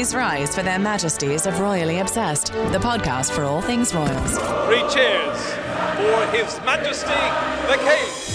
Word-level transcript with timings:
Please 0.00 0.14
rise 0.14 0.54
for 0.54 0.62
their 0.62 0.78
majesties 0.78 1.44
of 1.44 1.60
Royally 1.60 1.98
Obsessed, 1.98 2.54
the 2.72 2.78
podcast 2.78 3.32
for 3.32 3.42
all 3.42 3.60
things 3.60 3.94
royals. 3.94 4.38
Three 4.64 4.80
cheers 4.88 5.52
for 5.52 6.26
His 6.34 6.58
Majesty 6.64 7.10
the 7.68 7.76
King. 7.84 8.30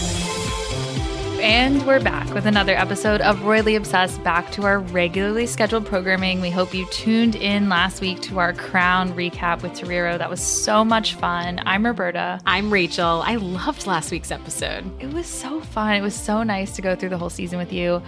And 1.42 1.84
we're 1.88 2.04
back 2.04 2.32
with 2.36 2.46
another 2.46 2.76
episode 2.76 3.20
of 3.22 3.42
Royally 3.44 3.76
Obsessed, 3.76 4.24
back 4.24 4.52
to 4.52 4.62
our 4.64 4.78
regularly 4.78 5.48
scheduled 5.48 5.88
programming. 5.88 6.40
We 6.40 6.52
hope 6.52 6.72
you 6.72 6.86
tuned 6.92 7.36
in 7.36 7.68
last 7.68 8.00
week 8.00 8.22
to 8.24 8.38
our 8.38 8.54
crown 8.54 9.14
recap 9.14 9.64
with 9.64 9.74
Torero. 9.74 10.20
That 10.20 10.30
was 10.30 10.42
so 10.42 10.86
much 10.86 11.16
fun. 11.16 11.62
I'm 11.66 11.84
Roberta. 11.84 12.40
I'm 12.46 12.72
Rachel. 12.72 13.24
I 13.26 13.38
loved 13.38 13.88
last 13.88 14.12
week's 14.12 14.30
episode. 14.30 14.84
It 15.02 15.12
was 15.12 15.26
so 15.26 15.62
fun. 15.62 15.96
It 15.96 16.02
was 16.02 16.16
so 16.16 16.44
nice 16.44 16.76
to 16.76 16.84
go 16.84 16.96
through 16.96 17.10
the 17.10 17.18
whole 17.18 17.32
season 17.32 17.58
with 17.58 17.74
you. 17.74 18.04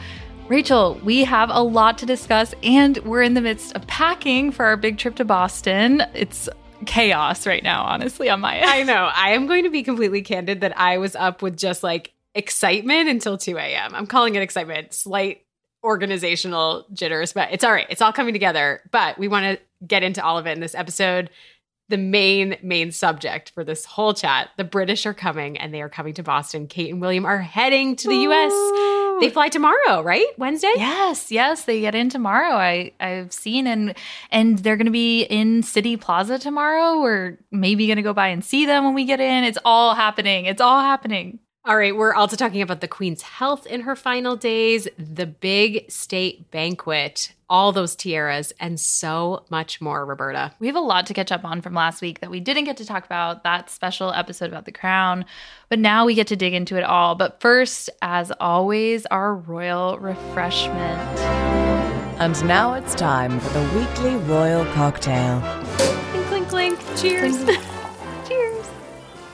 Rachel, 0.49 0.97
we 1.03 1.25
have 1.25 1.49
a 1.51 1.61
lot 1.61 1.97
to 1.97 2.05
discuss, 2.05 2.53
and 2.63 2.97
we're 2.99 3.21
in 3.21 3.33
the 3.33 3.41
midst 3.41 3.75
of 3.75 3.85
packing 3.85 4.53
for 4.53 4.65
our 4.65 4.77
big 4.77 4.97
trip 4.97 5.15
to 5.15 5.25
Boston. 5.25 6.03
It's 6.13 6.47
chaos 6.85 7.45
right 7.45 7.61
now, 7.61 7.83
honestly, 7.83 8.29
on 8.29 8.39
my 8.39 8.55
end. 8.55 8.65
I 8.65 8.83
know. 8.83 9.09
I 9.13 9.31
am 9.31 9.45
going 9.45 9.65
to 9.65 9.69
be 9.69 9.83
completely 9.83 10.21
candid 10.21 10.61
that 10.61 10.79
I 10.79 10.99
was 10.99 11.17
up 11.17 11.41
with 11.41 11.57
just 11.57 11.83
like 11.83 12.13
excitement 12.33 13.09
until 13.09 13.37
2 13.37 13.57
a.m. 13.57 13.93
I'm 13.93 14.07
calling 14.07 14.35
it 14.35 14.41
excitement, 14.41 14.93
slight 14.93 15.43
organizational 15.83 16.85
jitters, 16.93 17.33
but 17.33 17.49
it's 17.51 17.65
all 17.65 17.73
right. 17.73 17.87
It's 17.89 18.01
all 18.01 18.13
coming 18.13 18.33
together. 18.33 18.81
But 18.89 19.19
we 19.19 19.27
want 19.27 19.59
to 19.59 19.85
get 19.85 20.01
into 20.01 20.23
all 20.23 20.37
of 20.37 20.47
it 20.47 20.51
in 20.51 20.61
this 20.61 20.75
episode. 20.75 21.29
The 21.89 21.97
main, 21.97 22.57
main 22.61 22.91
subject 22.91 23.51
for 23.51 23.63
this 23.63 23.85
whole 23.85 24.13
chat 24.13 24.49
the 24.57 24.63
British 24.63 25.05
are 25.05 25.13
coming 25.13 25.57
and 25.57 25.73
they 25.73 25.81
are 25.81 25.89
coming 25.89 26.13
to 26.15 26.23
Boston. 26.23 26.67
Kate 26.67 26.91
and 26.91 26.99
William 26.99 27.25
are 27.25 27.39
heading 27.39 27.95
to 27.95 28.09
the 28.09 28.15
US. 28.27 29.21
They 29.21 29.29
fly 29.29 29.49
tomorrow, 29.49 30.01
right? 30.01 30.27
Wednesday? 30.37 30.71
Yes, 30.75 31.31
yes, 31.31 31.63
they 31.63 31.81
get 31.81 31.95
in 31.95 32.09
tomorrow. 32.09 32.55
I 32.55 32.91
I've 32.99 33.33
seen 33.33 33.67
and 33.67 33.95
and 34.31 34.59
they're 34.59 34.77
going 34.77 34.85
to 34.85 34.91
be 34.91 35.23
in 35.23 35.63
City 35.63 35.97
Plaza 35.97 36.37
tomorrow. 36.37 37.01
We're 37.01 37.37
maybe 37.51 37.87
going 37.87 37.97
to 37.97 38.03
go 38.03 38.13
by 38.13 38.27
and 38.27 38.43
see 38.43 38.65
them 38.65 38.83
when 38.83 38.93
we 38.93 39.05
get 39.05 39.19
in. 39.19 39.43
It's 39.43 39.57
all 39.65 39.95
happening. 39.95 40.45
It's 40.45 40.61
all 40.61 40.81
happening. 40.81 41.39
All 41.67 41.75
right, 41.75 41.93
we're 41.93 42.13
also 42.13 42.37
talking 42.37 42.61
about 42.61 42.79
the 42.79 42.87
Queen's 42.87 43.21
health 43.21 43.65
in 43.65 43.81
her 43.81 43.97
final 43.97 44.37
days, 44.37 44.87
the 44.97 45.25
big 45.25 45.91
state 45.91 46.49
banquet, 46.49 47.33
all 47.49 47.73
those 47.73 47.93
tiaras, 47.93 48.53
and 48.57 48.79
so 48.79 49.43
much 49.49 49.81
more, 49.81 50.05
Roberta. 50.05 50.53
We 50.59 50.67
have 50.67 50.77
a 50.77 50.79
lot 50.79 51.07
to 51.07 51.13
catch 51.13 51.29
up 51.29 51.43
on 51.43 51.59
from 51.59 51.73
last 51.73 52.01
week 52.01 52.21
that 52.21 52.31
we 52.31 52.39
didn't 52.39 52.63
get 52.63 52.77
to 52.77 52.85
talk 52.85 53.05
about, 53.05 53.43
that 53.43 53.69
special 53.69 54.13
episode 54.13 54.47
about 54.47 54.63
the 54.63 54.71
crown. 54.71 55.25
But 55.67 55.79
now 55.79 56.05
we 56.05 56.13
get 56.13 56.27
to 56.27 56.37
dig 56.37 56.53
into 56.53 56.77
it 56.77 56.85
all. 56.85 57.15
But 57.15 57.41
first, 57.41 57.89
as 58.01 58.31
always, 58.39 59.05
our 59.07 59.35
royal 59.35 59.99
refreshment. 59.99 61.19
And 62.17 62.47
now 62.47 62.75
it's 62.75 62.95
time 62.95 63.41
for 63.41 63.49
the 63.49 63.77
weekly 63.77 64.15
royal 64.15 64.63
cocktail. 64.67 65.41
Clink, 65.77 66.47
clink, 66.47 66.79
clink. 66.79 66.97
Cheers. 66.97 67.43
Cheers. 68.25 68.69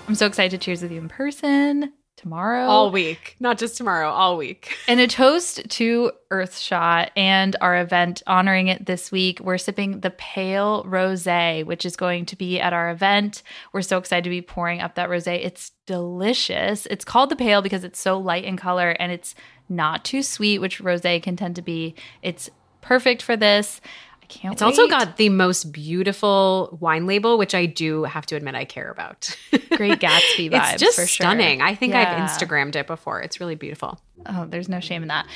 I'm 0.08 0.16
so 0.16 0.26
excited 0.26 0.60
to 0.60 0.66
cheers 0.66 0.82
with 0.82 0.92
you 0.92 0.98
in 0.98 1.10
person 1.10 1.94
tomorrow. 2.24 2.66
all 2.66 2.90
week, 2.90 3.36
not 3.40 3.58
just 3.58 3.78
tomorrow, 3.78 4.10
all 4.10 4.38
week. 4.38 4.76
And 4.88 5.00
a 5.00 5.08
toast 5.08 5.70
to 5.70 6.12
Earthshot 6.32 7.10
and 7.16 7.56
our 7.62 7.80
event 7.80 8.22
honoring 8.28 8.68
it 8.68 8.86
this 8.86 9.12
week. 9.12 9.40
We're 9.40 9.58
sipping 9.58 10.00
the 10.00 10.10
Pale 10.10 10.86
Rosé, 10.86 11.66
which 11.66 11.86
is 11.86 11.96
going 11.96 12.26
to 12.28 12.36
be 12.36 12.60
at 12.60 12.74
our 12.74 12.90
event. 12.90 13.44
We're 13.72 13.82
so 13.82 13.98
excited 13.98 14.24
to 14.24 14.30
be 14.30 14.42
pouring 14.42 14.82
up 14.82 14.96
that 14.96 15.10
rosé. 15.10 15.46
It's 15.46 15.72
delicious. 15.86 16.86
It's 16.88 17.06
called 17.06 17.30
the 17.30 17.36
Pale 17.36 17.62
because 17.62 17.84
it's 17.84 18.00
so 18.00 18.18
light 18.18 18.46
in 18.46 18.58
color 18.58 18.92
and 19.00 19.12
it's 19.12 19.36
not 19.70 20.04
too 20.04 20.24
sweet, 20.24 20.60
which 20.60 20.82
rosé 20.82 21.22
can 21.22 21.36
tend 21.36 21.56
to 21.56 21.62
be. 21.62 21.96
It's 22.22 22.50
perfect 22.82 23.22
for 23.22 23.36
this. 23.36 23.82
I 24.24 24.26
can't 24.28 24.54
It's 24.54 24.62
also 24.62 24.88
got 24.88 25.18
the 25.18 25.28
most 25.30 25.74
beautiful 25.74 26.78
wine 26.80 27.06
label, 27.06 27.38
which 27.38 27.54
I 27.54 27.66
do 27.66 28.04
have 28.06 28.26
to 28.28 28.36
admit 28.38 28.56
I 28.56 28.64
care 28.66 28.90
about. 28.90 29.36
Great 29.76 30.00
Gatsby 30.00 30.50
vibes 30.50 30.74
it's 30.74 30.82
just 30.82 30.96
for 30.96 31.06
sure. 31.06 31.26
stunning. 31.26 31.62
I 31.62 31.76
think 31.76 31.94
Yeah. 31.94 32.24
I've 32.24 32.30
Instagrammed 32.30 32.76
it 32.78 32.88
before. 32.88 33.22
It's 33.22 33.40
really 33.40 33.56
beautiful. 33.56 34.00
Oh, 34.26 34.46
there's 34.46 34.70
no 34.70 34.80
shame 34.80 35.02
in 35.02 35.10
that. 35.10 35.28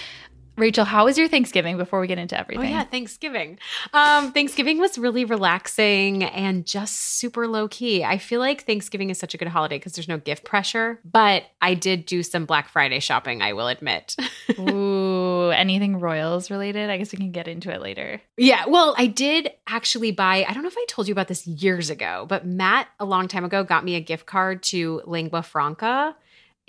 Rachel, 0.55 0.85
how 0.85 1.05
was 1.05 1.19
your 1.19 1.27
Thanksgiving 1.27 1.77
before 1.77 1.99
we 1.99 2.07
get 2.07 2.17
into 2.17 2.35
Oh 2.35 2.39
everything? 2.39 2.71
yeah, 2.71 2.83
Thanksgiving. 2.83 3.59
Um, 3.93 4.31
Thanksgiving 4.31 4.79
was 4.79 4.97
really 4.97 5.23
relaxing 5.23 6.23
and 6.23 6.65
just 6.65 6.95
super 7.19 7.47
low 7.47 7.67
key. 7.67 8.03
I 8.03 8.17
feel 8.17 8.39
like 8.39 8.63
Thanksgiving 8.65 9.11
is 9.11 9.19
such 9.19 9.35
a 9.35 9.37
good 9.37 9.49
holiday 9.49 9.77
because 9.77 9.93
there's 9.93 10.07
no 10.07 10.17
gift 10.17 10.45
pressure. 10.45 10.99
But 11.05 11.43
I 11.61 11.75
did 11.75 12.07
do 12.07 12.23
some 12.23 12.45
Black 12.45 12.69
Friday 12.69 12.99
shopping. 13.01 13.43
I 13.43 13.53
will 13.53 13.67
admit. 13.67 14.15
Ooh, 14.59 15.06
anything 15.49 15.99
Royals 15.99 16.49
related? 16.51 16.89
I 16.89 16.97
guess 16.97 17.11
we 17.11 17.17
can 17.17 17.31
get 17.31 17.47
into 17.47 17.71
it 17.73 17.81
later. 17.81 18.21
yeah, 18.37 18.65
well, 18.67 18.95
I 18.97 19.07
did 19.07 19.51
actually 19.67 20.11
buy. 20.11 20.45
I 20.47 20.53
don't 20.53 20.63
know 20.63 20.69
if 20.69 20.77
I 20.77 20.85
told 20.87 21.07
you 21.07 21.11
about 21.11 21.27
this 21.27 21.45
years 21.47 21.89
ago, 21.89 22.25
but 22.27 22.45
Matt 22.45 22.87
a 22.99 23.05
long 23.05 23.27
time 23.27 23.45
ago 23.45 23.63
got 23.63 23.83
me 23.83 23.95
a 23.95 24.01
gift 24.01 24.25
card 24.25 24.63
to 24.63 25.01
Lingua 25.05 25.43
Franca. 25.43 26.15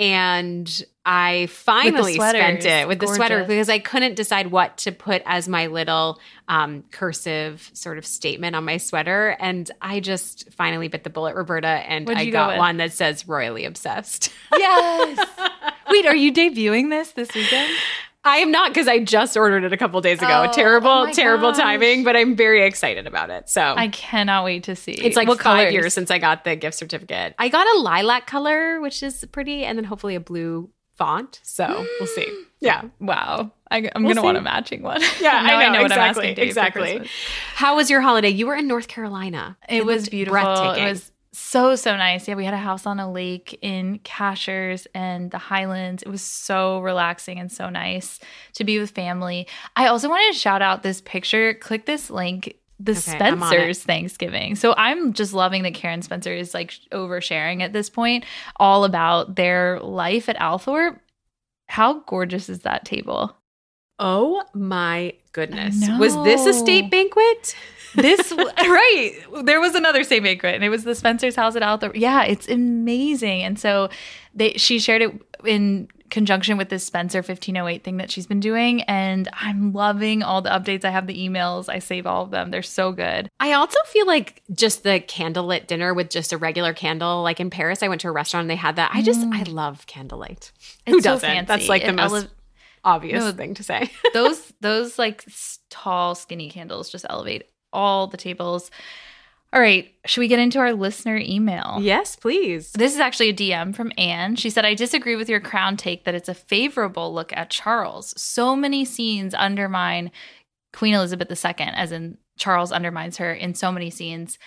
And 0.00 0.84
I 1.05 1.47
finally 1.47 2.15
spent 2.15 2.65
it 2.65 2.87
with 2.87 3.00
the 3.00 3.09
sweater 3.09 3.43
because 3.44 3.69
I 3.69 3.81
couldn't 3.81 4.15
decide 4.15 4.53
what 4.53 4.77
to 4.78 4.93
put 4.93 5.22
as 5.27 5.49
my 5.49 5.67
little 5.67 6.21
um, 6.47 6.84
cursive 6.93 7.69
sort 7.72 7.99
of 7.99 8.06
statement 8.06 8.55
on 8.55 8.65
my 8.65 8.77
sweater. 8.77 9.37
And 9.41 9.69
I 9.83 9.99
just 9.99 10.53
finally 10.53 10.87
bit 10.87 11.03
the 11.03 11.11
bullet, 11.11 11.34
Roberta, 11.34 11.67
and 11.67 12.09
I 12.09 12.27
go 12.27 12.31
got 12.31 12.49
with? 12.50 12.59
one 12.59 12.77
that 12.77 12.93
says 12.93 13.27
royally 13.27 13.65
obsessed. 13.65 14.31
Yes. 14.56 15.28
Wait, 15.91 16.06
are 16.06 16.15
you 16.15 16.33
debuting 16.33 16.91
this 16.91 17.12
this 17.12 17.34
weekend? 17.34 17.75
I 18.25 18.39
am 18.39 18.51
not 18.51 18.71
because 18.71 18.89
I 18.89 18.99
just 18.99 19.37
ordered 19.37 19.65
it 19.65 19.73
a 19.73 19.77
couple 19.77 20.01
days 20.01 20.19
ago. 20.19 20.47
Oh, 20.49 20.53
terrible, 20.53 20.91
oh 20.91 21.12
terrible 21.12 21.53
gosh. 21.53 21.61
timing, 21.61 22.05
but 22.05 22.17
I'm 22.17 22.37
very 22.37 22.65
excited 22.67 23.06
about 23.06 23.31
it. 23.31 23.49
So 23.49 23.62
I 23.62 23.89
cannot 23.89 24.45
wait 24.45 24.65
to 24.65 24.77
see. 24.77 24.93
It's 24.93 25.17
like 25.17 25.29
what 25.29 25.39
five 25.39 25.59
colors? 25.59 25.73
years 25.73 25.95
since 25.95 26.11
I 26.11 26.19
got 26.19 26.45
the 26.45 26.56
gift 26.56 26.77
certificate. 26.77 27.34
I 27.39 27.49
got 27.49 27.67
a 27.77 27.81
lilac 27.81 28.27
color, 28.27 28.81
which 28.81 29.03
is 29.03 29.25
pretty, 29.31 29.65
and 29.65 29.79
then 29.79 29.84
hopefully 29.84 30.15
a 30.15 30.21
blue 30.21 30.71
font. 30.97 31.41
So 31.43 31.87
we'll 31.99 32.09
see. 32.09 32.27
Yeah. 32.61 32.83
Wow, 32.99 33.53
I, 33.71 33.89
I'm 33.95 34.03
We'll 34.03 34.15
gonna 34.15 34.25
want 34.25 34.37
a 34.37 34.41
matching 34.41 34.83
one. 34.83 35.00
Yeah, 35.21 35.31
I 35.45 35.47
know, 35.47 35.56
what 35.56 35.65
I'm 35.65 35.83
exactly. 35.83 36.25
asking 36.25 36.35
Dave 36.35 36.49
exactly. 36.49 37.09
How 37.55 37.77
was 37.77 37.89
your 37.89 38.00
holiday? 38.00 38.31
You 38.31 38.49
were 38.49 38.56
in 38.56 38.67
North 38.67 38.89
Carolina. 38.89 39.56
It, 39.69 39.87
was 39.87 40.09
beautiful. 40.09 40.33
breathtaking. 40.33 40.85
It 40.85 40.89
was 40.91 41.12
so 41.38 41.76
so 41.76 41.97
nice. 41.97 42.28
Yeah, 42.28 42.34
we 42.34 42.44
had 42.44 42.54
a 42.54 42.59
house 42.59 42.87
on 42.87 43.00
a 43.00 43.10
lake 43.10 43.59
in 43.62 44.00
Cashiers 44.00 44.87
and 44.94 45.31
the 45.31 45.38
Highlands. 45.38 46.03
It 46.03 46.09
was 46.09 46.22
so 46.22 46.81
relaxing 46.81 47.38
and 47.38 47.50
so 47.50 47.71
nice 47.71 48.21
to 48.54 48.65
be 48.65 48.78
with 48.78 48.91
family. 48.91 49.47
I 49.76 49.87
also 49.87 50.09
wanted 50.09 50.32
to 50.32 50.38
shout 50.38 50.62
out 50.62 50.82
this 50.82 51.00
picture. 51.00 51.54
Click 51.54 51.87
this 51.87 52.10
link. 52.10 52.56
The 52.81 52.93
Okay, 52.93 53.19
I'm 53.19 53.43
on 53.43 53.53
it. 53.53 53.56
Spencer's 53.56 53.82
Thanksgiving. 53.82 54.54
So 54.54 54.72
I'm 54.76 55.12
just 55.12 55.32
loving 55.32 55.65
that 55.65 55.75
Karen 55.75 56.03
Spencer 56.03 56.32
is 56.32 56.54
like 56.54 56.72
oversharing 56.93 57.60
at 57.60 57.72
this 57.72 57.91
point, 57.91 58.25
all 58.56 58.84
about 58.84 59.34
their 59.34 59.81
life 59.81 60.28
at 60.28 60.38
Althorp. 60.38 61.00
How 61.66 62.00
gorgeous 62.00 62.49
is 62.49 62.60
that 62.60 62.84
table? 62.84 63.37
Oh 63.99 64.44
my 64.55 65.15
goodness. 65.32 65.88
Was 65.99 66.15
this 66.22 66.47
a 66.47 66.55
state 66.55 66.88
banquet? 66.91 67.56
This 67.94 68.32
right. 68.59 69.12
There 69.44 69.60
was 69.60 69.75
another 69.75 70.04
state 70.04 70.22
banquet, 70.22 70.54
and 70.54 70.65
it 70.65 70.69
was 70.69 70.84
the 70.84 70.94
Spencer's 70.94 71.37
house 71.37 71.56
at 71.56 71.62
Althorp. 71.62 71.93
Yeah, 71.94 72.25
it's 72.25 72.49
amazing. 72.49 73.43
And 73.43 73.59
so 73.59 73.88
they 74.34 74.53
she 74.54 74.78
shared 74.78 75.03
it 75.03 75.22
in 75.44 75.88
conjunction 76.10 76.56
with 76.56 76.71
this 76.71 76.84
Spencer 76.87 77.19
1508 77.19 77.84
thing 77.84 77.99
that 77.99 78.10
she's 78.10 78.26
been 78.26 78.41
doing. 78.41 78.81
And 78.84 79.28
I'm 79.34 79.75
loving 79.75 80.22
all 80.22 80.41
the 80.41 80.49
updates. 80.49 80.82
I 80.84 80.91
have 80.91 81.06
the 81.06 81.28
emails. 81.28 81.69
I 81.69 81.81
save 81.81 82.06
all 82.06 82.22
of 82.25 82.31
them. 82.31 82.50
They're 82.50 82.62
so 82.62 82.93
good. 82.93 83.28
I 83.41 83.53
also 83.53 83.78
feel 83.87 84.06
like 84.06 84.43
just 84.55 84.84
the 84.84 85.00
candlelit 85.00 85.66
dinner 85.66 85.93
with 85.93 86.09
just 86.09 86.32
a 86.32 86.38
regular 86.38 86.72
candle. 86.72 87.22
Like 87.22 87.41
in 87.41 87.50
Paris, 87.50 87.82
I 87.82 87.88
went 87.88 88.00
to 88.03 88.09
a 88.09 88.12
restaurant 88.12 88.44
and 88.44 88.50
they 88.50 88.56
had 88.56 88.76
that. 88.76 88.91
I 88.94 89.03
just, 89.03 89.20
I 89.20 89.43
love 89.43 89.87
candlelight. 89.87 90.50
Who 90.87 90.93
Mm. 90.93 90.97
It's 90.97 91.05
so 91.05 91.10
doesn't? 91.10 91.28
fancy. 91.28 91.47
That's 91.47 91.69
like 91.69 91.82
the 91.82 91.88
It 91.88 91.97
most 91.97 92.15
ele- 92.25 92.31
obvious 92.84 93.22
No, 93.22 93.32
thing 93.32 93.53
to 93.55 93.62
say. 93.62 93.91
those 94.15 94.50
those 94.62 94.99
like 94.99 95.26
tall 95.69 96.14
skinny 96.14 96.49
candles 96.49 96.88
just 96.88 97.05
elevate 97.11 97.44
all 97.73 98.06
the 98.06 98.17
tables. 98.17 98.70
All 99.53 99.61
right, 99.61 99.94
should 100.05 100.20
we 100.20 100.29
get 100.29 100.38
into 100.38 100.59
our 100.59 100.75
listener 100.75 101.17
email? 101.17 101.79
yes, 101.81 102.17
please. 102.17 102.73
This 102.73 102.93
is 102.93 103.00
actually 103.00 103.31
a 103.31 103.35
DM 103.35 103.75
from 103.75 103.93
Anne. 103.97 104.37
She 104.37 104.50
said, 104.50 104.67
I 104.67 104.75
disagree 104.75 105.17
with 105.17 105.31
your 105.31 105.41
crown 105.41 105.79
take 105.79 106.05
that 106.05 106.15
it's 106.15 106.29
a 106.29 106.35
favorable 106.35 107.15
look 107.15 107.32
at 107.32 107.49
Charles. 107.49 108.12
So 108.20 108.55
many 108.55 108.85
scenes 108.85 109.32
undermine 109.32 110.11
Queen 110.75 110.93
Elizabeth 110.93 111.31
II, 111.31 111.67
as 111.67 111.93
in 111.93 112.19
Charles 112.37 112.73
undermines 112.73 113.17
her 113.17 113.32
in 113.32 113.55
so 113.55 113.73
many 113.73 113.88
scenes. 113.88 114.38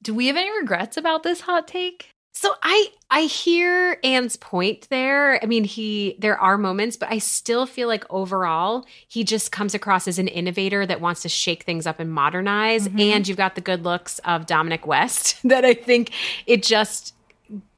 Do 0.00 0.14
we 0.14 0.28
have 0.28 0.36
any 0.36 0.50
regrets 0.58 0.96
about 0.96 1.24
this 1.24 1.42
hot 1.42 1.68
take? 1.68 2.14
So 2.40 2.54
I 2.62 2.92
I 3.10 3.22
hear 3.22 3.98
Anne's 4.04 4.36
point 4.36 4.86
there. 4.90 5.42
I 5.42 5.46
mean, 5.46 5.64
he 5.64 6.14
there 6.20 6.38
are 6.38 6.56
moments, 6.56 6.96
but 6.96 7.10
I 7.10 7.18
still 7.18 7.66
feel 7.66 7.88
like 7.88 8.04
overall 8.10 8.86
he 9.08 9.24
just 9.24 9.50
comes 9.50 9.74
across 9.74 10.06
as 10.06 10.20
an 10.20 10.28
innovator 10.28 10.86
that 10.86 11.00
wants 11.00 11.22
to 11.22 11.28
shake 11.28 11.64
things 11.64 11.84
up 11.84 11.98
and 11.98 12.12
modernize. 12.12 12.86
Mhm. 12.86 13.10
And 13.10 13.26
you've 13.26 13.36
got 13.36 13.56
the 13.56 13.60
good 13.60 13.82
looks 13.82 14.20
of 14.20 14.46
Dominic 14.46 14.86
West 14.86 15.36
that 15.48 15.64
I 15.64 15.74
think 15.74 16.12
it 16.46 16.62
just 16.62 17.12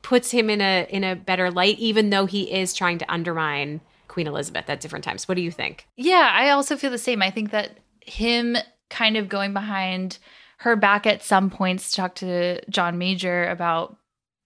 puts 0.02 0.30
him 0.30 0.50
in 0.50 0.60
a 0.60 0.86
in 0.90 1.04
a 1.04 1.16
better 1.16 1.50
light, 1.50 1.78
even 1.78 2.10
though 2.10 2.26
he 2.26 2.52
is 2.52 2.74
trying 2.74 2.98
to 2.98 3.10
undermine 3.10 3.80
Queen 4.08 4.26
Elizabeth 4.26 4.68
at 4.68 4.82
different 4.82 5.06
times. 5.06 5.26
What 5.26 5.36
do 5.36 5.40
you 5.40 5.50
think? 5.50 5.86
Yeah, 5.96 6.30
I 6.34 6.50
also 6.50 6.76
feel 6.76 6.90
the 6.90 6.98
same. 6.98 7.22
I 7.22 7.30
think 7.30 7.50
that 7.52 7.78
him 8.04 8.58
kind 8.90 9.16
of 9.16 9.30
going 9.30 9.54
behind 9.54 10.18
her 10.58 10.76
back 10.76 11.06
at 11.06 11.22
some 11.22 11.48
points 11.48 11.92
to 11.92 11.96
talk 11.96 12.14
to 12.16 12.60
John 12.68 12.98
Major 12.98 13.48
about 13.48 13.96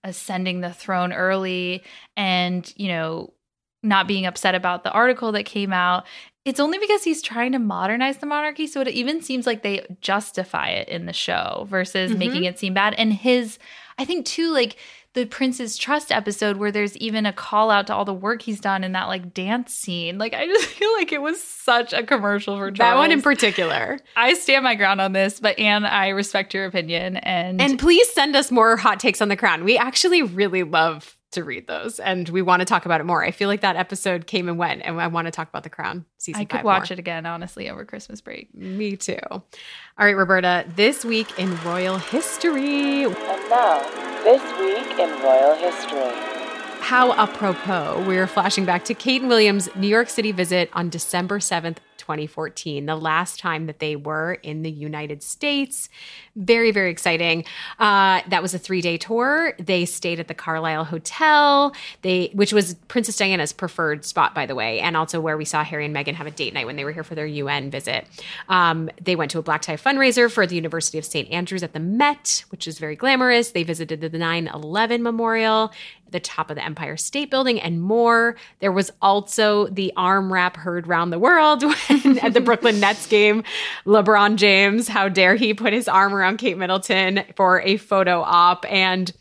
ascending 0.04 0.60
the 0.60 0.72
throne 0.72 1.12
early 1.12 1.82
and, 2.16 2.72
you 2.76 2.88
know, 2.88 3.32
not 3.82 4.06
being 4.06 4.24
upset 4.26 4.54
about 4.54 4.84
the 4.84 4.90
article 4.92 5.32
that 5.32 5.44
came 5.44 5.72
out. 5.72 6.04
It's 6.44 6.60
only 6.60 6.78
because 6.78 7.02
he's 7.04 7.22
trying 7.22 7.52
to 7.52 7.58
modernize 7.58 8.18
the 8.18 8.26
monarchy. 8.26 8.66
So 8.66 8.80
it 8.80 8.88
even 8.88 9.22
seems 9.22 9.46
like 9.46 9.62
they 9.62 9.84
justify 10.00 10.68
it 10.68 10.88
in 10.88 11.06
the 11.06 11.12
show 11.12 11.66
versus 11.68 12.12
Mhm. 12.12 12.18
making 12.18 12.44
it 12.44 12.58
seem 12.58 12.74
bad. 12.74 12.94
And 12.94 13.12
his, 13.12 13.58
I 13.98 14.04
think, 14.04 14.26
too, 14.26 14.50
like 14.52 14.76
the 15.14 15.24
Prince's 15.24 15.76
Trust 15.76 16.12
episode 16.12 16.56
where 16.56 16.70
there's 16.70 16.96
even 16.98 17.24
a 17.24 17.32
call 17.32 17.70
out 17.70 17.86
to 17.86 17.94
all 17.94 18.04
the 18.04 18.12
work 18.12 18.42
he's 18.42 18.60
done 18.60 18.84
in 18.84 18.92
that 18.92 19.06
like 19.06 19.32
dance 19.32 19.72
scene. 19.72 20.18
Like 20.18 20.34
I 20.34 20.46
just 20.46 20.66
feel 20.70 20.92
like 20.94 21.12
it 21.12 21.22
was 21.22 21.42
such 21.42 21.92
a 21.92 22.02
commercial 22.02 22.56
for 22.56 22.70
Charles. 22.70 22.78
That 22.78 22.96
one 22.96 23.10
in 23.10 23.22
particular. 23.22 23.98
I 24.16 24.34
stand 24.34 24.64
my 24.64 24.74
ground 24.74 25.00
on 25.00 25.12
this, 25.12 25.40
but 25.40 25.58
Anne, 25.58 25.84
I 25.84 26.08
respect 26.08 26.52
your 26.52 26.66
opinion 26.66 27.16
and 27.18 27.60
And 27.60 27.78
please 27.78 28.12
send 28.12 28.36
us 28.36 28.50
more 28.50 28.76
hot 28.76 29.00
takes 29.00 29.20
on 29.20 29.28
the 29.28 29.36
crown. 29.36 29.64
We 29.64 29.78
actually 29.78 30.22
really 30.22 30.64
love 30.64 31.16
to 31.34 31.44
read 31.44 31.66
those 31.66 32.00
and 32.00 32.28
we 32.28 32.42
want 32.42 32.60
to 32.60 32.64
talk 32.64 32.84
about 32.84 33.00
it 33.00 33.04
more. 33.04 33.24
I 33.24 33.30
feel 33.30 33.48
like 33.48 33.60
that 33.60 33.76
episode 33.76 34.26
came 34.26 34.48
and 34.48 34.58
went 34.58 34.82
and 34.84 35.00
I 35.00 35.06
want 35.06 35.26
to 35.26 35.30
talk 35.30 35.48
about 35.48 35.62
the 35.62 35.70
crown 35.70 36.04
season 36.18 36.40
I 36.40 36.44
could 36.44 36.58
five 36.58 36.64
watch 36.64 36.90
more. 36.90 36.94
it 36.94 36.98
again, 36.98 37.26
honestly, 37.26 37.68
over 37.68 37.84
Christmas 37.84 38.20
break. 38.20 38.54
Me 38.54 38.96
too. 38.96 39.18
All 39.30 39.42
right, 39.98 40.16
Roberta, 40.16 40.64
this 40.74 41.04
week 41.04 41.38
in 41.38 41.56
royal 41.62 41.98
history. 41.98 43.04
And 43.04 43.50
now, 43.50 43.80
this 44.24 44.42
week 44.58 44.98
in 44.98 45.10
royal 45.22 45.54
history. 45.56 46.12
How 46.80 47.12
apropos, 47.14 48.04
we're 48.06 48.26
flashing 48.26 48.64
back 48.64 48.84
to 48.86 48.94
Kate 48.94 49.20
and 49.20 49.28
William's 49.30 49.74
New 49.74 49.88
York 49.88 50.10
City 50.10 50.32
visit 50.32 50.68
on 50.74 50.90
December 50.90 51.38
7th, 51.38 51.78
2014, 52.04 52.84
the 52.84 52.96
last 52.96 53.38
time 53.40 53.66
that 53.66 53.78
they 53.78 53.96
were 53.96 54.34
in 54.42 54.62
the 54.62 54.70
United 54.70 55.22
States. 55.22 55.88
Very, 56.36 56.70
very 56.70 56.90
exciting. 56.90 57.44
Uh, 57.78 58.20
that 58.28 58.42
was 58.42 58.52
a 58.52 58.58
three 58.58 58.82
day 58.82 58.98
tour. 58.98 59.54
They 59.58 59.86
stayed 59.86 60.20
at 60.20 60.28
the 60.28 60.34
Carlyle 60.34 60.84
Hotel, 60.84 61.74
they 62.02 62.30
which 62.34 62.52
was 62.52 62.74
Princess 62.88 63.16
Diana's 63.16 63.52
preferred 63.52 64.04
spot, 64.04 64.34
by 64.34 64.44
the 64.44 64.54
way, 64.54 64.80
and 64.80 64.96
also 64.96 65.20
where 65.20 65.38
we 65.38 65.46
saw 65.46 65.64
Harry 65.64 65.86
and 65.86 65.96
Meghan 65.96 66.14
have 66.14 66.26
a 66.26 66.30
date 66.30 66.52
night 66.52 66.66
when 66.66 66.76
they 66.76 66.84
were 66.84 66.92
here 66.92 67.04
for 67.04 67.14
their 67.14 67.26
UN 67.26 67.70
visit. 67.70 68.06
Um, 68.48 68.90
they 69.00 69.16
went 69.16 69.30
to 69.30 69.38
a 69.38 69.42
black 69.42 69.62
tie 69.62 69.76
fundraiser 69.76 70.30
for 70.30 70.46
the 70.46 70.54
University 70.54 70.98
of 70.98 71.04
St. 71.06 71.30
Andrews 71.30 71.62
at 71.62 71.72
the 71.72 71.80
Met, 71.80 72.44
which 72.50 72.68
is 72.68 72.78
very 72.78 72.96
glamorous. 72.96 73.52
They 73.52 73.62
visited 73.62 74.00
the 74.00 74.18
9 74.18 74.50
11 74.52 75.02
memorial 75.02 75.72
the 76.14 76.20
top 76.20 76.48
of 76.48 76.56
the 76.56 76.64
Empire 76.64 76.96
State 76.96 77.30
Building, 77.30 77.60
and 77.60 77.82
more. 77.82 78.36
There 78.60 78.72
was 78.72 78.90
also 79.02 79.66
the 79.66 79.92
arm 79.96 80.32
wrap 80.32 80.56
heard 80.56 80.86
round 80.86 81.12
the 81.12 81.18
world 81.18 81.62
when, 81.88 82.18
at 82.20 82.32
the 82.32 82.40
Brooklyn 82.40 82.80
Nets 82.80 83.06
game. 83.06 83.42
LeBron 83.84 84.36
James, 84.36 84.88
how 84.88 85.10
dare 85.10 85.34
he 85.34 85.52
put 85.52 85.72
his 85.74 85.88
arm 85.88 86.14
around 86.14 86.38
Kate 86.38 86.56
Middleton 86.56 87.24
for 87.36 87.60
a 87.60 87.76
photo 87.76 88.22
op. 88.22 88.64
And 88.70 89.12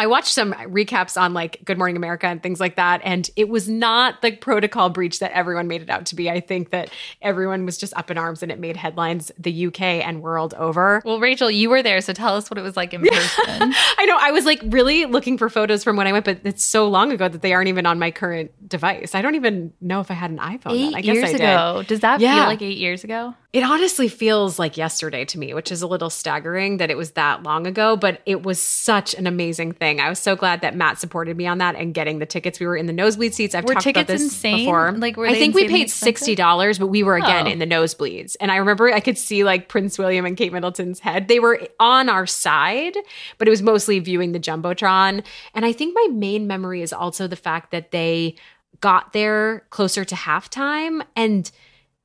I 0.00 0.06
watched 0.06 0.32
some 0.32 0.52
recaps 0.54 1.20
on 1.20 1.34
like 1.34 1.60
Good 1.64 1.76
Morning 1.76 1.96
America 1.96 2.26
and 2.26 2.42
things 2.42 2.58
like 2.58 2.76
that, 2.76 3.00
and 3.04 3.28
it 3.36 3.48
was 3.50 3.68
not 3.68 4.22
the 4.22 4.32
protocol 4.32 4.88
breach 4.88 5.18
that 5.18 5.30
everyone 5.32 5.68
made 5.68 5.82
it 5.82 5.90
out 5.90 6.06
to 6.06 6.14
be. 6.14 6.30
I 6.30 6.40
think 6.40 6.70
that 6.70 6.90
everyone 7.20 7.66
was 7.66 7.76
just 7.76 7.92
up 7.96 8.10
in 8.10 8.16
arms 8.16 8.42
and 8.42 8.50
it 8.50 8.58
made 8.58 8.76
headlines 8.76 9.30
the 9.38 9.66
UK 9.66 9.80
and 9.82 10.22
world 10.22 10.54
over. 10.54 11.02
Well, 11.04 11.20
Rachel, 11.20 11.50
you 11.50 11.68
were 11.68 11.82
there, 11.82 12.00
so 12.00 12.12
tell 12.14 12.34
us 12.34 12.50
what 12.50 12.56
it 12.56 12.62
was 12.62 12.76
like 12.76 12.94
in 12.94 13.02
person. 13.06 13.74
I 13.98 14.06
know. 14.06 14.16
I 14.18 14.30
was 14.30 14.46
like 14.46 14.60
really 14.64 15.04
looking 15.04 15.36
for 15.36 15.50
photos 15.50 15.84
from 15.84 15.96
when 15.96 16.06
I 16.06 16.12
went, 16.12 16.24
but 16.24 16.40
it's 16.44 16.64
so 16.64 16.88
long 16.88 17.12
ago 17.12 17.28
that 17.28 17.42
they 17.42 17.52
aren't 17.52 17.68
even 17.68 17.84
on 17.84 17.98
my 17.98 18.10
current 18.10 18.50
device. 18.68 19.14
I 19.14 19.20
don't 19.22 19.34
even 19.34 19.72
know 19.82 20.00
if 20.00 20.10
I 20.10 20.14
had 20.14 20.30
an 20.30 20.38
iPhone. 20.38 20.62
then. 20.64 20.74
eight 20.76 20.94
I 20.96 21.00
guess 21.02 21.14
years 21.16 21.28
I 21.28 21.32
did. 21.32 21.40
ago. 21.42 21.82
Does 21.86 22.00
that 22.00 22.20
Yeah. 22.20 22.36
feel 22.36 22.44
like 22.44 22.62
eight 22.62 22.78
years 22.78 23.04
ago? 23.04 23.34
It 23.52 23.64
honestly 23.64 24.06
feels 24.06 24.60
like 24.60 24.76
yesterday 24.76 25.24
to 25.24 25.36
me, 25.38 25.54
which 25.54 25.72
is 25.72 25.82
a 25.82 25.88
little 25.88 26.08
staggering 26.08 26.76
that 26.76 26.88
it 26.88 26.96
was 26.96 27.12
that 27.12 27.42
long 27.42 27.66
ago, 27.66 27.96
but 27.96 28.20
it 28.24 28.44
was 28.44 28.62
such 28.62 29.12
an 29.14 29.26
amazing 29.26 29.72
thing. 29.72 29.98
I 29.98 30.08
was 30.08 30.20
so 30.20 30.36
glad 30.36 30.60
that 30.60 30.76
Matt 30.76 31.00
supported 31.00 31.36
me 31.36 31.48
on 31.48 31.58
that 31.58 31.74
and 31.74 31.92
getting 31.92 32.20
the 32.20 32.26
tickets. 32.26 32.60
We 32.60 32.66
were 32.66 32.76
in 32.76 32.86
the 32.86 32.92
nosebleed 32.92 33.34
seats. 33.34 33.56
I've 33.56 33.64
Were 33.64 33.74
talked 33.74 33.86
about 33.88 34.06
this 34.06 34.22
insane? 34.22 34.58
before. 34.58 34.92
Like, 34.92 35.16
were 35.16 35.26
I 35.26 35.34
think 35.34 35.56
we 35.56 35.66
paid 35.66 35.90
sixty 35.90 36.36
dollars, 36.36 36.78
but 36.78 36.86
we 36.86 37.02
were 37.02 37.16
again 37.16 37.48
Oh. 37.48 37.50
in 37.50 37.58
the 37.58 37.66
nosebleeds. 37.66 38.36
And 38.40 38.52
I 38.52 38.56
remember 38.56 38.92
I 38.94 39.00
could 39.00 39.18
see 39.18 39.42
like 39.42 39.68
Prince 39.68 39.98
William 39.98 40.24
and 40.24 40.36
Kate 40.36 40.52
Middleton's 40.52 41.00
head. 41.00 41.26
They 41.26 41.40
were 41.40 41.60
on 41.80 42.08
our 42.08 42.26
side, 42.28 42.96
but 43.38 43.48
it 43.48 43.50
was 43.50 43.62
mostly 43.62 43.98
viewing 43.98 44.30
the 44.30 44.38
jumbotron. 44.38 45.24
And 45.54 45.64
I 45.64 45.72
think 45.72 45.96
my 45.96 46.06
main 46.12 46.46
memory 46.46 46.82
is 46.82 46.92
also 46.92 47.26
the 47.26 47.34
fact 47.34 47.72
that 47.72 47.90
they 47.90 48.36
got 48.80 49.12
there 49.12 49.64
closer 49.70 50.04
to 50.04 50.14
halftime 50.14 51.02
and 51.16 51.50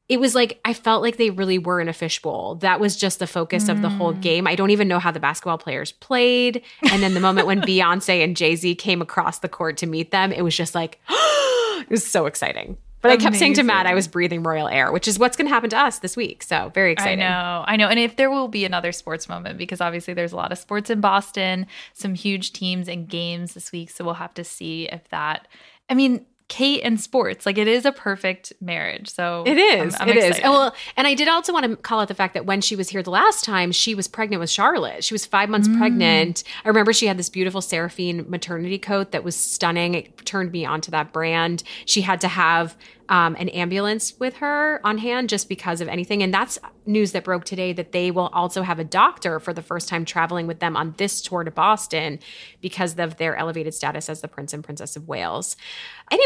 it 0.08 0.20
was 0.20 0.36
like 0.36 0.60
I 0.64 0.74
felt 0.74 1.02
like 1.02 1.18
they 1.18 1.30
really 1.32 1.58
were 1.58 1.80
in 1.82 1.88
a 1.90 1.94
fishbowl. 1.94 2.56
That 2.56 2.80
was 2.80 2.96
just 2.96 3.20
the 3.20 3.28
focus 3.28 3.70
of 3.70 3.82
the 3.82 3.90
whole 3.90 4.14
Mm. 4.14 4.22
game. 4.22 4.48
I 4.48 4.56
don't 4.56 4.70
even 4.70 4.88
know 4.88 5.00
how 5.00 5.12
the 5.12 5.20
basketball 5.20 5.58
players 5.58 5.92
played. 5.94 6.62
And 6.92 7.02
then 7.02 7.14
the 7.16 7.20
moment 7.20 7.48
when 7.48 7.62
Beyonce 7.72 8.24
and 8.24 8.38
Jay 8.38 8.56
Z 8.56 8.76
came 8.76 9.02
across 9.02 9.40
the 9.40 9.50
court 9.50 9.78
to 9.78 9.88
meet 9.88 10.12
them, 10.12 10.32
it 10.32 10.44
was 10.44 10.56
just 10.56 10.76
like 10.76 11.00
it 11.10 11.90
was 11.90 12.06
so 12.06 12.26
exciting. 12.28 12.78
But 13.02 13.12
I 13.12 13.18
kept 13.18 13.36
saying 13.36 13.54
to 13.56 13.64
Matt, 13.64 13.86
I 13.86 13.94
was 13.94 14.08
breathing 14.08 14.42
royal 14.42 14.68
air, 14.68 14.92
which 14.92 15.08
is 15.08 15.20
what's 15.20 15.38
going 15.38 15.46
to 15.48 15.54
happen 15.54 15.70
to 15.70 15.78
us 15.78 16.00
this 16.00 16.18
week. 16.18 16.42
So 16.42 16.72
very 16.74 16.92
exciting. 16.92 17.22
I 17.24 17.30
know, 17.30 17.64
I 17.68 17.76
know. 17.76 17.88
And 17.88 18.00
if 18.00 18.16
there 18.16 18.32
will 18.32 18.48
be 18.48 18.66
another 18.66 18.92
sports 18.92 19.30
moment, 19.30 19.60
because 19.60 19.80
obviously 19.80 20.16
there's 20.16 20.32
a 20.32 20.36
lot 20.36 20.52
of 20.52 20.58
sports 20.58 20.90
in 20.90 21.02
Boston, 21.02 21.68
some 21.94 22.16
huge 22.16 22.52
teams 22.52 22.88
and 22.88 23.08
games 23.08 23.54
this 23.54 23.72
week. 23.72 23.92
So 23.92 24.04
we'll 24.04 24.16
have 24.16 24.34
to 24.36 24.44
see 24.44 24.86
if 24.90 25.08
that, 25.10 25.48
I 25.88 25.94
mean, 25.94 26.26
Kate 26.48 26.82
and 26.84 27.02
sports, 27.02 27.46
like 27.46 27.58
it 27.58 27.68
is 27.68 27.86
a 27.86 27.92
perfect 27.92 28.54
marriage. 28.62 29.10
So 29.10 29.44
It 29.48 29.58
is. 29.58 29.96
I'm- 29.96 30.02
I'm 30.04 30.10
it 30.10 30.18
is. 30.18 30.40
And 30.40 30.52
well, 30.54 30.76
and 30.96 31.08
I 31.08 31.16
did 31.16 31.28
also 31.28 31.52
want 31.52 31.66
to 31.66 31.76
call 31.76 32.00
out 32.02 32.08
the 32.08 32.14
fact 32.14 32.36
that 32.36 32.46
when 32.46 32.62
she 32.62 32.76
was 32.76 32.90
here 32.90 33.02
the 33.02 33.10
last 33.10 33.44
time, 33.44 33.72
she 33.72 33.96
was 33.96 34.08
pregnant 34.08 34.40
with 34.40 34.52
Charlotte. 34.52 35.04
She 35.04 35.14
was 35.16 35.26
five 35.26 35.50
months 35.50 35.68
Mm. 35.68 35.78
pregnant. 35.80 36.44
I 36.64 36.68
remember 36.68 36.94
she 36.94 37.08
had 37.08 37.18
this 37.18 37.30
beautiful 37.30 37.62
Seraphine 37.62 38.26
maternity 38.30 38.78
coat 38.78 39.12
that 39.12 39.24
was 39.24 39.36
stunning. 39.36 39.96
It 39.96 40.24
turned 40.26 40.52
me 40.52 40.66
onto 40.66 40.92
that 40.92 41.12
brand. 41.12 41.64
She 41.86 42.02
had 42.02 42.22
to 42.22 42.28
have 42.28 42.78
um, 43.08 43.36
an 43.38 43.50
ambulance 43.50 44.16
with 44.20 44.38
her 44.38 44.82
on 44.84 44.98
hand 44.98 45.30
just 45.30 45.48
because 45.48 45.80
of 45.80 45.88
anything. 45.88 46.24
And 46.24 46.34
that's 46.34 46.58
news 46.88 47.12
that 47.12 47.24
broke 47.24 47.46
today 47.46 47.72
that 47.72 47.92
they 47.92 48.10
will 48.10 48.30
also 48.34 48.64
have 48.64 48.80
a 48.80 48.84
doctor 48.84 49.40
for 49.40 49.54
the 49.54 49.62
first 49.62 49.88
time 49.88 50.06
traveling 50.06 50.48
with 50.48 50.60
them 50.60 50.76
on 50.76 50.96
this 50.98 51.22
tour 51.22 51.44
to 51.44 51.52
Boston 51.52 52.18
because 52.62 52.98
of 52.98 53.18
their 53.18 53.36
elevated 53.36 53.76
status 53.76 54.10
as 54.10 54.22
the 54.22 54.28
Prince 54.28 54.54
and 54.54 54.64
Princess 54.64 54.96
of 54.96 55.08
Wales. 55.08 55.56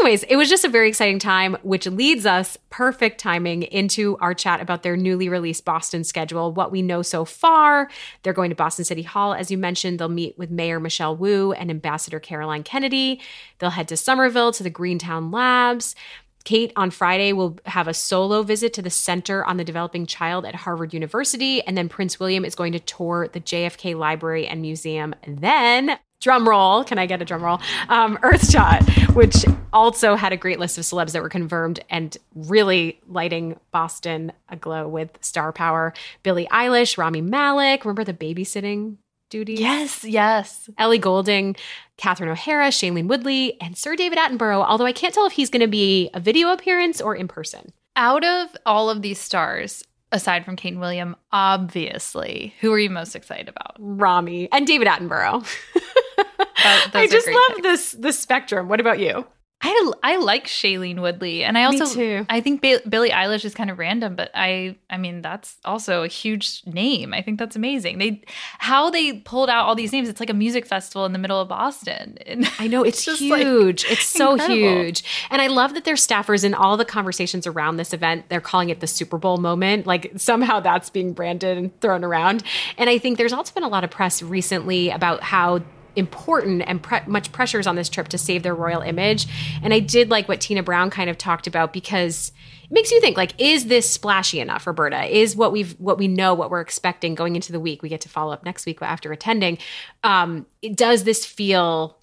Anyways, 0.10 0.24
it 0.24 0.38
was 0.38 0.50
just 0.50 0.66
a 0.66 0.70
very 0.70 0.90
exciting 0.90 1.20
time, 1.20 1.56
which 1.62 1.86
leads 1.86 2.26
us 2.26 2.58
perfect 2.72 3.20
timing 3.20 3.62
into 3.62 4.18
our 4.18 4.34
chat 4.34 4.60
about 4.60 4.82
their 4.82 4.98
newly 4.98 5.30
released 5.30 5.66
Boston 5.66 6.04
schedule. 6.04 6.52
What 6.52 6.72
we 6.72 6.82
know 6.82 7.04
so 7.04 7.26
far, 7.26 7.92
they're 8.24 8.34
going 8.34 8.50
to 8.50 8.56
Boston 8.56 8.86
City 8.86 9.04
Hall. 9.04 9.36
As 9.36 9.52
you 9.52 9.58
mentioned, 9.60 10.00
they'll 10.00 10.10
meet 10.10 10.36
with 10.36 10.50
Mayor 10.50 10.80
Michelle 10.80 11.16
Wu 11.16 11.52
and 11.52 11.70
Ambassador 11.70 12.20
Caroline 12.20 12.64
Kennedy. 12.64 13.22
They'll 13.60 13.70
head 13.70 13.88
to 13.90 13.98
Somerville 13.98 14.52
to 14.54 14.64
the 14.64 14.72
Greentown 14.72 15.30
Labs. 15.30 15.94
Kate 16.44 16.74
on 16.76 16.90
Friday 16.90 17.32
will 17.32 17.60
have 17.66 17.88
a 17.88 17.94
solo 17.94 18.42
visit 18.42 18.74
to 18.74 18.82
the 18.82 18.90
Center 18.90 19.46
on 19.46 19.58
the 19.58 19.64
Developing 19.64 20.08
Child 20.08 20.44
at 20.44 20.56
Harvard 20.56 20.92
University. 20.92 21.62
And 21.62 21.78
then 21.78 21.88
Prince 21.88 22.20
William 22.20 22.46
is 22.46 22.56
going 22.56 22.74
to 22.74 22.80
tour 22.80 23.28
the 23.32 23.42
JFK 23.42 23.96
Library 23.96 24.48
and 24.48 24.60
Museum. 24.60 25.14
Then, 25.28 26.00
drum 26.20 26.48
roll, 26.48 26.84
can 26.84 26.98
I 26.98 27.06
get 27.06 27.22
a 27.22 27.26
drum 27.26 27.44
roll? 27.44 27.60
Um, 27.88 28.18
Earthshot, 28.18 29.16
which 29.16 29.46
also 29.74 30.16
had 30.16 30.34
a 30.34 30.38
great 30.38 30.60
list 30.60 30.78
of 30.78 30.84
celebs 30.84 31.12
that 31.14 31.22
were 31.22 31.30
confirmed 31.30 31.80
and 31.90 32.18
really 32.36 33.00
lighting 33.08 33.60
Boston 33.72 34.32
aglow 34.50 34.88
with 34.88 35.18
star 35.22 35.52
power. 35.52 35.94
Billie 36.24 36.48
Eilish, 36.52 36.98
Rami 36.98 37.22
Malek, 37.22 37.86
remember 37.86 38.04
the 38.04 38.14
babysitting 38.14 38.98
duty 39.30 39.54
yes, 39.54 40.04
yes. 40.04 40.70
Ellie 40.78 40.98
Goulding, 40.98 41.56
Catherine 41.98 42.32
O'Hara, 42.32 42.70
Shailene 42.70 43.08
Woodley, 43.08 43.60
and 43.62 43.78
Sir 43.78 43.96
David 43.96 44.18
Attenborough, 44.18 44.66
although 44.66 44.86
I 44.86 44.92
can't 44.92 45.14
tell 45.14 45.26
if 45.26 45.34
he's 45.34 45.50
going 45.50 45.62
to 45.62 45.68
be 45.68 46.10
a 46.14 46.20
video 46.20 46.52
appearance 46.52 47.00
or 47.00 47.16
in 47.16 47.28
person. 47.28 47.72
Out 47.96 48.24
of 48.24 48.50
all 48.66 48.90
of 48.90 49.02
these 49.02 49.20
stars, 49.20 49.84
aside 50.12 50.46
from 50.46 50.56
Kate 50.56 50.74
and 50.74 50.82
William, 50.82 51.16
obviously, 51.32 52.56
who 52.60 52.72
are 52.74 52.80
you 52.80 52.90
most 52.90 53.16
excited 53.16 53.50
about? 53.50 53.76
Rami 53.78 54.50
and 54.52 54.66
David 54.66 54.88
Attenborough. 54.88 55.46
I 56.94 57.08
just 57.10 57.28
love 57.28 57.58
picks. 57.58 57.62
this 57.62 57.92
this 57.94 58.20
spectrum. 58.20 58.70
What 58.70 58.80
about 58.80 59.00
you? 59.00 59.26
I, 59.62 59.92
I 60.04 60.16
like 60.16 60.48
Shailene 60.48 61.02
Woodley, 61.02 61.44
and 61.44 61.58
I 61.58 61.70
Me 61.70 61.80
also 61.82 61.94
too. 61.94 62.26
I 62.30 62.40
think 62.40 62.62
ba- 62.62 62.80
Billie 62.88 63.10
Eilish 63.10 63.44
is 63.44 63.54
kind 63.54 63.70
of 63.70 63.78
random, 63.78 64.16
but 64.16 64.32
I 64.34 64.78
I 64.90 64.98
mean 64.98 65.22
that's 65.22 65.58
also 65.66 66.04
a 66.04 66.08
huge 66.08 66.62
name. 66.66 67.14
I 67.14 67.22
think 67.22 67.40
that's 67.40 67.58
amazing. 67.58 67.98
They 67.98 68.22
how 68.60 68.90
they 68.90 69.20
pulled 69.20 69.50
out 69.50 69.66
all 69.66 69.76
these 69.76 69.92
names. 69.92 70.08
It's 70.08 70.22
like 70.22 70.30
a 70.30 70.34
music 70.34 70.66
festival 70.66 71.06
in 71.06 71.12
the 71.12 71.20
middle 71.20 71.42
of 71.42 71.50
Boston. 71.50 72.18
And 72.30 72.50
I 72.60 72.68
know 72.68 72.84
it's, 72.84 73.06
like, 73.22 73.42
huge. 73.42 73.86
it's 73.90 74.06
so 74.06 74.34
incredible. 74.34 74.56
huge. 74.56 75.04
And 75.32 75.42
I 75.42 75.48
love 75.48 75.74
that 75.74 75.84
their 75.84 75.96
staffers 75.96 76.44
in 76.46 76.54
all 76.54 76.78
the 76.78 76.86
conversations 76.86 77.48
around 77.48 77.78
this 77.78 77.92
event, 77.92 78.30
they're 78.30 78.40
calling 78.40 78.70
it 78.70 78.80
the 78.82 78.88
Super 78.88 79.18
Bowl 79.18 79.38
moment. 79.38 79.88
Like 79.88 80.12
somehow 80.16 80.60
that's 80.60 80.90
being 80.92 81.12
branded 81.12 81.58
and 81.58 81.82
thrown 81.82 82.04
around. 82.04 82.44
And 82.78 82.90
I 82.90 82.98
think 83.00 83.18
there's 83.18 83.34
also 83.34 83.54
been 83.54 83.64
a 83.64 83.68
lot 83.68 83.84
of 83.84 83.90
press 83.90 84.22
recently 84.22 84.90
about 84.92 85.24
how 85.24 85.62
important 85.96 86.64
and 86.66 86.82
pre- 86.82 87.02
much 87.08 87.32
pressures 87.32 87.68
on 87.68 87.76
this 87.76 87.90
trip 87.90 88.08
to 88.10 88.18
save 88.18 88.44
their 88.44 88.56
royal 88.56 88.82
image. 88.82 89.28
And 89.62 89.74
I 89.74 89.80
did 89.80 90.10
like 90.10 90.28
what 90.28 90.42
Tina 90.42 90.64
Brown 90.64 90.90
kind 90.90 91.10
of 91.10 91.18
talked 91.18 91.48
about 91.48 91.74
because 91.74 92.32
it 92.64 92.72
makes 92.72 92.92
you 92.92 93.02
think 93.02 93.18
like 93.18 93.34
is 93.40 93.66
this 93.66 93.90
splashy 93.90 94.40
enough 94.40 94.68
roberta 94.68 95.04
is 95.06 95.36
what 95.36 95.52
we've 95.52 95.72
what 95.80 95.98
we 95.98 96.08
know 96.08 96.36
what 96.36 96.52
we're 96.52 96.62
expecting 96.62 97.16
going 97.16 97.36
into 97.36 97.52
the 97.52 97.60
week 97.60 97.82
we 97.82 97.90
get 97.90 98.02
to 98.02 98.10
follow 98.10 98.32
up 98.32 98.46
next 98.46 98.68
week 98.68 98.80
after 98.82 99.12
attending 99.12 99.58
um 100.04 100.46
does 100.76 101.04
this 101.04 101.26
feel 101.26 101.98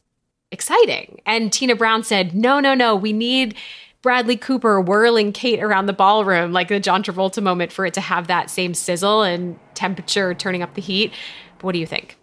exciting 0.50 1.20
and 1.24 1.52
tina 1.52 1.76
brown 1.76 2.02
said 2.02 2.34
no 2.34 2.58
no 2.58 2.74
no 2.74 2.96
we 2.96 3.12
need 3.12 3.54
Bradley 4.02 4.36
Cooper 4.36 4.80
whirling 4.80 5.32
Kate 5.32 5.60
around 5.60 5.86
the 5.86 5.92
ballroom 5.92 6.52
like 6.52 6.68
the 6.68 6.78
John 6.78 7.02
Travolta 7.02 7.42
moment 7.42 7.72
for 7.72 7.84
it 7.86 7.94
to 7.94 8.00
have 8.00 8.28
that 8.28 8.50
same 8.50 8.72
sizzle 8.72 9.24
and 9.24 9.58
temperature 9.74 10.32
turning 10.32 10.62
up 10.62 10.74
the 10.74 10.80
heat. 10.80 11.12
But 11.56 11.64
what 11.64 11.72
do 11.72 11.80
you 11.80 11.86
think? 11.86 12.16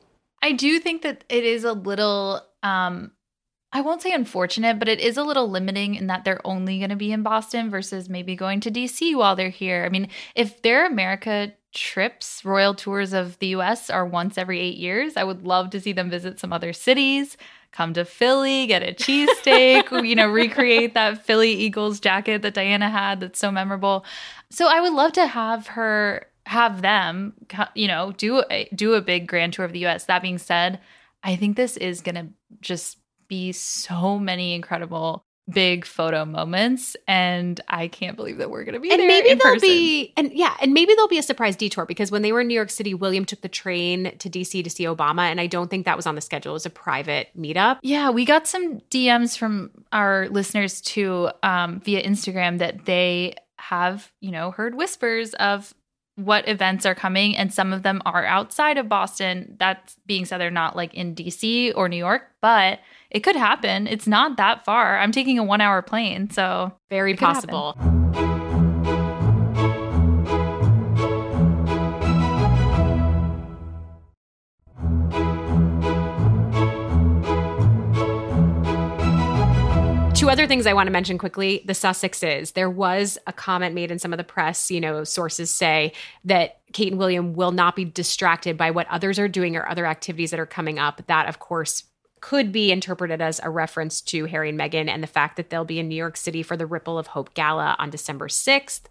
I 0.44 0.52
do 0.52 0.78
think 0.80 1.02
that 1.04 1.24
it 1.30 1.46
is 1.46 1.64
a 1.64 1.74
little 1.74 2.42
um 2.62 3.12
I 3.76 3.82
won't 3.82 4.04
say 4.04 4.14
unfortunate, 4.14 4.78
but 4.78 4.88
it 4.88 5.00
is 5.00 5.18
a 5.18 5.24
little 5.24 5.50
limiting 5.50 5.96
in 5.96 6.06
that 6.06 6.26
they're 6.26 6.46
only 6.46 6.78
going 6.78 6.92
to 6.92 6.96
be 6.96 7.12
in 7.12 7.24
Boston 7.24 7.72
versus 7.72 8.08
maybe 8.08 8.36
going 8.36 8.60
to 8.60 8.70
DC 8.70 9.16
while 9.16 9.36
they're 9.36 9.50
here. 9.50 9.84
I 9.84 9.90
mean, 9.90 10.10
if 10.36 10.62
their 10.62 10.86
America 10.86 11.54
trips, 11.74 12.46
royal 12.46 12.76
tours 12.76 13.14
of 13.14 13.40
the 13.40 13.48
US 13.48 13.90
are 13.90 14.06
once 14.06 14.38
every 14.38 14.60
eight 14.60 14.78
years, 14.78 15.18
I 15.18 15.24
would 15.24 15.48
love 15.48 15.72
to 15.72 15.82
see 15.82 15.92
them 15.92 16.12
visit 16.12 16.40
some 16.40 16.54
other 16.54 16.72
cities, 16.72 17.36
come 17.72 17.96
to 17.96 18.06
Philly, 18.06 18.68
get 18.68 18.84
a 18.84 18.94
cheesesteak, 18.94 19.90
you 20.08 20.14
know, 20.14 20.28
recreate 20.28 20.94
that 20.94 21.26
Philly 21.26 21.52
Eagles 21.52 22.00
jacket 22.00 22.44
that 22.44 22.54
Diana 22.54 22.92
had 22.92 23.22
that's 23.22 23.40
so 23.40 23.50
memorable. 23.50 24.06
So 24.52 24.68
I 24.68 24.82
would 24.82 24.94
love 24.94 25.14
to 25.14 25.26
have 25.26 25.66
her 25.68 26.28
have 26.46 26.82
them, 26.82 27.34
you 27.76 27.88
know, 27.88 28.12
do 28.14 28.44
a, 28.50 28.70
do 28.76 28.94
a 28.94 29.02
big 29.02 29.28
grand 29.28 29.54
tour 29.54 29.66
of 29.66 29.74
the 29.74 29.86
US. 29.86 30.06
That 30.06 30.22
being 30.22 30.38
said, 30.38 30.80
I 31.24 31.36
think 31.36 31.56
this 31.56 31.78
is 31.78 32.02
going 32.02 32.16
to 32.16 32.28
just 32.62 32.98
be 33.28 33.52
so 33.52 34.20
many 34.20 34.54
incredible 34.54 35.26
big 35.50 35.84
photo 35.84 36.24
moments 36.24 36.96
and 37.06 37.60
i 37.68 37.90
can't 37.90 38.16
believe 38.16 38.38
that 38.38 38.50
we're 38.50 38.64
going 38.64 38.76
to 38.76 38.80
be 38.80 38.90
and 38.90 39.02
there 39.02 39.08
maybe 39.08 39.34
there'll 39.34 39.56
person. 39.56 39.68
be 39.68 40.14
and 40.16 40.32
yeah 40.32 40.56
and 40.62 40.74
maybe 40.74 40.94
there'll 40.94 41.10
be 41.10 41.18
a 41.18 41.24
surprise 41.24 41.58
detour 41.58 41.86
because 41.86 42.12
when 42.12 42.22
they 42.22 42.32
were 42.32 42.40
in 42.40 42.48
new 42.48 42.54
york 42.54 42.70
city 42.70 42.94
william 42.94 43.26
took 43.26 43.42
the 43.42 43.50
train 43.50 44.16
to 44.20 44.30
dc 44.30 44.64
to 44.64 44.70
see 44.70 44.86
obama 44.86 45.24
and 45.24 45.42
i 45.42 45.48
don't 45.48 45.70
think 45.70 45.86
that 45.86 45.98
was 45.98 46.08
on 46.08 46.16
the 46.16 46.22
schedule 46.22 46.52
it 46.52 46.54
was 46.54 46.66
a 46.66 46.70
private 46.70 47.30
meetup 47.38 47.78
yeah 47.82 48.10
we 48.10 48.24
got 48.24 48.48
some 48.48 48.80
dms 48.90 49.38
from 49.38 49.70
our 49.92 50.30
listeners 50.30 50.80
too 50.80 51.30
um, 51.44 51.82
via 51.82 52.02
instagram 52.02 52.60
that 52.60 52.86
they 52.86 53.36
have 53.58 54.14
you 54.22 54.32
know 54.32 54.52
heard 54.52 54.76
whispers 54.76 55.34
of 55.34 55.74
what 56.16 56.48
events 56.48 56.86
are 56.86 56.96
coming 56.96 57.36
and 57.36 57.54
some 57.54 57.74
of 57.74 57.84
them 57.84 58.02
are 58.06 58.26
outside 58.26 58.78
of 58.78 58.88
boston 58.88 59.56
that 59.60 59.96
being 60.06 60.26
said 60.26 60.38
they're 60.38 60.52
not 60.52 60.76
like 60.76 60.94
in 60.94 61.16
dc 61.16 61.74
or 61.76 61.90
new 61.90 61.98
york 61.98 62.30
but 62.42 62.80
it 63.14 63.22
could 63.22 63.36
happen. 63.36 63.88
It's 63.88 64.08
not 64.08 64.38
that 64.38 64.66
far. 64.66 64.98
I'm 64.98 65.12
taking 65.12 65.38
a 65.38 65.44
one 65.44 65.62
hour 65.62 65.82
plane, 65.82 66.32
so 66.32 66.74
very 66.90 67.16
possible. 67.16 67.78
Two 68.14 68.43
other 80.34 80.48
things 80.48 80.66
I 80.66 80.74
want 80.74 80.88
to 80.88 80.92
mention 80.92 81.20
quickly 81.20 81.64
the 81.68 81.74
Sussexes. 81.74 82.54
There 82.54 82.70
was 82.70 83.20
a 83.28 83.34
comment 83.34 83.76
made 83.76 83.92
in 83.92 84.00
some 84.00 84.12
of 84.12 84.18
the 84.18 84.24
press, 84.24 84.72
you 84.72 84.82
know, 84.82 85.04
sources 85.04 85.52
say 85.52 85.94
that 86.26 86.60
Kate 86.74 86.92
and 86.92 86.98
William 86.98 87.34
will 87.36 87.52
not 87.52 87.76
be 87.76 87.86
distracted 87.86 88.58
by 88.58 88.72
what 88.72 88.88
others 88.90 89.20
are 89.20 89.28
doing 89.28 89.56
or 89.56 89.70
other 89.70 89.86
activities 89.86 90.32
that 90.32 90.40
are 90.40 90.48
coming 90.48 90.80
up. 90.80 91.04
That, 91.06 91.30
of 91.30 91.38
course, 91.38 91.84
could 92.20 92.52
be 92.52 92.72
interpreted 92.72 93.22
as 93.22 93.42
a 93.44 93.50
reference 93.52 94.02
to 94.02 94.26
Harry 94.26 94.50
and 94.50 94.60
Meghan 94.60 94.90
and 94.90 95.04
the 95.04 95.08
fact 95.08 95.38
that 95.38 95.52
they'll 95.52 95.66
be 95.66 95.78
in 95.78 95.88
New 95.88 95.96
York 95.96 96.18
City 96.18 96.42
for 96.42 96.58
the 96.58 96.66
Ripple 96.66 96.98
of 96.98 97.06
Hope 97.06 97.36
Gala 97.36 97.76
on 97.78 97.92
December 97.92 98.28
6th. 98.28 98.82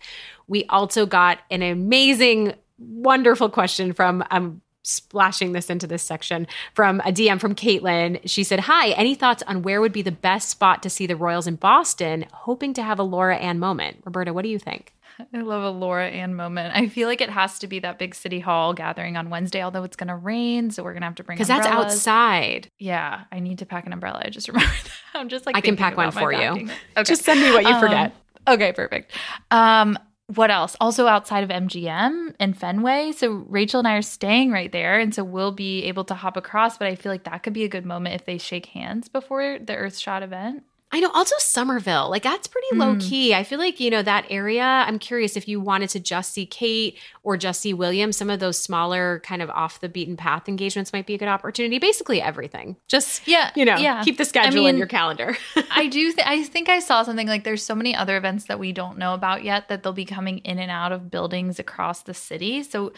We 0.47 0.65
also 0.67 1.07
got 1.07 1.41
an 1.51 1.63
amazing, 1.63 2.55
wonderful 2.79 3.49
question 3.49 3.93
from 3.95 4.23
um, 4.31 4.61
splashing 4.83 5.53
this 5.53 5.71
into 5.71 5.87
this 5.87 6.03
section 6.03 6.47
from 6.75 7.01
a 7.01 7.13
DM 7.13 7.41
from 7.41 7.55
Caitlin. 7.55 8.21
She 8.25 8.45
said, 8.45 8.61
Hi, 8.61 8.91
any 8.91 9.15
thoughts 9.15 9.43
on 9.47 9.63
where 9.63 9.81
would 9.81 9.93
be 9.93 10.03
the 10.03 10.13
best 10.13 10.49
spot 10.49 10.83
to 10.83 10.91
see 10.91 11.07
the 11.07 11.17
Royals 11.17 11.47
in 11.47 11.57
Boston? 11.57 12.27
Hoping 12.33 12.75
to 12.75 12.83
have 12.83 12.99
a 12.99 13.05
Laura 13.05 13.37
Ann 13.37 13.59
moment. 13.59 13.99
Roberta, 14.05 14.33
what 14.33 14.43
do 14.43 14.49
you 14.49 14.59
think? 14.59 14.93
I 15.33 15.41
love 15.41 15.63
a 15.63 15.71
Laura 15.71 16.09
Ann 16.09 16.35
moment. 16.35 16.75
I 16.75 16.89
feel 16.89 17.09
like 17.09 17.21
it 17.21 17.31
has 17.31 17.59
to 17.61 17.67
be 17.67 17.79
that 17.81 17.99
big 17.99 18.15
city 18.15 18.41
hall 18.41 18.73
gathering 18.73 19.17
on 19.17 19.31
Wednesday, 19.31 19.63
although 19.63 19.85
it's 19.85 19.97
going 19.97 20.09
to 20.09 20.17
rain, 20.17 20.71
so 20.71 20.83
we're 20.83 20.93
going 20.93 21.03
to 21.03 21.07
have 21.07 21.17
to 21.17 21.25
bring 21.25 21.37
because 21.37 21.49
that's 21.49 21.67
outside. 21.67 22.71
Yeah, 22.79 23.25
I 23.31 23.41
need 23.41 23.59
to 23.59 23.67
pack 23.67 23.87
an 23.87 23.93
umbrella. 23.93 24.23
I 24.25 24.31
just 24.31 24.49
remember 24.49 24.73
that. 24.73 25.19
I'm 25.19 25.29
just 25.29 25.47
like 25.47 25.57
I 25.57 25.61
can 25.61 25.77
pack 25.77 25.97
one 25.97 26.11
for 26.11 26.33
you. 26.33 26.69
Okay. 26.97 27.05
Just 27.05 27.25
send 27.25 27.41
me 27.41 27.53
what 27.53 27.63
you 27.63 27.71
um, 27.71 27.81
forget. 27.81 28.15
Okay, 28.49 28.73
perfect. 28.73 29.13
Um, 29.51 29.99
what 30.27 30.51
else? 30.51 30.77
Also 30.81 31.07
outside 31.07 31.45
of 31.45 31.51
MGM 31.51 32.35
and 32.39 32.57
Fenway. 32.57 33.13
So 33.13 33.45
Rachel 33.49 33.81
and 33.81 33.89
I 33.89 33.95
are 33.95 34.03
staying 34.03 34.51
right 34.51 34.71
there, 34.73 34.99
and 34.99 35.15
so 35.15 35.25
we'll 35.25 35.53
be 35.53 35.85
able 35.85 36.05
to 36.05 36.15
hop 36.15 36.37
across. 36.37 36.79
But 36.79 36.89
I 36.89 36.95
feel 36.95 37.13
like 37.13 37.25
that 37.25 37.43
could 37.43 37.53
be 37.53 37.65
a 37.65 37.69
good 37.69 37.85
moment 37.85 38.15
if 38.15 38.25
they 38.25 38.39
shake 38.39 38.67
hands 38.67 39.09
before 39.09 39.59
the 39.59 39.75
Earthshot 39.75 40.23
event. 40.23 40.65
I 40.93 41.01
know. 41.01 41.11
Also, 41.15 41.35
Somerville, 41.39 42.11
like 42.11 42.23
that's 42.23 42.47
pretty 42.47 42.69
mm. 42.75 42.79
low 42.79 42.97
key. 43.01 43.35
I 43.35 43.45
feel 43.45 43.59
like 43.59 43.81
you 43.81 43.91
know 43.91 44.03
that 44.03 44.27
area. 44.29 44.63
I'm 44.63 44.99
curious 44.99 45.39
if 45.39 45.49
you 45.49 45.59
wanted 45.59 45.89
to 45.91 46.01
just 46.01 46.33
see 46.35 46.45
Kate 46.45 46.99
or 47.23 47.39
just 47.39 47.63
see 47.63 47.73
William. 47.73 48.13
Some 48.13 48.29
of 48.29 48.41
those 48.41 48.59
smaller, 48.59 49.21
kind 49.25 49.41
of 49.41 49.49
off 49.51 49.81
the 49.81 49.89
beaten 49.89 50.19
path 50.19 50.51
engagements 50.51 50.93
might 50.93 51.07
be 51.07 51.15
a 51.15 51.19
good 51.19 51.29
opportunity. 51.29 51.79
Basically, 51.79 52.21
everything. 52.21 52.77
Just 52.89 53.27
yeah, 53.27 53.51
you 53.57 53.65
know, 53.65 53.77
yeah. 53.77 54.05
keep 54.05 54.19
the 54.19 54.27
schedule 54.27 54.61
I 54.61 54.65
mean, 54.65 54.75
in 54.75 54.77
your 54.77 54.87
calendar. 54.87 55.35
I 55.71 55.87
do. 55.87 56.13
Th- 56.13 56.27
I 56.27 56.45
think 56.45 56.69
I 56.69 56.81
saw 56.81 57.03
something 57.03 57.27
like 57.27 57.45
there's 57.45 57.65
so 57.65 57.75
many 57.75 57.97
other 57.97 58.19
events 58.19 58.45
that 58.45 58.59
we 58.59 58.73
don't 58.73 58.99
know 58.99 59.15
about 59.15 59.45
yet 59.45 59.69
that 59.69 59.83
they'll 59.83 59.95
be 59.95 60.05
coming 60.05 60.39
in 60.39 60.59
and 60.59 60.71
out 60.71 60.93
of 60.93 61.11
buildings 61.11 61.59
across 61.59 62.03
the 62.03 62.15
city. 62.15 62.63
So 62.63 62.93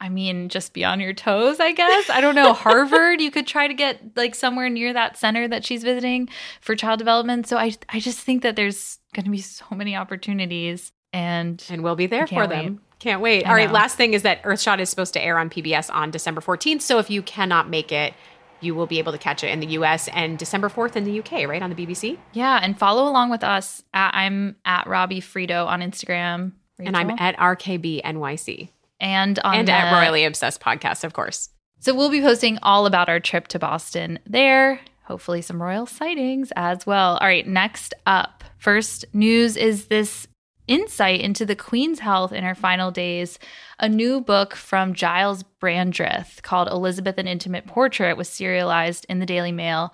I 0.00 0.08
mean, 0.08 0.48
just 0.48 0.72
be 0.72 0.84
on 0.84 0.98
your 0.98 1.12
toes, 1.12 1.60
I 1.60 1.72
guess. 1.72 2.08
I 2.08 2.20
don't 2.22 2.34
know. 2.34 2.52
Harvard, 2.54 3.20
you 3.20 3.30
could 3.30 3.46
try 3.46 3.68
to 3.68 3.74
get 3.74 4.00
like 4.16 4.34
somewhere 4.34 4.70
near 4.70 4.92
that 4.94 5.18
center 5.18 5.46
that 5.48 5.64
she's 5.64 5.82
visiting 5.82 6.28
for 6.62 6.74
child 6.74 6.98
development. 6.98 7.46
So 7.46 7.58
I 7.58 7.72
I 7.88 8.00
just 8.00 8.18
think 8.20 8.42
that 8.42 8.56
there's 8.56 8.98
going 9.14 9.24
to 9.24 9.30
be 9.30 9.40
so 9.40 9.66
many 9.72 9.94
opportunities 9.94 10.92
and 11.12 11.62
and 11.68 11.82
we'll 11.82 11.96
be 11.96 12.06
there 12.06 12.26
for 12.26 12.46
them. 12.46 12.64
Wait. 12.66 12.80
Can't 12.98 13.22
wait. 13.22 13.44
I 13.44 13.50
All 13.50 13.56
know. 13.56 13.62
right, 13.64 13.72
last 13.72 13.96
thing 13.96 14.12
is 14.12 14.22
that 14.22 14.42
Earthshot 14.42 14.78
is 14.78 14.90
supposed 14.90 15.14
to 15.14 15.22
air 15.22 15.38
on 15.38 15.48
PBS 15.48 15.92
on 15.92 16.10
December 16.10 16.42
14th. 16.42 16.82
So 16.82 16.98
if 16.98 17.08
you 17.08 17.22
cannot 17.22 17.70
make 17.70 17.92
it, 17.92 18.12
you 18.60 18.74
will 18.74 18.86
be 18.86 18.98
able 18.98 19.12
to 19.12 19.18
catch 19.18 19.42
it 19.42 19.48
in 19.48 19.60
the 19.60 19.68
US 19.68 20.08
and 20.08 20.38
December 20.38 20.68
4th 20.68 20.96
in 20.96 21.04
the 21.04 21.18
UK, 21.18 21.48
right? 21.48 21.62
On 21.62 21.70
the 21.70 21.86
BBC? 21.86 22.18
Yeah, 22.34 22.60
and 22.62 22.78
follow 22.78 23.08
along 23.08 23.30
with 23.30 23.42
us. 23.42 23.82
At, 23.94 24.14
I'm 24.14 24.56
at 24.66 24.86
Robbie 24.86 25.22
Fiorito 25.22 25.66
on 25.66 25.80
Instagram. 25.80 26.52
Rachel? 26.78 26.88
And 26.88 26.96
I'm 26.96 27.10
at 27.18 27.36
RKB 27.38 28.02
NYC 28.02 28.68
and 29.00 29.38
on 29.40 29.56
and 29.56 29.68
the, 29.68 29.72
at 29.72 29.92
Royally 29.92 30.24
Obsessed 30.24 30.60
podcast, 30.60 31.04
of 31.04 31.12
course. 31.12 31.50
So 31.80 31.94
we'll 31.94 32.10
be 32.10 32.20
posting 32.20 32.58
all 32.62 32.86
about 32.86 33.08
our 33.08 33.20
trip 33.20 33.48
to 33.48 33.58
Boston 33.58 34.18
there. 34.26 34.80
Hopefully, 35.04 35.42
some 35.42 35.60
royal 35.60 35.86
sightings 35.86 36.52
as 36.54 36.86
well. 36.86 37.16
All 37.20 37.26
right, 37.26 37.46
next 37.46 37.94
up, 38.06 38.44
first 38.58 39.04
news 39.12 39.56
is 39.56 39.86
this 39.86 40.28
insight 40.68 41.20
into 41.20 41.44
the 41.44 41.56
Queen's 41.56 41.98
health 41.98 42.32
in 42.32 42.44
her 42.44 42.54
final 42.54 42.92
days. 42.92 43.38
A 43.80 43.88
new 43.88 44.20
book 44.20 44.54
from 44.54 44.94
Giles 44.94 45.42
Brandreth 45.60 46.42
called 46.42 46.68
Elizabeth 46.68 47.18
An 47.18 47.26
Intimate 47.26 47.66
Portrait 47.66 48.16
was 48.16 48.28
serialized 48.28 49.04
in 49.08 49.18
the 49.18 49.26
Daily 49.26 49.50
Mail. 49.50 49.92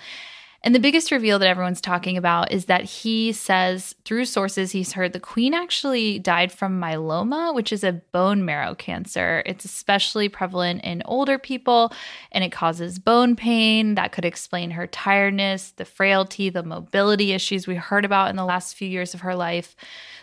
And 0.63 0.75
the 0.75 0.81
biggest 0.81 1.11
reveal 1.11 1.39
that 1.39 1.49
everyone's 1.49 1.81
talking 1.81 2.17
about 2.17 2.51
is 2.51 2.65
that 2.65 2.85
he 2.85 3.33
says 3.33 3.95
through 4.05 4.25
sources 4.25 4.73
he's 4.73 4.93
heard 4.93 5.13
the 5.13 5.21
queen 5.21 5.55
actually 5.55 6.19
died 6.19 6.51
from 6.51 6.81
myeloma, 6.81 7.55
which 7.55 7.73
is 7.73 7.85
a 7.85 7.93
bone 7.93 8.45
marrow 8.45 8.75
cancer. 8.75 9.43
It's 9.47 9.65
especially 9.65 10.29
prevalent 10.29 10.83
in 10.83 11.03
older 11.05 11.39
people 11.39 11.93
and 12.33 12.43
it 12.43 12.53
causes 12.53 12.99
bone 12.99 13.37
pain. 13.37 13.95
That 13.95 14.13
could 14.13 14.25
explain 14.25 14.73
her 14.73 14.87
tiredness, 14.87 15.73
the 15.73 15.85
frailty, 15.85 16.51
the 16.51 16.63
mobility 16.63 17.33
issues 17.33 17.67
we 17.67 17.77
heard 17.77 18.05
about 18.05 18.31
in 18.31 18.37
the 18.37 18.45
last 18.45 18.77
few 18.77 18.89
years 18.89 19.15
of 19.15 19.21
her 19.21 19.35
life. 19.35 19.77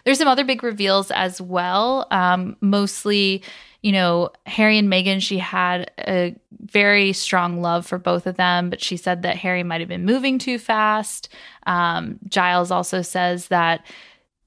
There's 0.03 0.17
some 0.17 0.27
other 0.27 0.43
big 0.43 0.63
reveals 0.63 1.11
as 1.11 1.39
well, 1.39 2.07
um, 2.11 2.57
mostly 2.59 3.41
you 3.83 3.91
know, 3.91 4.31
Harry 4.45 4.77
and 4.79 4.91
Meghan, 4.91 5.21
she 5.21 5.37
had 5.37 5.91
a 5.99 6.35
very 6.61 7.11
strong 7.11 7.61
love 7.61 7.85
for 7.85 7.99
both 7.99 8.25
of 8.25 8.37
them, 8.37 8.69
but 8.69 8.81
she 8.81 8.95
said 8.95 9.21
that 9.21 9.37
Harry 9.37 9.61
might 9.61 9.81
have 9.81 9.89
been 9.89 10.05
moving 10.05 10.39
too 10.39 10.57
fast. 10.57 11.27
Um, 11.67 12.17
Giles 12.27 12.71
also 12.71 13.01
says 13.01 13.49
that 13.49 13.85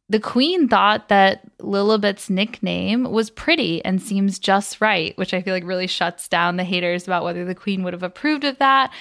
the 0.09 0.21
Queen 0.21 0.69
thought 0.69 1.09
that 1.09 1.43
Lilibet's 1.59 2.31
nickname 2.31 3.05
was 3.05 3.29
pretty 3.29 3.85
and 3.85 4.01
seems 4.01 4.39
just 4.39 4.81
right, 4.81 5.17
which 5.19 5.35
I 5.35 5.43
feel 5.43 5.53
like 5.53 5.65
really 5.65 5.89
shuts 5.89 6.29
down 6.29 6.57
the 6.57 6.65
haters 6.65 7.07
about 7.07 7.25
whether 7.25 7.45
the 7.45 7.55
Queen 7.55 7.83
would 7.83 7.93
have 7.93 8.05
approved 8.05 8.45
of 8.45 8.59
that. 8.59 8.93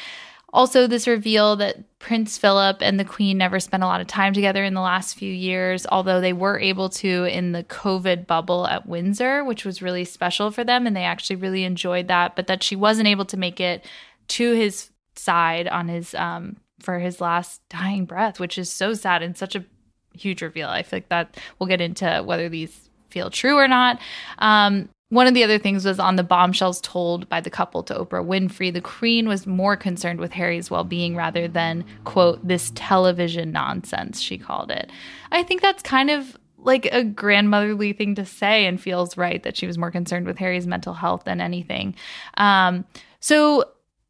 Also, 0.56 0.88
this 0.88 1.06
reveal 1.06 1.58
that 1.58 2.00
Prince 2.00 2.38
Philip 2.38 2.78
and 2.80 2.98
the 2.98 3.04
Queen 3.04 3.38
never 3.38 3.60
spent 3.60 3.84
a 3.84 3.88
lot 3.88 4.00
of 4.00 4.08
time 4.08 4.32
together 4.32 4.64
in 4.64 4.74
the 4.74 4.80
last 4.80 5.18
few 5.18 5.32
years, 5.32 5.86
although 5.92 6.22
they 6.22 6.32
were 6.32 6.58
able 6.58 6.88
to 6.90 7.26
in 7.26 7.52
the 7.52 7.66
COVID 7.66 8.26
bubble 8.26 8.66
at 8.66 8.88
Windsor, 8.88 9.44
which 9.44 9.66
was 9.66 9.82
really 9.82 10.06
special 10.06 10.52
for 10.52 10.64
them. 10.64 10.88
And 10.88 10.96
they 10.96 11.04
actually 11.04 11.36
really 11.36 11.66
enjoyed 11.66 12.08
that, 12.08 12.38
but 12.38 12.48
that 12.48 12.64
she 12.64 12.78
wasn't 12.78 13.10
able 13.10 13.26
to 13.26 13.36
make 13.36 13.60
it 13.60 13.86
to 14.30 14.54
his 14.54 14.92
side 15.18 15.68
on 15.68 15.90
his 15.90 16.16
um 16.16 16.56
for 16.80 17.00
his 17.00 17.20
last 17.20 17.62
dying 17.68 18.06
breath, 18.06 18.40
which 18.40 18.58
is 18.58 18.72
so 18.72 18.94
sad 18.94 19.22
and 19.22 19.36
such 19.36 19.56
a 19.56 19.66
huge 20.14 20.42
reveal. 20.42 20.70
I 20.70 20.84
feel 20.84 20.98
like 20.98 21.10
that 21.10 21.36
we'll 21.60 21.68
get 21.68 21.82
into 21.82 22.24
whether 22.26 22.48
these 22.48 22.90
feel 23.10 23.30
true 23.30 23.58
or 23.58 23.68
not. 23.68 24.00
Um, 24.40 24.90
one 25.10 25.28
of 25.28 25.34
the 25.34 25.44
other 25.44 25.60
things 25.60 25.86
was 25.86 26.00
on 26.00 26.16
the 26.16 26.24
bombshells 26.24 26.82
told 26.82 27.30
by 27.30 27.40
the 27.40 27.50
couple 27.50 27.84
to 27.84 27.94
Oprah 27.94 28.26
Winfrey, 28.26 28.74
the 28.74 28.82
Queen 28.82 29.28
was 29.28 29.46
more 29.46 29.78
concerned 29.78 30.20
with 30.20 30.32
Harry's 30.32 30.72
well 30.72 30.84
being 30.84 31.16
rather 31.16 31.48
than, 31.48 31.86
quote, 32.06 32.46
this 32.46 32.72
television 32.76 33.52
nonsense, 33.52 34.20
she 34.20 34.38
called 34.38 34.72
it. 34.72 34.92
I 35.32 35.44
think 35.44 35.62
that's 35.62 35.84
kind 35.84 36.10
of 36.10 36.38
like 36.58 36.88
a 36.92 37.04
grandmotherly 37.04 37.94
thing 37.94 38.16
to 38.16 38.26
say 38.26 38.66
and 38.66 38.82
feels 38.82 39.16
right 39.16 39.44
that 39.44 39.56
she 39.56 39.68
was 39.68 39.78
more 39.78 39.92
concerned 39.92 40.26
with 40.26 40.40
Harry's 40.40 40.66
mental 40.66 40.96
health 40.96 41.24
than 41.26 41.40
anything. 41.40 41.96
Um, 42.38 42.86
so 43.20 43.66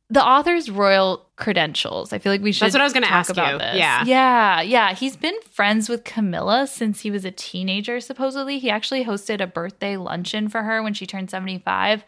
the 0.09 0.23
author's 0.23 0.69
royal 0.69 1.25
credentials. 1.35 2.13
I 2.13 2.19
feel 2.19 2.31
like 2.31 2.41
we 2.41 2.51
should. 2.51 2.65
That's 2.65 2.75
what 2.75 2.81
I 2.81 2.85
was 2.85 2.93
going 2.93 3.03
to 3.03 3.09
talk 3.09 3.17
ask 3.17 3.31
about 3.31 3.53
you. 3.53 3.57
This. 3.57 3.77
Yeah. 3.77 4.03
yeah, 4.05 4.61
yeah. 4.61 4.93
He's 4.93 5.15
been 5.17 5.35
friends 5.49 5.89
with 5.89 6.03
Camilla 6.03 6.67
since 6.67 7.01
he 7.01 7.09
was 7.09 7.25
a 7.25 7.31
teenager. 7.31 7.99
Supposedly, 7.99 8.59
he 8.59 8.69
actually 8.69 9.03
hosted 9.03 9.41
a 9.41 9.47
birthday 9.47 9.97
luncheon 9.97 10.47
for 10.47 10.63
her 10.63 10.83
when 10.83 10.93
she 10.93 11.07
turned 11.07 11.31
seventy-five. 11.31 12.03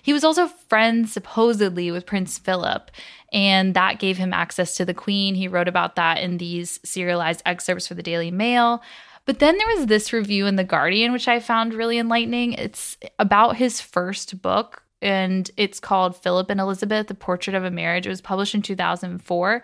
He 0.00 0.12
was 0.12 0.22
also 0.22 0.46
friends, 0.46 1.12
supposedly, 1.12 1.90
with 1.90 2.06
Prince 2.06 2.38
Philip, 2.38 2.90
and 3.32 3.74
that 3.74 3.98
gave 3.98 4.16
him 4.16 4.32
access 4.32 4.76
to 4.76 4.84
the 4.84 4.94
Queen. 4.94 5.34
He 5.34 5.48
wrote 5.48 5.68
about 5.68 5.96
that 5.96 6.18
in 6.18 6.38
these 6.38 6.78
serialized 6.84 7.42
excerpts 7.44 7.88
for 7.88 7.94
the 7.94 8.02
Daily 8.02 8.30
Mail. 8.30 8.80
But 9.26 9.38
then 9.38 9.58
there 9.58 9.76
was 9.76 9.86
this 9.86 10.12
review 10.12 10.46
in 10.46 10.56
The 10.56 10.64
Guardian, 10.64 11.12
which 11.12 11.28
I 11.28 11.40
found 11.40 11.74
really 11.74 11.98
enlightening. 11.98 12.54
It's 12.54 12.96
about 13.18 13.56
his 13.56 13.80
first 13.80 14.40
book, 14.40 14.82
and 15.02 15.50
it's 15.56 15.80
called 15.80 16.16
Philip 16.16 16.50
and 16.50 16.60
Elizabeth, 16.60 17.06
The 17.06 17.14
Portrait 17.14 17.54
of 17.54 17.64
a 17.64 17.70
Marriage. 17.70 18.06
It 18.06 18.10
was 18.10 18.20
published 18.20 18.54
in 18.54 18.62
2004. 18.62 19.62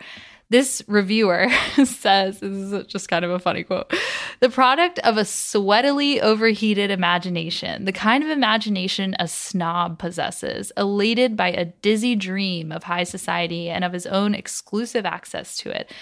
This 0.49 0.83
reviewer 0.87 1.49
says, 1.85 2.39
this 2.39 2.43
is 2.43 2.87
just 2.87 3.09
kind 3.09 3.25
of 3.25 3.33
a 3.33 3.39
funny 3.39 3.65
quote, 3.65 3.93
the 4.41 4.49
product 4.49 5.01
of 5.01 5.19
a 5.19 5.23
sweatily 5.23 6.21
overheated 6.21 6.91
imagination, 6.91 7.85
the 7.85 7.93
kind 7.93 8.23
of 8.23 8.31
imagination 8.31 9.17
a 9.19 9.27
snob 9.27 9.99
possesses, 9.99 10.71
elated 10.77 11.37
by 11.37 11.49
a 11.49 11.65
dizzy 11.65 12.15
dream 12.15 12.71
of 12.71 12.85
high 12.85 13.05
society 13.05 13.69
and 13.69 13.85
of 13.85 13.93
his 13.93 14.07
own 14.07 14.35
exclusive 14.35 15.05
access 15.05 15.57
to 15.59 15.71
it. 15.71 15.93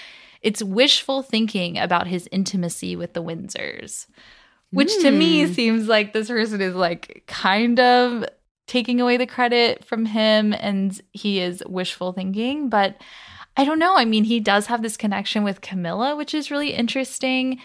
It's 0.43 0.63
wishful 0.63 1.23
thinking 1.23 1.79
about 1.79 2.07
his 2.07 2.29
intimacy 2.31 2.97
with 2.97 3.15
the 3.15 3.23
Windsors, 3.23 4.07
which 4.71 4.93
to 4.99 5.11
me 5.11 5.47
hmm. 5.47 5.53
seems 5.55 5.89
like 5.89 6.13
this 6.13 6.29
person 6.29 6.61
is 6.61 6.75
like 6.75 7.23
kind 7.27 7.81
of 7.81 8.27
taking 8.67 9.01
away 9.01 9.17
the 9.17 9.27
credit 9.27 9.85
from 9.85 10.07
him 10.07 10.53
and 10.53 11.01
he 11.13 11.41
is 11.41 11.63
wishful 11.67 12.13
thinking. 12.13 12.69
But 12.69 12.97
I 13.57 13.65
don't 13.65 13.79
know. 13.79 13.97
I 13.97 14.05
mean, 14.05 14.25
he 14.25 14.41
does 14.41 14.67
have 14.67 14.83
this 14.83 14.97
connection 14.97 15.45
with 15.45 15.61
Camilla, 15.61 16.17
which 16.17 16.35
is 16.35 16.51
really 16.51 16.71
interesting. 16.71 17.61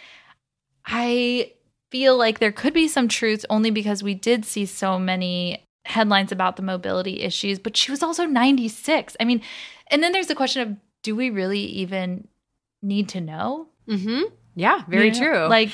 I 0.86 1.54
feel 1.90 2.18
like 2.18 2.40
there 2.40 2.52
could 2.52 2.74
be 2.74 2.88
some 2.88 3.08
truth 3.08 3.46
only 3.50 3.72
because 3.72 4.04
we 4.04 4.14
did 4.14 4.46
see 4.46 4.66
so 4.66 5.00
many 5.00 5.66
headlines 5.86 6.32
about 6.32 6.56
the 6.56 6.62
mobility 6.62 7.22
issues, 7.22 7.58
but 7.58 7.76
she 7.76 7.92
was 7.92 8.04
also 8.04 8.26
96. 8.26 9.18
I 9.20 9.26
mean, 9.26 9.42
and 9.88 10.04
then 10.04 10.12
there's 10.12 10.28
the 10.28 10.36
question 10.36 10.62
of 10.62 10.78
do 11.02 11.16
we 11.16 11.30
really 11.30 11.62
even 11.62 12.28
need 12.82 13.10
to 13.10 13.22
know? 13.22 13.70
Mm-hmm. 13.88 14.24
Yeah, 14.56 14.84
very 14.88 15.08
You 15.08 15.14
know, 15.14 15.20
true. 15.20 15.48
Like 15.48 15.72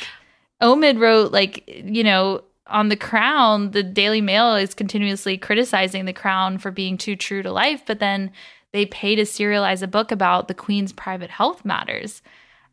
Omid 0.61 0.99
wrote, 0.99 1.31
like, 1.31 1.63
you 1.67 2.03
know, 2.03 2.43
on 2.67 2.89
the 2.89 2.95
crown, 2.95 3.71
the 3.71 3.83
Daily 3.83 4.21
Mail 4.21 4.55
is 4.55 4.73
continuously 4.73 5.37
criticizing 5.37 6.05
the 6.05 6.13
crown 6.13 6.57
for 6.57 6.71
being 6.71 6.97
too 6.97 7.15
true 7.15 7.43
to 7.43 7.51
life, 7.51 7.83
but 7.85 7.99
then 7.99 8.31
they 8.71 8.85
pay 8.85 9.15
to 9.15 9.21
serialize 9.21 9.81
a 9.81 9.87
book 9.87 10.11
about 10.11 10.47
the 10.47 10.53
queen's 10.53 10.91
private 10.91 11.29
health 11.29 11.63
matters. 11.63 12.21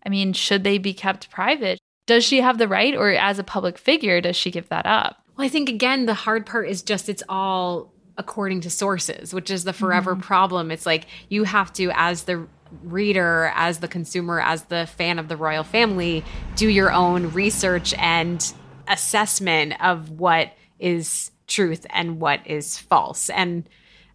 I 0.04 0.08
mean, 0.08 0.32
should 0.32 0.64
they 0.64 0.78
be 0.78 0.94
kept 0.94 1.30
private? 1.30 1.78
Does 2.06 2.24
she 2.24 2.40
have 2.40 2.58
the 2.58 2.68
right, 2.68 2.94
or 2.94 3.10
as 3.10 3.38
a 3.38 3.44
public 3.44 3.78
figure, 3.78 4.20
does 4.20 4.34
she 4.34 4.50
give 4.50 4.68
that 4.70 4.86
up? 4.86 5.22
Well, 5.36 5.46
I 5.46 5.48
think 5.48 5.68
again, 5.68 6.06
the 6.06 6.14
hard 6.14 6.46
part 6.46 6.68
is 6.68 6.82
just 6.82 7.08
it's 7.08 7.22
all 7.28 7.92
according 8.18 8.62
to 8.62 8.70
sources, 8.70 9.32
which 9.32 9.50
is 9.50 9.64
the 9.64 9.72
forever 9.72 10.12
mm-hmm. 10.12 10.22
problem. 10.22 10.70
It's 10.70 10.86
like 10.86 11.06
you 11.28 11.44
have 11.44 11.72
to, 11.74 11.90
as 11.94 12.24
the 12.24 12.46
reader, 12.82 13.52
as 13.54 13.78
the 13.78 13.88
consumer, 13.88 14.40
as 14.40 14.64
the 14.64 14.86
fan 14.86 15.18
of 15.18 15.28
the 15.28 15.36
royal 15.36 15.64
family, 15.64 16.24
do 16.56 16.68
your 16.68 16.92
own 16.92 17.30
research 17.32 17.94
and 17.94 18.52
assessment 18.88 19.74
of 19.82 20.10
what 20.10 20.52
is 20.78 21.30
truth 21.46 21.86
and 21.90 22.20
what 22.20 22.46
is 22.46 22.78
false. 22.78 23.30
And 23.30 23.68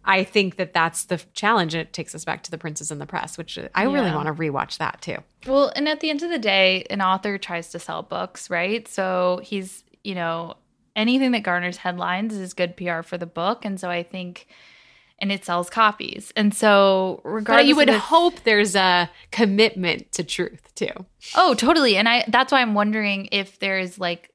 I 0.04 0.24
think 0.24 0.56
that 0.56 0.72
that's 0.72 1.04
the 1.04 1.18
challenge. 1.34 1.74
And 1.74 1.82
it 1.82 1.92
takes 1.92 2.14
us 2.14 2.24
back 2.24 2.42
to 2.44 2.50
the 2.50 2.58
Princes 2.58 2.90
and 2.90 3.00
the 3.00 3.06
Press, 3.06 3.36
which 3.36 3.58
I 3.74 3.82
really 3.84 4.10
want 4.10 4.26
to 4.26 4.32
rewatch 4.34 4.78
that 4.78 5.00
too. 5.02 5.16
Well, 5.46 5.70
and 5.76 5.88
at 5.88 6.00
the 6.00 6.10
end 6.10 6.22
of 6.22 6.30
the 6.30 6.38
day, 6.38 6.84
an 6.90 7.00
author 7.02 7.36
tries 7.38 7.68
to 7.70 7.78
sell 7.78 8.02
books, 8.02 8.48
right? 8.50 8.88
So 8.88 9.40
he's, 9.42 9.84
you 10.04 10.14
know, 10.14 10.54
anything 10.96 11.32
that 11.32 11.42
garners 11.42 11.76
headlines 11.76 12.34
is 12.34 12.54
good 12.54 12.76
PR 12.76 13.02
for 13.02 13.18
the 13.18 13.26
book. 13.26 13.64
And 13.64 13.78
so 13.78 13.90
I 13.90 14.02
think, 14.02 14.46
and 15.20 15.30
it 15.30 15.44
sells 15.44 15.68
copies. 15.68 16.32
And 16.36 16.54
so, 16.54 17.20
regardless, 17.24 17.64
But 17.64 17.68
you 17.68 17.76
would 17.76 17.88
this- 17.88 18.02
hope 18.02 18.40
there's 18.44 18.74
a 18.76 19.10
commitment 19.30 20.10
to 20.12 20.24
truth 20.24 20.74
too. 20.74 20.90
Oh, 21.34 21.54
totally. 21.54 21.96
And 21.96 22.08
I 22.08 22.24
that's 22.28 22.50
why 22.52 22.62
I'm 22.62 22.74
wondering 22.74 23.28
if 23.30 23.58
there's 23.58 23.98
like 23.98 24.30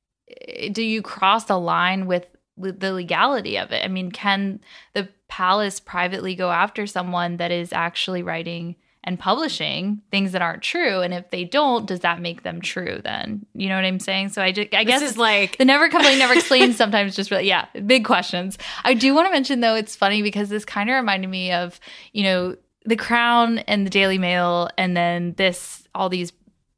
do 0.72 0.84
you 0.84 1.02
cross 1.02 1.46
the 1.46 1.60
line 1.60 2.06
with 2.06 2.28
the 2.58 2.94
legality 2.94 3.58
of 3.58 3.72
it? 3.72 3.84
I 3.84 3.88
mean, 3.88 4.12
can 4.12 4.62
the 4.94 5.10
palace 5.28 5.80
privately 5.80 6.36
go 6.36 6.52
after 6.52 6.86
someone 6.86 7.38
that 7.38 7.52
is 7.52 7.74
actually 7.74 8.24
writing 8.24 8.76
and 9.06 9.20
publishing 9.20 10.02
things 10.12 10.32
that 10.32 10.42
aren't 10.42 10.64
true? 10.64 11.02
And 11.02 11.14
if 11.14 11.30
they 11.30 11.44
don't, 11.44 11.86
does 11.86 12.02
that 12.02 12.22
make 12.22 12.44
them 12.44 12.62
true 12.62 13.02
then? 13.04 13.46
You 13.54 13.70
know 13.70 13.76
what 13.76 13.86
I'm 13.86 14.00
saying? 14.00 14.30
So 14.30 14.42
I 14.42 14.52
just 14.52 14.74
I 14.74 14.84
This 14.84 15.00
guess 15.00 15.10
it's 15.10 15.18
like 15.18 15.58
the 15.58 15.66
never 15.66 15.90
complain, 15.90 16.20
never 16.20 16.34
explain. 16.34 16.74
Sometimes 16.74 17.16
just 17.16 17.32
really, 17.32 17.48
yeah, 17.48 17.66
big 17.86 18.06
questions. 18.06 18.58
I 18.84 18.94
do 18.94 19.14
want 19.14 19.28
to 19.28 19.32
mention 19.32 19.60
though, 19.60 19.76
it's 19.76 19.96
funny 19.96 20.22
because 20.22 20.50
this 20.50 20.66
kind 20.66 20.90
of 20.90 20.96
reminded 20.96 21.30
me 21.30 21.52
of, 21.52 21.80
you 22.12 22.24
know, 22.24 22.56
the 22.86 22.96
Crown 22.96 23.60
and 23.60 23.86
the 23.86 23.90
Daily 23.90 24.18
Mail, 24.18 24.70
and 24.78 24.96
then 24.96 25.34
this, 25.38 25.88
all 25.96 26.10
these 26.10 26.34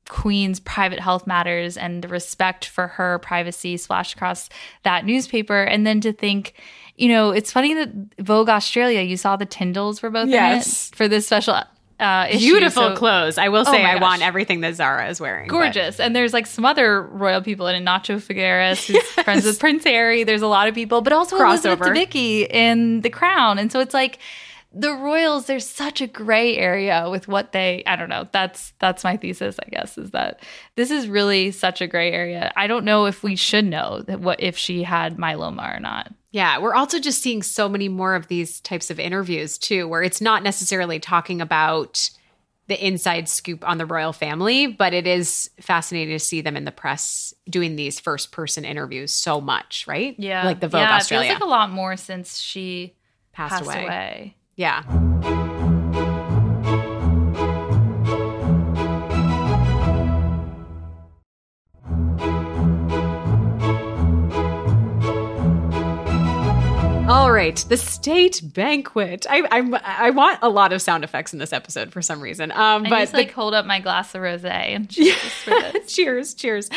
Queen's 0.10 0.60
private 0.60 1.00
health 1.00 1.26
matters 1.26 1.78
and 1.78 2.04
the 2.04 2.08
respect 2.08 2.66
for 2.66 2.88
her 2.88 3.20
privacy 3.20 3.76
splashed 3.78 4.14
across 4.16 4.50
that 4.84 5.06
newspaper. 5.06 5.64
And 5.64 5.86
then 5.86 6.00
to 6.02 6.14
think, 6.14 6.54
you 6.96 7.08
know, 7.10 7.32
it's 7.32 7.52
funny 7.52 7.74
that 7.74 7.90
Vogue 8.20 8.50
Australia, 8.50 9.02
you 9.02 9.18
saw 9.18 9.36
the 9.36 9.46
Tindalls 9.46 10.02
were 10.02 10.10
both 10.12 10.30
Yes. 10.30 10.90
in 10.90 10.94
it 10.94 10.96
for 10.98 11.08
this 11.08 11.26
special 11.26 11.60
uh, 11.98 12.28
beautiful 12.30 12.90
So- 12.90 12.96
clothes. 12.96 13.38
I 13.38 13.48
will 13.50 13.62
Oh 13.66 13.72
say 13.72 13.82
my 13.82 13.92
I 13.92 13.94
gosh. 13.94 14.02
want 14.02 14.22
everything 14.22 14.60
that 14.62 14.76
Zara 14.76 15.08
is 15.10 15.20
wearing. 15.22 15.48
but- 15.48 15.54
gorgeous. 15.54 16.00
And 16.00 16.14
there's 16.16 16.34
like 16.34 16.46
some 16.46 16.66
other 16.66 17.02
royal 17.02 17.42
people 17.42 17.68
in 17.68 17.76
it. 17.82 17.86
Nacho 17.86 18.18
Figueres, 18.18 18.86
who's 18.86 19.02
friends 19.24 19.46
with 19.46 19.60
Prince 19.60 19.86
Harry. 19.86 20.24
There's 20.26 20.42
a 20.42 20.48
lot 20.48 20.68
of 20.68 20.76
people, 20.76 21.02
but 21.02 21.14
also 21.14 21.38
Elizabeth 21.38 21.80
Crossover. 21.80 21.96
Debicki 21.96 22.48
in 22.50 23.00
The 23.02 23.10
Crown. 23.10 23.58
And 23.60 23.72
so 23.72 23.80
it's 23.80 23.94
like 23.94 24.20
the 24.78 24.94
royals. 24.94 25.46
There's 25.46 25.66
such 25.66 26.02
a 26.02 26.08
gray 26.08 26.58
area 26.58 27.10
with 27.10 27.28
what 27.28 27.54
they. 27.54 27.84
I 27.88 27.96
don't 27.96 28.10
know. 28.10 28.28
That's 28.32 28.74
that's 28.80 29.04
my 29.04 29.18
thesis. 29.18 29.58
I 29.66 29.70
guess 29.70 29.98
is 29.98 30.12
that 30.12 30.42
this 30.76 30.92
is 30.92 31.08
really 31.08 31.52
such 31.52 31.82
a 31.82 31.88
gray 31.88 32.12
area. 32.12 32.52
I 32.56 32.68
don't 32.68 32.86
know 32.86 33.06
if 33.06 33.24
we 33.24 33.36
should 33.36 33.66
know 33.66 34.02
that 34.08 34.20
what 34.20 34.42
if 34.42 34.58
she 34.58 34.84
had 34.84 35.18
myeloma 35.18 35.78
or 35.78 35.80
not. 35.80 36.14
Yeah, 36.32 36.60
we're 36.60 36.76
also 36.76 37.00
just 37.00 37.22
seeing 37.22 37.42
so 37.42 37.70
many 37.70 37.88
more 37.88 38.14
of 38.14 38.28
these 38.28 38.60
types 38.60 38.92
of 38.92 39.00
interviews 39.00 39.58
too, 39.58 39.88
where 39.88 40.04
it's 40.04 40.20
not 40.20 40.44
necessarily 40.44 41.00
talking 41.00 41.40
about 41.40 42.10
the 42.68 42.86
inside 42.86 43.30
scoop 43.30 43.68
on 43.68 43.78
the 43.78 43.86
royal 43.86 44.12
family, 44.12 44.68
but 44.68 44.94
it 44.94 45.08
is 45.08 45.50
fascinating 45.62 46.14
to 46.14 46.20
see 46.20 46.42
them 46.42 46.58
in 46.58 46.66
the 46.66 46.72
press 46.72 47.34
doing 47.50 47.76
these 47.76 48.00
first 48.00 48.32
person 48.32 48.66
interviews 48.66 49.12
so 49.12 49.40
much, 49.40 49.86
right? 49.88 50.16
Yeah. 50.18 50.44
Like 50.46 50.60
the 50.60 50.68
Vogue 50.68 50.82
yeah, 50.82 50.96
Australia 50.96 51.28
It 51.28 51.30
feels 51.30 51.42
like 51.42 51.48
a 51.48 51.50
lot 51.50 51.72
more 51.72 51.96
since 51.96 52.40
she 52.40 52.96
passed, 53.34 53.54
passed 53.54 53.66
away. 53.66 53.84
away. 53.84 54.35
Yeah. 54.58 55.52
All 67.16 67.32
right, 67.32 67.56
the 67.70 67.78
state 67.78 68.42
banquet. 68.44 69.26
I 69.30 69.48
I'm, 69.50 69.74
I 69.86 70.10
want 70.10 70.38
a 70.42 70.50
lot 70.50 70.74
of 70.74 70.82
sound 70.82 71.06
effects 71.06 71.32
in 71.32 71.40
this 71.40 71.54
episode 71.54 71.94
for 71.94 72.02
some 72.02 72.20
reason. 72.20 72.52
Um, 72.52 72.86
I 72.86 72.90
but 72.90 73.00
just 73.00 73.12
the- 73.14 73.20
like 73.20 73.32
hold 73.32 73.54
up 73.54 73.66
my 73.66 73.80
glass 73.80 74.14
of 74.14 74.22
rosé 74.22 74.44
and 74.76 74.90
cheers 74.90 75.16
for 75.16 75.52
this. 75.52 75.94
cheers, 75.96 76.34
cheers. 76.34 76.70